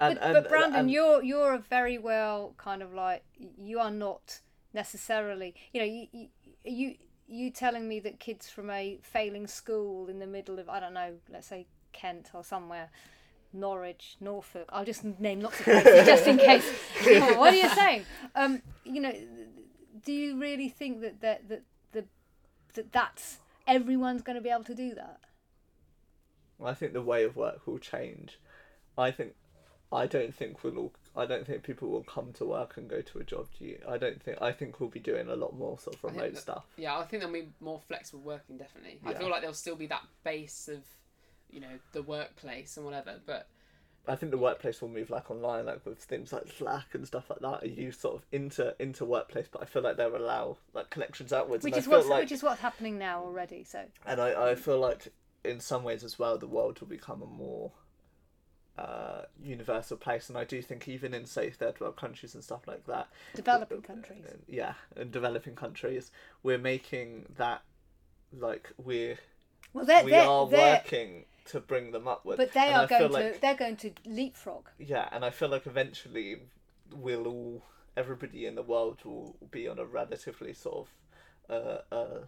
And, 0.00 0.18
but, 0.18 0.24
and- 0.24 0.34
but 0.34 0.48
Brandon, 0.48 0.80
and- 0.80 0.90
you're 0.90 1.22
you're 1.22 1.52
a 1.54 1.58
very 1.58 1.98
well 1.98 2.54
kind 2.58 2.80
of 2.82 2.94
like 2.94 3.24
you 3.58 3.80
are 3.80 3.90
not 3.90 4.40
necessarily. 4.72 5.54
You 5.72 5.80
know, 5.80 5.86
you 5.86 6.06
you. 6.12 6.28
you 6.64 6.94
you 7.30 7.50
telling 7.50 7.88
me 7.88 8.00
that 8.00 8.18
kids 8.18 8.48
from 8.48 8.70
a 8.70 8.98
failing 9.02 9.46
school 9.46 10.08
in 10.08 10.18
the 10.18 10.26
middle 10.26 10.58
of 10.58 10.68
I 10.68 10.80
don't 10.80 10.94
know, 10.94 11.14
let's 11.32 11.46
say 11.46 11.66
Kent 11.92 12.30
or 12.34 12.42
somewhere, 12.42 12.90
Norwich, 13.52 14.16
Norfolk. 14.20 14.68
I'll 14.70 14.84
just 14.84 15.04
name 15.04 15.40
lots 15.40 15.60
of 15.60 15.64
places 15.64 16.06
just 16.06 16.26
in 16.26 16.38
case. 16.38 16.68
what 17.36 17.54
are 17.54 17.56
you 17.56 17.68
saying? 17.70 18.04
Um, 18.34 18.62
you 18.84 19.00
know, 19.00 19.14
do 20.04 20.12
you 20.12 20.40
really 20.40 20.68
think 20.68 21.00
that 21.02 21.20
that 21.20 21.48
that 21.48 21.62
the 21.92 22.04
that 22.74 22.92
that's 22.92 23.38
everyone's 23.66 24.22
going 24.22 24.36
to 24.36 24.42
be 24.42 24.50
able 24.50 24.64
to 24.64 24.74
do 24.74 24.94
that? 24.94 25.20
I 26.62 26.74
think 26.74 26.92
the 26.92 27.02
way 27.02 27.24
of 27.24 27.36
work 27.36 27.66
will 27.66 27.78
change. 27.78 28.38
I 28.98 29.10
think 29.12 29.34
I 29.92 30.06
don't 30.06 30.32
think 30.34 30.62
we'll 30.62 30.78
all, 30.78 30.92
I 31.16 31.26
don't 31.26 31.44
think 31.46 31.64
people 31.64 31.88
will 31.88 32.04
come 32.04 32.32
to 32.34 32.44
work 32.44 32.76
and 32.76 32.88
go 32.88 33.00
to 33.00 33.18
a 33.18 33.24
job. 33.24 33.48
Do 33.58 33.64
you? 33.64 33.78
I 33.88 33.98
don't 33.98 34.22
think 34.22 34.38
I 34.40 34.52
think 34.52 34.78
we'll 34.78 34.88
be 34.88 35.00
doing 35.00 35.28
a 35.28 35.34
lot 35.34 35.56
more 35.56 35.78
sort 35.78 35.96
of 35.96 36.04
remote 36.04 36.34
that- 36.34 36.40
stuff. 36.40 36.64
Yeah, 36.76 36.96
I 36.96 37.04
think 37.04 37.22
there'll 37.22 37.34
be 37.34 37.48
more 37.60 37.80
flexible 37.88 38.20
working. 38.20 38.56
Definitely, 38.56 39.00
I 39.04 39.14
feel 39.14 39.28
like 39.30 39.40
there'll 39.40 39.54
still 39.54 39.76
be 39.76 39.88
that 39.88 40.04
base 40.22 40.68
of, 40.68 40.82
you 41.50 41.60
know, 41.60 41.78
the 41.92 42.02
workplace 42.02 42.76
and 42.76 42.86
whatever. 42.86 43.16
But 43.26 43.48
I 44.06 44.14
think 44.14 44.30
the 44.30 44.38
workplace 44.38 44.80
will 44.80 44.88
move 44.88 45.10
like 45.10 45.28
online, 45.30 45.66
like 45.66 45.84
with 45.84 45.98
things 45.98 46.32
like 46.32 46.46
Slack 46.56 46.94
and 46.94 47.04
stuff 47.04 47.28
like 47.28 47.40
that, 47.40 47.64
are 47.64 47.66
used 47.66 48.00
sort 48.00 48.14
of 48.14 48.26
into 48.30 48.74
into 48.78 49.04
workplace. 49.04 49.48
But 49.50 49.62
I 49.62 49.64
feel 49.64 49.82
like 49.82 49.96
they'll 49.96 50.16
allow 50.16 50.56
like 50.72 50.90
connections 50.90 51.32
outwards, 51.32 51.64
Which 51.64 51.74
and 51.74 51.82
is 51.82 51.88
I 51.88 51.90
what's 51.90 52.06
like, 52.06 52.20
which 52.22 52.32
is 52.32 52.44
what's 52.44 52.60
happening 52.60 52.96
now 52.96 53.24
already. 53.24 53.64
So 53.64 53.84
and 54.06 54.20
I, 54.20 54.50
I 54.50 54.54
feel 54.54 54.78
like 54.78 55.12
in 55.44 55.58
some 55.58 55.82
ways 55.82 56.04
as 56.04 56.16
well, 56.16 56.38
the 56.38 56.46
world 56.46 56.80
will 56.80 56.86
become 56.86 57.22
a 57.22 57.26
more 57.26 57.72
uh, 58.78 59.22
universal 59.42 59.96
place. 59.96 60.28
And 60.28 60.38
I 60.38 60.44
do 60.44 60.62
think 60.62 60.88
even 60.88 61.12
in 61.14 61.26
say 61.26 61.50
third 61.50 61.80
world 61.80 61.96
countries 61.96 62.34
and 62.34 62.42
stuff 62.44 62.66
like 62.66 62.86
that, 62.86 63.08
developing 63.34 63.82
countries. 63.82 64.24
yeah, 64.48 64.74
and 64.96 65.10
developing 65.10 65.54
countries, 65.54 66.10
we're 66.42 66.58
making 66.58 67.26
that 67.36 67.62
like 68.32 68.70
we're 68.78 69.18
Well, 69.72 69.84
they're, 69.84 70.04
we 70.04 70.12
they're, 70.12 70.26
are 70.28 70.46
they're 70.48 70.74
working 70.76 71.24
to 71.46 71.60
bring 71.60 71.90
them 71.90 72.06
upward. 72.06 72.36
but 72.36 72.52
they 72.52 72.60
And 72.68 72.76
are 72.76 72.82
I 72.84 72.86
going 72.86 73.02
to 73.02 73.08
like- 73.08 73.40
they're 73.40 73.54
going 73.56 73.76
to 73.78 73.90
leapfrog. 74.06 74.66
Yeah, 74.78 75.08
and 75.12 75.24
I 75.24 75.30
feel 75.30 75.48
like 75.48 75.66
eventually 75.66 76.36
we'll 76.94 77.26
all, 77.26 77.62
everybody 77.96 78.46
in 78.46 78.54
the 78.54 78.62
world 78.62 78.98
will 79.04 79.36
be 79.50 79.66
on 79.68 79.78
a 79.78 79.84
relatively 79.84 80.52
sort 80.54 80.86
of 81.50 81.54
uh, 81.92 81.94
uh, 81.94 82.18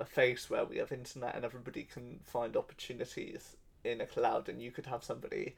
a 0.00 0.04
face 0.04 0.50
where 0.50 0.64
we 0.64 0.78
have 0.78 0.90
internet 0.90 1.36
and 1.36 1.44
everybody 1.44 1.84
can 1.84 2.18
find 2.24 2.56
opportunities 2.56 3.56
in 3.84 4.00
a 4.00 4.06
cloud, 4.06 4.48
and 4.48 4.60
you 4.62 4.70
could 4.72 4.86
have 4.86 5.02
somebody 5.04 5.54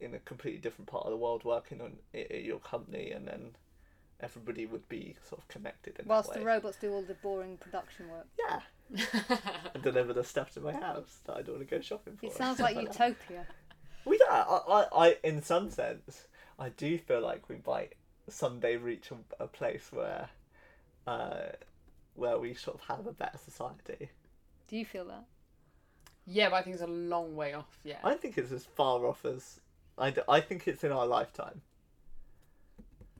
in 0.00 0.14
a 0.14 0.18
completely 0.20 0.60
different 0.60 0.88
part 0.88 1.04
of 1.04 1.10
the 1.10 1.16
world 1.16 1.44
working 1.44 1.80
on 1.80 1.98
i- 2.14 2.18
at 2.30 2.42
your 2.44 2.58
company, 2.58 3.10
and 3.10 3.26
then 3.28 3.56
everybody 4.20 4.66
would 4.66 4.88
be 4.88 5.16
sort 5.28 5.40
of 5.40 5.48
connected 5.48 5.98
in 5.98 6.06
Whilst 6.06 6.32
that 6.32 6.38
the 6.40 6.44
robots 6.44 6.76
do 6.78 6.92
all 6.92 7.02
the 7.02 7.14
boring 7.14 7.56
production 7.58 8.08
work. 8.08 8.26
yeah, 8.38 8.60
and 9.74 9.82
deliver 9.82 10.12
the 10.12 10.24
stuff 10.24 10.52
to 10.54 10.60
my 10.60 10.72
house 10.72 11.18
that 11.24 11.36
I 11.36 11.42
don't 11.42 11.56
want 11.56 11.68
to 11.68 11.74
go 11.76 11.80
shopping 11.82 12.16
for. 12.16 12.26
It 12.26 12.32
sounds 12.32 12.60
like 12.60 12.76
utopia. 12.80 13.46
We 14.04 14.18
don't. 14.18 14.30
I, 14.30 14.42
I, 14.68 14.86
I, 15.08 15.16
in 15.24 15.42
some 15.42 15.70
sense, 15.70 16.28
I 16.58 16.68
do 16.70 16.96
feel 16.98 17.20
like 17.20 17.48
we 17.48 17.56
might 17.66 17.94
someday 18.28 18.76
reach 18.76 19.10
a, 19.10 19.44
a 19.44 19.46
place 19.48 19.88
where, 19.90 20.28
uh, 21.06 21.48
where 22.14 22.38
we 22.38 22.54
sort 22.54 22.76
of 22.80 22.82
have 22.96 23.06
a 23.06 23.12
better 23.12 23.38
society. 23.38 24.10
Do 24.68 24.76
you 24.76 24.84
feel 24.84 25.04
that? 25.06 25.24
yeah, 26.28 26.48
but 26.50 26.56
I 26.56 26.62
think 26.62 26.74
it's 26.74 26.82
a 26.82 26.86
long 26.88 27.36
way 27.36 27.52
off. 27.54 27.78
Yeah, 27.84 27.98
I 28.02 28.14
think 28.14 28.36
it's 28.38 28.50
as 28.52 28.64
far 28.64 29.06
off 29.06 29.24
as 29.24 29.60
I, 29.98 30.10
d- 30.10 30.20
I 30.28 30.40
think 30.40 30.66
it's 30.68 30.84
in 30.84 30.92
our 30.92 31.06
lifetime. 31.06 31.62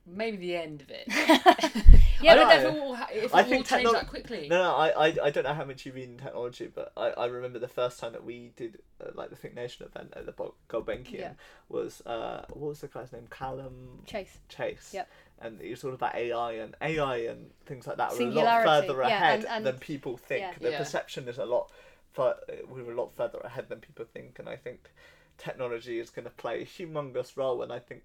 maybe 0.05 0.37
the 0.37 0.55
end 0.55 0.81
of 0.81 0.89
it. 0.89 1.07
Yeah, 2.19 2.31
I 2.31 2.35
don't 2.35 2.47
but- 2.47 2.55
know 2.63 2.69
if 2.69 2.75
it 2.75 2.79
will, 2.81 2.95
ha- 2.95 3.07
if 3.13 3.23
it 3.25 3.31
I 3.35 3.41
will 3.43 3.49
think 3.49 3.67
change 3.67 3.87
technol- 3.87 3.91
that 3.93 4.07
quickly. 4.07 4.47
No, 4.49 4.63
no, 4.63 4.75
I, 4.75 4.87
I, 5.09 5.15
I 5.25 5.29
don't 5.29 5.43
know 5.43 5.53
how 5.53 5.65
much 5.65 5.85
you 5.85 5.91
read 5.91 6.09
in 6.09 6.17
technology, 6.17 6.67
but 6.73 6.91
I, 6.97 7.09
I 7.11 7.25
remember 7.27 7.59
the 7.59 7.67
first 7.67 7.99
time 7.99 8.13
that 8.13 8.23
we 8.23 8.53
did 8.55 8.79
uh, 8.99 9.09
like 9.13 9.29
the 9.29 9.35
Think 9.35 9.53
Nation 9.53 9.85
event 9.85 10.13
at 10.15 10.25
the 10.25 10.31
Bo- 10.31 10.55
Gulbenkian 10.67 11.19
Yeah. 11.19 11.31
was 11.69 12.01
uh, 12.07 12.43
what 12.49 12.69
was 12.69 12.79
the 12.81 12.87
guy's 12.87 13.11
name? 13.13 13.27
Calum 13.29 14.01
Chace. 14.07 14.39
Chace. 14.49 14.89
Yep. 14.95 15.07
And 15.41 15.61
it 15.61 15.69
was 15.69 15.83
all 15.83 15.93
about 15.93 16.15
AI 16.15 16.53
and 16.53 16.75
AI 16.81 17.17
and 17.17 17.51
things 17.67 17.85
like 17.85 17.97
that. 17.97 18.13
We're 18.13 18.21
a 18.21 18.25
lot 18.31 18.33
Singularity, 18.33 18.87
further 18.87 18.99
yeah, 19.03 19.07
ahead 19.15 19.39
and- 19.41 19.47
and- 19.49 19.65
than 19.67 19.77
people 19.77 20.17
think. 20.17 20.41
yeah. 20.41 20.53
The 20.59 20.71
Yeah. 20.71 20.77
perception 20.79 21.27
is 21.27 21.37
a 21.37 21.45
lot. 21.45 21.69
Fur- 22.13 22.39
we're 22.67 22.91
a 22.91 22.95
lot 22.95 23.13
further 23.15 23.37
ahead 23.43 23.69
than 23.69 23.77
people 23.79 24.05
think, 24.11 24.39
and 24.39 24.49
I 24.49 24.55
think 24.55 24.89
technology 25.37 25.99
is 25.99 26.09
going 26.09 26.25
to 26.25 26.31
play 26.31 26.61
a 26.61 26.65
humongous 26.65 27.37
role. 27.37 27.61
And 27.61 27.71
I 27.71 27.79
think, 27.79 28.03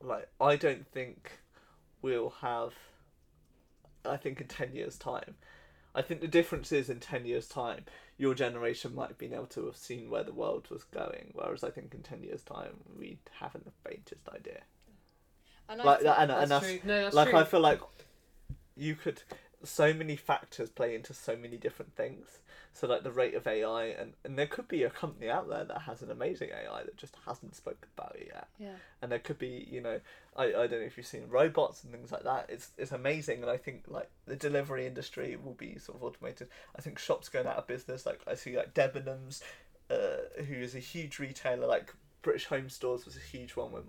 like, 0.00 0.28
I 0.40 0.56
don't 0.56 0.86
think 0.86 1.32
we'll 2.02 2.34
have. 2.40 2.74
I 4.04 4.16
think 4.16 4.40
in 4.40 4.46
ten 4.46 4.72
years' 4.74 4.96
time, 4.96 5.34
I 5.94 6.02
think 6.02 6.20
the 6.20 6.28
difference 6.28 6.70
is 6.72 6.90
in 6.90 7.00
ten 7.00 7.26
years' 7.26 7.48
time, 7.48 7.84
your 8.18 8.34
generation 8.34 8.94
might 8.94 9.08
have 9.08 9.18
been 9.18 9.34
able 9.34 9.46
to 9.46 9.66
have 9.66 9.76
seen 9.76 10.10
where 10.10 10.24
the 10.24 10.32
world 10.32 10.68
was 10.70 10.84
going, 10.84 11.32
whereas 11.32 11.64
I 11.64 11.70
think 11.70 11.94
in 11.94 12.02
ten 12.02 12.22
years' 12.22 12.42
time 12.42 12.76
we 12.98 13.18
haven't 13.40 13.64
the 13.64 13.72
faintest 13.88 14.28
idea. 14.28 14.60
And 15.68 15.80
Like 15.82 16.00
I 16.00 16.02
that, 16.04 16.18
and, 16.20 16.30
That's 16.30 16.42
and 16.42 16.50
that's. 16.50 16.84
No, 16.84 17.02
that's 17.02 17.14
like 17.16 17.30
true. 17.30 17.38
I 17.38 17.44
feel 17.44 17.60
like 17.60 17.80
you 18.76 18.94
could 18.94 19.22
so 19.64 19.92
many 19.92 20.16
factors 20.16 20.70
play 20.70 20.94
into 20.94 21.12
so 21.14 21.36
many 21.36 21.56
different 21.56 21.94
things. 21.96 22.38
So 22.76 22.86
like 22.86 23.04
the 23.04 23.10
rate 23.10 23.34
of 23.34 23.46
AI 23.46 23.86
and, 23.86 24.12
and 24.22 24.38
there 24.38 24.46
could 24.46 24.68
be 24.68 24.82
a 24.82 24.90
company 24.90 25.30
out 25.30 25.48
there 25.48 25.64
that 25.64 25.80
has 25.82 26.02
an 26.02 26.10
amazing 26.10 26.50
AI 26.50 26.82
that 26.82 26.96
just 26.98 27.16
hasn't 27.26 27.56
spoken 27.56 27.88
about 27.96 28.14
it 28.16 28.30
yet. 28.34 28.48
yeah. 28.58 28.74
And 29.00 29.10
there 29.10 29.18
could 29.18 29.38
be, 29.38 29.66
you 29.70 29.80
know, 29.80 29.98
I, 30.36 30.44
I 30.44 30.66
don't 30.66 30.72
know 30.72 30.86
if 30.86 30.98
you've 30.98 31.06
seen 31.06 31.24
robots 31.30 31.82
and 31.82 31.90
things 31.90 32.12
like 32.12 32.24
that. 32.24 32.46
It's 32.50 32.72
it's 32.76 32.92
amazing 32.92 33.40
and 33.40 33.50
I 33.50 33.56
think 33.56 33.84
like 33.88 34.10
the 34.26 34.36
delivery 34.36 34.86
industry 34.86 35.38
will 35.42 35.54
be 35.54 35.78
sort 35.78 35.96
of 35.96 36.04
automated. 36.04 36.48
I 36.76 36.82
think 36.82 36.98
shops 36.98 37.30
going 37.30 37.46
out 37.46 37.56
of 37.56 37.66
business, 37.66 38.04
like 38.04 38.20
I 38.26 38.34
see 38.34 38.54
like 38.54 38.74
Debenhams, 38.74 39.40
uh, 39.90 40.42
who 40.44 40.56
is 40.56 40.74
a 40.74 40.80
huge 40.80 41.18
retailer, 41.18 41.66
like 41.66 41.94
British 42.20 42.44
Home 42.46 42.68
Stores 42.68 43.06
was 43.06 43.16
a 43.16 43.20
huge 43.20 43.56
one 43.56 43.72
when 43.72 43.84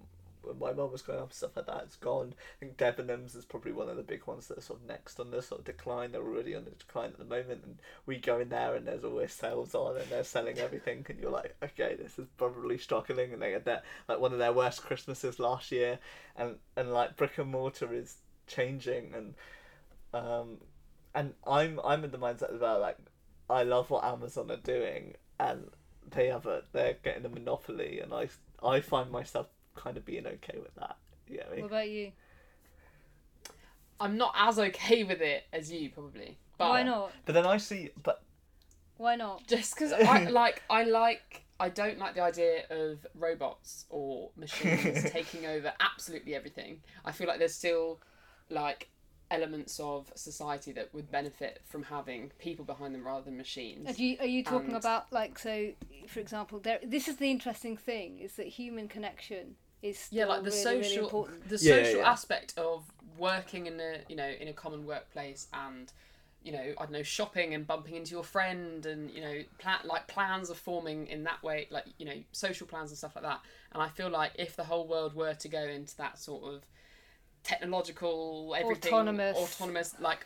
when 0.47 0.59
my 0.59 0.73
mum 0.73 0.91
was 0.91 1.01
growing 1.01 1.21
up 1.21 1.27
and 1.27 1.33
stuff 1.33 1.55
like 1.55 1.65
that, 1.67 1.83
it's 1.83 1.95
gone. 1.95 2.33
I 2.37 2.65
think 2.65 2.77
Debenhams 2.77 3.35
is 3.35 3.45
probably 3.45 3.71
one 3.71 3.89
of 3.89 3.97
the 3.97 4.03
big 4.03 4.25
ones 4.27 4.47
that 4.47 4.57
are 4.57 4.61
sort 4.61 4.79
of 4.81 4.87
next 4.87 5.19
on 5.19 5.31
the 5.31 5.41
sort 5.41 5.59
of 5.59 5.65
decline. 5.65 6.11
They're 6.11 6.21
already 6.21 6.55
on 6.55 6.65
the 6.65 6.71
decline 6.71 7.09
at 7.09 7.17
the 7.17 7.25
moment, 7.25 7.63
and 7.63 7.77
we 8.05 8.17
go 8.17 8.39
in 8.39 8.49
there 8.49 8.75
and 8.75 8.87
there's 8.87 9.03
always 9.03 9.33
sales 9.33 9.75
on, 9.75 9.97
and 9.97 10.09
they're 10.09 10.23
selling 10.23 10.59
everything, 10.59 11.05
and 11.09 11.19
you're 11.19 11.31
like, 11.31 11.55
okay, 11.63 11.95
this 11.95 12.17
is 12.17 12.27
probably 12.37 12.77
struggling. 12.77 13.33
And 13.33 13.41
they 13.41 13.51
had 13.51 13.65
that 13.65 13.83
like 14.07 14.19
one 14.19 14.33
of 14.33 14.39
their 14.39 14.53
worst 14.53 14.83
Christmases 14.83 15.39
last 15.39 15.71
year, 15.71 15.99
and 16.35 16.55
and 16.75 16.93
like 16.93 17.17
brick 17.17 17.37
and 17.37 17.51
mortar 17.51 17.93
is 17.93 18.17
changing, 18.47 19.13
and 19.13 19.33
um, 20.13 20.57
and 21.13 21.33
I'm 21.45 21.79
I'm 21.83 22.03
in 22.03 22.11
the 22.11 22.17
mindset 22.17 22.59
well. 22.59 22.79
Like, 22.79 22.97
I 23.49 23.63
love 23.63 23.89
what 23.89 24.03
Amazon 24.03 24.51
are 24.51 24.57
doing, 24.57 25.15
and 25.39 25.69
they 26.09 26.27
have 26.27 26.45
a 26.45 26.63
they're 26.71 26.97
getting 27.03 27.25
a 27.25 27.29
monopoly, 27.29 27.99
and 27.99 28.13
I 28.13 28.29
I 28.63 28.81
find 28.81 29.11
myself 29.11 29.47
kind 29.77 29.95
of 29.97 30.05
being 30.05 30.25
okay 30.27 30.57
with 30.59 30.73
that. 30.75 30.97
You 31.27 31.37
know 31.37 31.43
what 31.43 31.51
I 31.51 31.55
mean? 31.55 31.61
What 31.63 31.71
about 31.71 31.89
you? 31.89 32.11
I'm 33.99 34.17
not 34.17 34.33
as 34.37 34.59
okay 34.59 35.03
with 35.03 35.21
it 35.21 35.45
as 35.51 35.71
you 35.71 35.89
probably. 35.89 36.37
But 36.57 36.69
Why 36.69 36.83
not? 36.83 37.11
But 37.25 37.33
then 37.33 37.45
I 37.45 37.57
see, 37.57 37.89
but 38.03 38.21
Why 38.97 39.15
not? 39.15 39.47
Just 39.47 39.75
because 39.75 39.91
I 40.07 40.25
like, 40.29 40.61
I 40.69 40.83
like, 40.83 41.43
I 41.59 41.69
don't 41.69 41.97
like 41.97 42.15
the 42.15 42.21
idea 42.21 42.63
of 42.69 43.05
robots 43.15 43.85
or 43.89 44.29
machines 44.35 45.03
taking 45.11 45.45
over 45.45 45.73
absolutely 45.79 46.35
everything. 46.35 46.81
I 47.05 47.11
feel 47.11 47.27
like 47.27 47.39
there's 47.39 47.55
still 47.55 47.99
like 48.49 48.89
elements 49.29 49.79
of 49.79 50.09
society 50.15 50.71
that 50.71 50.93
would 50.93 51.11
benefit 51.11 51.61
from 51.65 51.83
having 51.83 52.31
people 52.39 52.63
behind 52.63 52.93
them 52.95 53.05
rather 53.05 53.25
than 53.25 53.35
machines. 53.35 53.89
Are 53.89 54.01
you, 54.01 54.17
are 54.19 54.25
you 54.27 54.43
talking 54.43 54.67
And- 54.69 54.77
about 54.77 55.11
like 55.11 55.39
so? 55.39 55.71
For 56.07 56.19
example, 56.19 56.59
there. 56.59 56.79
This 56.83 57.07
is 57.07 57.17
the 57.17 57.29
interesting 57.31 57.75
thing: 57.77 58.19
is 58.19 58.33
that 58.35 58.47
human 58.47 58.87
connection 58.87 59.55
is 59.81 59.99
still 59.99 60.19
yeah, 60.19 60.25
like 60.25 60.43
the 60.43 60.49
really, 60.49 60.63
social, 60.63 60.79
really 60.81 60.95
important. 60.97 61.49
the 61.49 61.57
Yeah, 61.61 61.75
yeah, 61.75 61.83
social 61.83 61.99
yeah. 61.99 62.11
aspect 62.11 62.53
of 62.57 62.83
working 63.17 63.67
in 63.67 63.79
a 63.79 63.99
you 64.07 64.15
know 64.15 64.29
in 64.39 64.47
a 64.47 64.53
common 64.53 64.85
workplace 64.85 65.47
and 65.53 65.91
you 66.43 66.51
know 66.51 66.73
I 66.77 66.83
don't 66.83 66.91
know 66.91 67.03
shopping 67.03 67.53
and 67.53 67.65
bumping 67.65 67.95
into 67.95 68.11
your 68.11 68.23
friend 68.23 68.85
and 68.85 69.09
you 69.11 69.21
know 69.21 69.41
pla- 69.57 69.81
like 69.85 70.07
plans 70.07 70.49
are 70.49 70.55
forming 70.55 71.07
in 71.07 71.23
that 71.23 71.41
way 71.43 71.67
like 71.71 71.85
you 71.97 72.05
know 72.05 72.13
social 72.31 72.67
plans 72.67 72.91
and 72.91 72.97
stuff 72.97 73.15
like 73.15 73.23
that 73.25 73.41
and 73.73 73.81
I 73.81 73.89
feel 73.89 74.09
like 74.09 74.31
if 74.35 74.55
the 74.55 74.63
whole 74.63 74.87
world 74.87 75.15
were 75.15 75.33
to 75.33 75.47
go 75.49 75.61
into 75.63 75.95
that 75.97 76.19
sort 76.19 76.43
of 76.43 76.65
technological 77.43 78.55
everything 78.57 78.93
Autonomous. 78.93 79.37
autonomous 79.37 79.95
like 79.99 80.25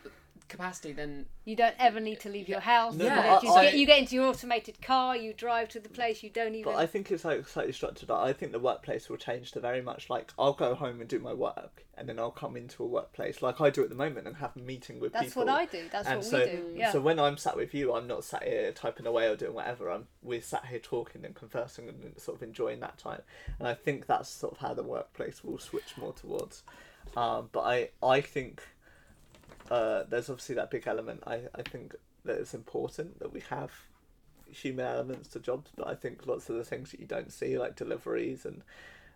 capacity, 0.51 0.91
then 0.91 1.25
You 1.45 1.55
don't 1.55 1.75
ever 1.79 1.99
need 1.99 2.19
to 2.19 2.29
leave 2.29 2.47
your 2.47 2.59
house. 2.59 2.93
No, 2.93 3.05
you, 3.05 3.09
but 3.09 3.19
I- 3.19 3.41
you, 3.41 3.53
I- 3.53 3.63
get, 3.65 3.73
you 3.77 3.85
get 3.87 3.99
into 3.99 4.15
your 4.15 4.25
automated 4.25 4.81
car. 4.81 5.17
You 5.17 5.33
drive 5.33 5.69
to 5.69 5.79
the 5.79 5.89
place. 5.89 6.21
You 6.21 6.29
don't 6.29 6.53
even. 6.53 6.71
But 6.71 6.79
I 6.79 6.85
think 6.85 7.09
it's 7.11 7.25
like 7.25 7.47
slightly 7.47 7.73
structured. 7.73 8.09
Like, 8.09 8.29
I 8.29 8.33
think 8.33 8.51
the 8.51 8.59
workplace 8.59 9.09
will 9.09 9.17
change 9.17 9.51
to 9.53 9.59
very 9.59 9.81
much 9.81 10.09
like 10.09 10.31
I'll 10.37 10.53
go 10.53 10.75
home 10.75 10.99
and 10.99 11.09
do 11.09 11.19
my 11.19 11.33
work, 11.33 11.85
and 11.97 12.07
then 12.07 12.19
I'll 12.19 12.31
come 12.31 12.55
into 12.55 12.83
a 12.83 12.87
workplace 12.87 13.41
like 13.41 13.59
I 13.61 13.69
do 13.69 13.81
at 13.81 13.89
the 13.89 13.95
moment 13.95 14.27
and 14.27 14.35
have 14.37 14.55
a 14.55 14.59
meeting 14.59 14.99
with 14.99 15.13
That's 15.13 15.27
people. 15.27 15.45
That's 15.45 15.71
what 15.71 15.79
I 15.79 15.83
do. 15.83 15.89
That's 15.91 16.07
and 16.07 16.17
what 16.17 16.25
so, 16.25 16.39
we 16.39 16.45
do. 16.45 16.73
Yeah. 16.75 16.91
so 16.91 17.01
when 17.01 17.19
I'm 17.19 17.37
sat 17.37 17.55
with 17.55 17.73
you, 17.73 17.93
I'm 17.93 18.07
not 18.07 18.23
sat 18.23 18.43
here 18.43 18.71
typing 18.71 19.07
away 19.07 19.27
or 19.27 19.35
doing 19.35 19.53
whatever. 19.53 19.89
I'm 19.89 20.07
we're 20.21 20.41
sat 20.41 20.65
here 20.65 20.79
talking 20.79 21.25
and 21.25 21.33
conversing 21.33 21.89
and 21.89 22.19
sort 22.19 22.37
of 22.37 22.43
enjoying 22.43 22.81
that 22.81 22.97
time. 22.97 23.21
And 23.57 23.67
I 23.67 23.73
think 23.73 24.05
that's 24.05 24.29
sort 24.29 24.53
of 24.53 24.59
how 24.59 24.73
the 24.73 24.83
workplace 24.83 25.43
will 25.43 25.59
switch 25.59 25.97
more 25.97 26.13
towards. 26.13 26.63
Um, 27.15 27.49
but 27.51 27.61
I 27.61 27.89
I 28.03 28.21
think 28.21 28.61
uh, 29.71 30.03
there's 30.09 30.29
obviously 30.29 30.55
that 30.55 30.69
big 30.69 30.85
element. 30.85 31.23
I 31.25 31.43
I 31.55 31.61
think 31.61 31.95
that 32.25 32.37
it's 32.37 32.53
important 32.53 33.19
that 33.19 33.31
we 33.31 33.39
have 33.49 33.71
human 34.51 34.85
elements 34.85 35.29
to 35.29 35.39
jobs, 35.39 35.71
but 35.75 35.87
I 35.87 35.95
think 35.95 36.27
lots 36.27 36.49
of 36.49 36.57
the 36.57 36.65
things 36.65 36.91
that 36.91 36.99
you 36.99 37.05
don't 37.07 37.31
see, 37.31 37.57
like 37.57 37.77
deliveries 37.77 38.45
and 38.45 38.63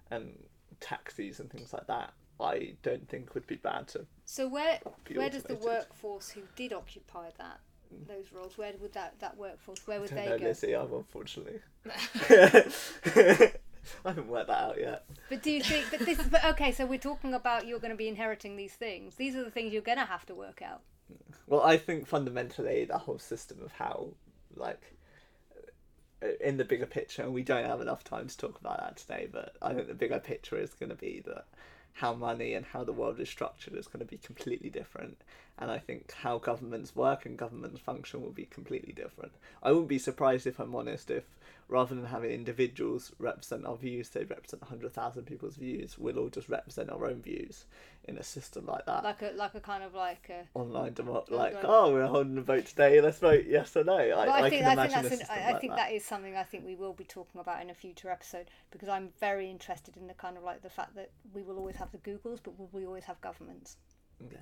and 0.09 0.33
taxis 0.79 1.41
and 1.41 1.51
things 1.51 1.73
like 1.73 1.87
that, 1.87 2.13
I 2.39 2.75
don't 2.83 3.07
think 3.09 3.33
would 3.33 3.47
be 3.47 3.55
bad 3.55 3.89
to 3.89 4.05
So 4.23 4.47
where 4.47 4.79
where 5.13 5.29
does 5.29 5.43
the 5.43 5.55
workforce 5.55 6.29
who 6.29 6.43
did 6.55 6.71
occupy 6.71 7.31
that 7.37 7.59
those 8.07 8.31
roles 8.33 8.57
where 8.57 8.73
would 8.81 8.93
that 8.93 9.19
that 9.19 9.37
workforce 9.37 9.85
where 9.85 9.97
I 9.97 9.99
would 9.99 10.09
don't 10.09 10.19
they 10.19 10.29
know, 10.29 10.39
go? 10.39 10.45
Lizzie, 10.45 10.75
I've 10.75 10.93
unfortunately. 10.93 11.59
I 14.05 14.09
haven't 14.09 14.27
worked 14.27 14.47
that 14.47 14.63
out 14.63 14.79
yet. 14.79 15.05
But 15.29 15.43
do 15.43 15.51
you 15.51 15.61
think? 15.61 15.85
But 15.91 15.99
this. 15.99 16.21
But 16.27 16.43
okay, 16.45 16.71
so 16.71 16.85
we're 16.85 16.97
talking 16.99 17.33
about 17.33 17.67
you're 17.67 17.79
going 17.79 17.91
to 17.91 17.97
be 17.97 18.07
inheriting 18.07 18.55
these 18.55 18.73
things. 18.73 19.15
These 19.15 19.35
are 19.35 19.43
the 19.43 19.51
things 19.51 19.73
you're 19.73 19.81
going 19.81 19.97
to 19.97 20.05
have 20.05 20.25
to 20.27 20.35
work 20.35 20.61
out. 20.61 20.81
Well, 21.47 21.61
I 21.61 21.77
think 21.77 22.07
fundamentally 22.07 22.85
the 22.85 22.97
whole 22.97 23.19
system 23.19 23.61
of 23.63 23.71
how, 23.71 24.09
like, 24.55 24.81
uh, 26.23 26.27
in 26.41 26.57
the 26.57 26.65
bigger 26.65 26.87
picture, 26.87 27.21
and 27.21 27.33
we 27.33 27.43
don't 27.43 27.65
have 27.65 27.81
enough 27.81 28.03
time 28.03 28.27
to 28.27 28.37
talk 28.37 28.59
about 28.59 28.79
that 28.79 28.97
today, 28.97 29.27
but 29.31 29.55
I 29.61 29.73
think 29.73 29.87
the 29.87 29.93
bigger 29.93 30.19
picture 30.19 30.57
is 30.57 30.73
going 30.73 30.89
to 30.89 30.95
be 30.95 31.21
that 31.27 31.45
how 31.95 32.13
money 32.13 32.53
and 32.53 32.65
how 32.65 32.83
the 32.83 32.91
world 32.91 33.19
is 33.21 33.29
structured 33.29 33.73
is 33.73 33.87
going 33.87 34.05
to 34.05 34.09
be 34.09 34.17
completely 34.17 34.69
different. 34.69 35.17
And 35.57 35.71
I 35.71 35.77
think 35.77 36.11
how 36.11 36.39
governments 36.39 36.93
work 36.93 37.25
and 37.25 37.37
governments 37.37 37.79
function 37.79 38.21
will 38.21 38.33
be 38.33 38.45
completely 38.45 38.91
different. 38.91 39.31
I 39.63 39.71
wouldn't 39.71 39.87
be 39.87 39.97
surprised 39.97 40.45
if 40.45 40.59
I'm 40.59 40.75
honest 40.75 41.09
if 41.09 41.23
rather 41.67 41.95
than 41.95 42.05
having 42.05 42.31
individuals 42.31 43.11
represent 43.17 43.65
our 43.65 43.75
views, 43.75 44.09
they 44.09 44.23
represent 44.23 44.61
100,000 44.61 45.23
people's 45.23 45.55
views, 45.55 45.97
we'll 45.97 46.19
all 46.19 46.29
just 46.29 46.47
represent 46.47 46.91
our 46.91 47.05
own 47.05 47.21
views 47.21 47.65
in 48.07 48.17
a 48.17 48.23
system 48.23 48.67
like 48.67 48.85
that 48.85 49.03
Like 49.03 49.21
a 49.23 49.31
like 49.35 49.55
a 49.55 49.59
kind 49.59 49.83
of 49.83 49.95
like 49.95 50.29
a. 50.29 50.47
online 50.57 50.93
demo- 50.93 51.25
like 51.29 51.55
oh 51.63 51.91
we're 51.91 52.05
holding 52.05 52.37
a 52.37 52.41
vote 52.41 52.67
today 52.67 53.01
let's 53.01 53.17
vote 53.17 53.45
yes 53.47 53.75
or 53.75 53.83
no 53.83 53.97
I, 53.97 54.25
I, 54.25 54.41
I, 54.45 54.49
think 54.49 54.61
can 54.61 54.77
I 54.77 54.87
think 54.87 55.09
that's 55.09 55.21
an, 55.21 55.27
I, 55.27 55.39
I 55.39 55.51
like 55.53 55.61
think 55.61 55.73
that. 55.73 55.87
that 55.87 55.91
is 55.91 56.05
something 56.05 56.35
I 56.35 56.43
think 56.43 56.65
we 56.65 56.75
will 56.75 56.93
be 56.93 57.03
talking 57.03 57.41
about 57.41 57.63
in 57.63 57.71
a 57.71 57.73
future 57.73 58.11
episode 58.11 58.45
because 58.69 58.89
I'm 58.89 59.09
very 59.19 59.49
interested 59.49 59.97
in 59.97 60.05
the 60.05 60.13
kind 60.13 60.37
of 60.37 60.43
like 60.43 60.61
the 60.61 60.69
fact 60.69 60.95
that 60.95 61.09
we 61.33 61.41
will 61.41 61.57
always 61.57 61.77
have 61.77 61.91
the 61.91 61.97
Googles, 61.97 62.39
but 62.43 62.59
will 62.59 62.69
we 62.71 62.85
always 62.85 63.05
have 63.05 63.19
governments? 63.21 63.77
yeah 64.31 64.37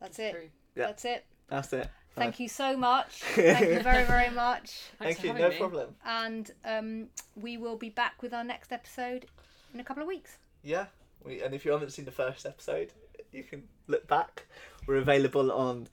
That's 0.00 0.18
it. 0.18 0.32
True. 0.32 0.48
Yeah. 0.74 0.86
That's 0.86 1.04
it. 1.04 1.24
that's 1.48 1.72
it 1.72 1.88
Thank 2.16 2.40
you 2.40 2.48
so 2.48 2.76
much. 2.76 3.22
Thank 3.34 3.60
you 3.60 3.80
very 3.80 4.04
very 4.04 4.30
much. 4.30 4.80
Thank 4.98 5.22
you 5.22 5.32
no 5.32 5.48
me. 5.48 5.56
problem 5.56 5.94
And 6.04 6.50
um, 6.64 7.06
we 7.36 7.56
will 7.56 7.76
be 7.76 7.88
back 7.90 8.22
with 8.22 8.34
our 8.34 8.44
next 8.44 8.72
episode 8.72 9.26
in 9.72 9.80
a 9.80 9.84
couple 9.84 10.02
of 10.02 10.08
weeks. 10.08 10.38
yeah 10.62 10.86
we, 11.24 11.42
and 11.42 11.54
if 11.54 11.64
you 11.64 11.70
haven't 11.72 11.90
seen 11.90 12.04
the 12.04 12.10
first 12.10 12.44
episode 12.46 12.92
you 13.32 13.42
can 13.44 13.62
look 13.86 14.06
back 14.08 14.46
we're 14.86 14.96
available 14.96 15.52
on 15.52 15.86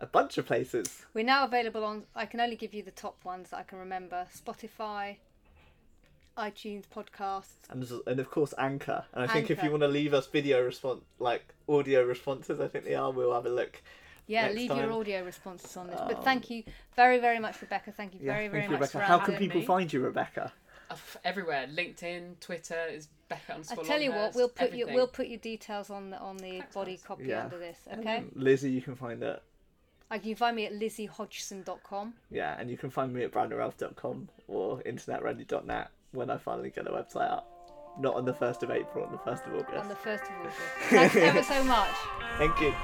a 0.00 0.06
bunch 0.06 0.38
of 0.38 0.46
places 0.46 1.02
We're 1.14 1.24
now 1.24 1.44
available 1.44 1.84
on. 1.84 2.04
I 2.14 2.26
can 2.26 2.40
only 2.40 2.56
give 2.56 2.74
you 2.74 2.82
the 2.82 2.90
top 2.90 3.24
ones 3.24 3.50
that 3.50 3.58
I 3.58 3.62
can 3.62 3.78
remember: 3.78 4.26
Spotify, 4.36 5.16
iTunes 6.36 6.84
podcasts. 6.94 7.68
and, 7.70 7.84
and 8.06 8.18
of 8.20 8.30
course 8.30 8.52
anchor 8.58 9.04
and 9.12 9.22
i 9.24 9.26
think 9.26 9.50
if 9.50 9.62
you 9.62 9.70
want 9.70 9.82
to 9.82 9.88
leave 9.88 10.12
us 10.12 10.26
video 10.26 10.62
response 10.64 11.02
like 11.20 11.54
audio 11.68 12.04
responses 12.04 12.60
i 12.60 12.66
think 12.66 12.84
they 12.84 12.94
are 12.94 13.10
we'll 13.12 13.32
have 13.32 13.46
a 13.46 13.50
look 13.50 13.82
Yeah, 14.26 14.42
Next 14.46 14.56
leave 14.56 14.70
time. 14.70 14.78
your 14.78 14.92
audio 14.92 15.22
responses 15.24 15.76
on 15.76 15.86
this. 15.88 16.00
But 16.00 16.16
Um, 16.18 16.24
thank 16.24 16.48
you 16.50 16.64
very, 16.96 17.18
very 17.18 17.38
much, 17.38 17.60
Rebecca. 17.60 17.92
Thank 17.92 18.14
you 18.14 18.20
yeah 18.22 18.32
very, 18.32 18.48
very 18.48 18.64
you 18.64 18.70
much 18.70 18.80
rebecca 18.80 18.92
for 18.92 19.00
how 19.00 19.18
can 19.18 19.36
people 19.36 19.60
me. 19.60 19.66
find 19.66 19.92
you 19.92 20.00
rebecca 20.00 20.52
Uh, 20.90 20.96
everywhere. 21.24 21.66
LinkedIn, 21.66 22.40
Twitter 22.40 22.86
is 22.90 23.08
Becca 23.28 23.52
I 23.52 23.54
underscore 23.56 23.84
tell 23.84 24.00
you 24.00 24.12
what, 24.12 24.34
we'll 24.34 24.48
put 24.48 24.72
you 24.72 24.86
we'll 24.86 25.06
put 25.08 25.26
your 25.28 25.38
details 25.38 25.90
on 25.90 26.10
the 26.10 26.18
on 26.18 26.36
the 26.38 26.58
Thanks, 26.60 26.74
body 26.74 26.90
Alice. 26.92 27.02
copy 27.02 27.24
Yeah. 27.24 27.44
under 27.44 27.58
this. 27.58 27.78
Okay. 27.92 28.02
then 28.02 28.30
Lizzie 28.34 28.70
you 28.70 28.82
can 28.82 28.94
find 28.94 29.22
it 29.22 29.42
Uh, 30.10 30.14
you 30.16 30.20
can 30.20 30.36
find 30.36 30.54
me 30.56 30.66
at 30.66 30.72
lizziehodgson.com. 30.74 32.14
Yeah, 32.30 32.56
and 32.58 32.70
you 32.70 32.76
can 32.76 32.90
find 32.90 33.12
me 33.12 33.24
at 33.24 33.32
brandonrelph.com 33.32 34.28
or 34.48 34.78
internetready.net 34.82 35.88
when 36.12 36.30
I 36.30 36.36
finally 36.38 36.70
get 36.70 36.84
the 36.84 36.90
website 36.90 37.30
up. 37.30 37.50
Not 37.98 38.14
on 38.14 38.24
the 38.24 38.34
1st 38.34 38.62
of 38.64 38.70
April, 38.70 39.04
on 39.06 39.12
the 39.12 39.18
1st 39.18 39.46
of 39.46 39.54
August. 39.54 39.76
on 39.84 39.88
the 39.88 39.94
first 39.96 40.24
of 40.24 40.30
August. 40.40 40.56
Thanks 40.90 41.16
ever 41.16 41.42
so 41.42 41.64
much. 41.64 41.94
Thank 42.38 42.60
you. 42.60 42.74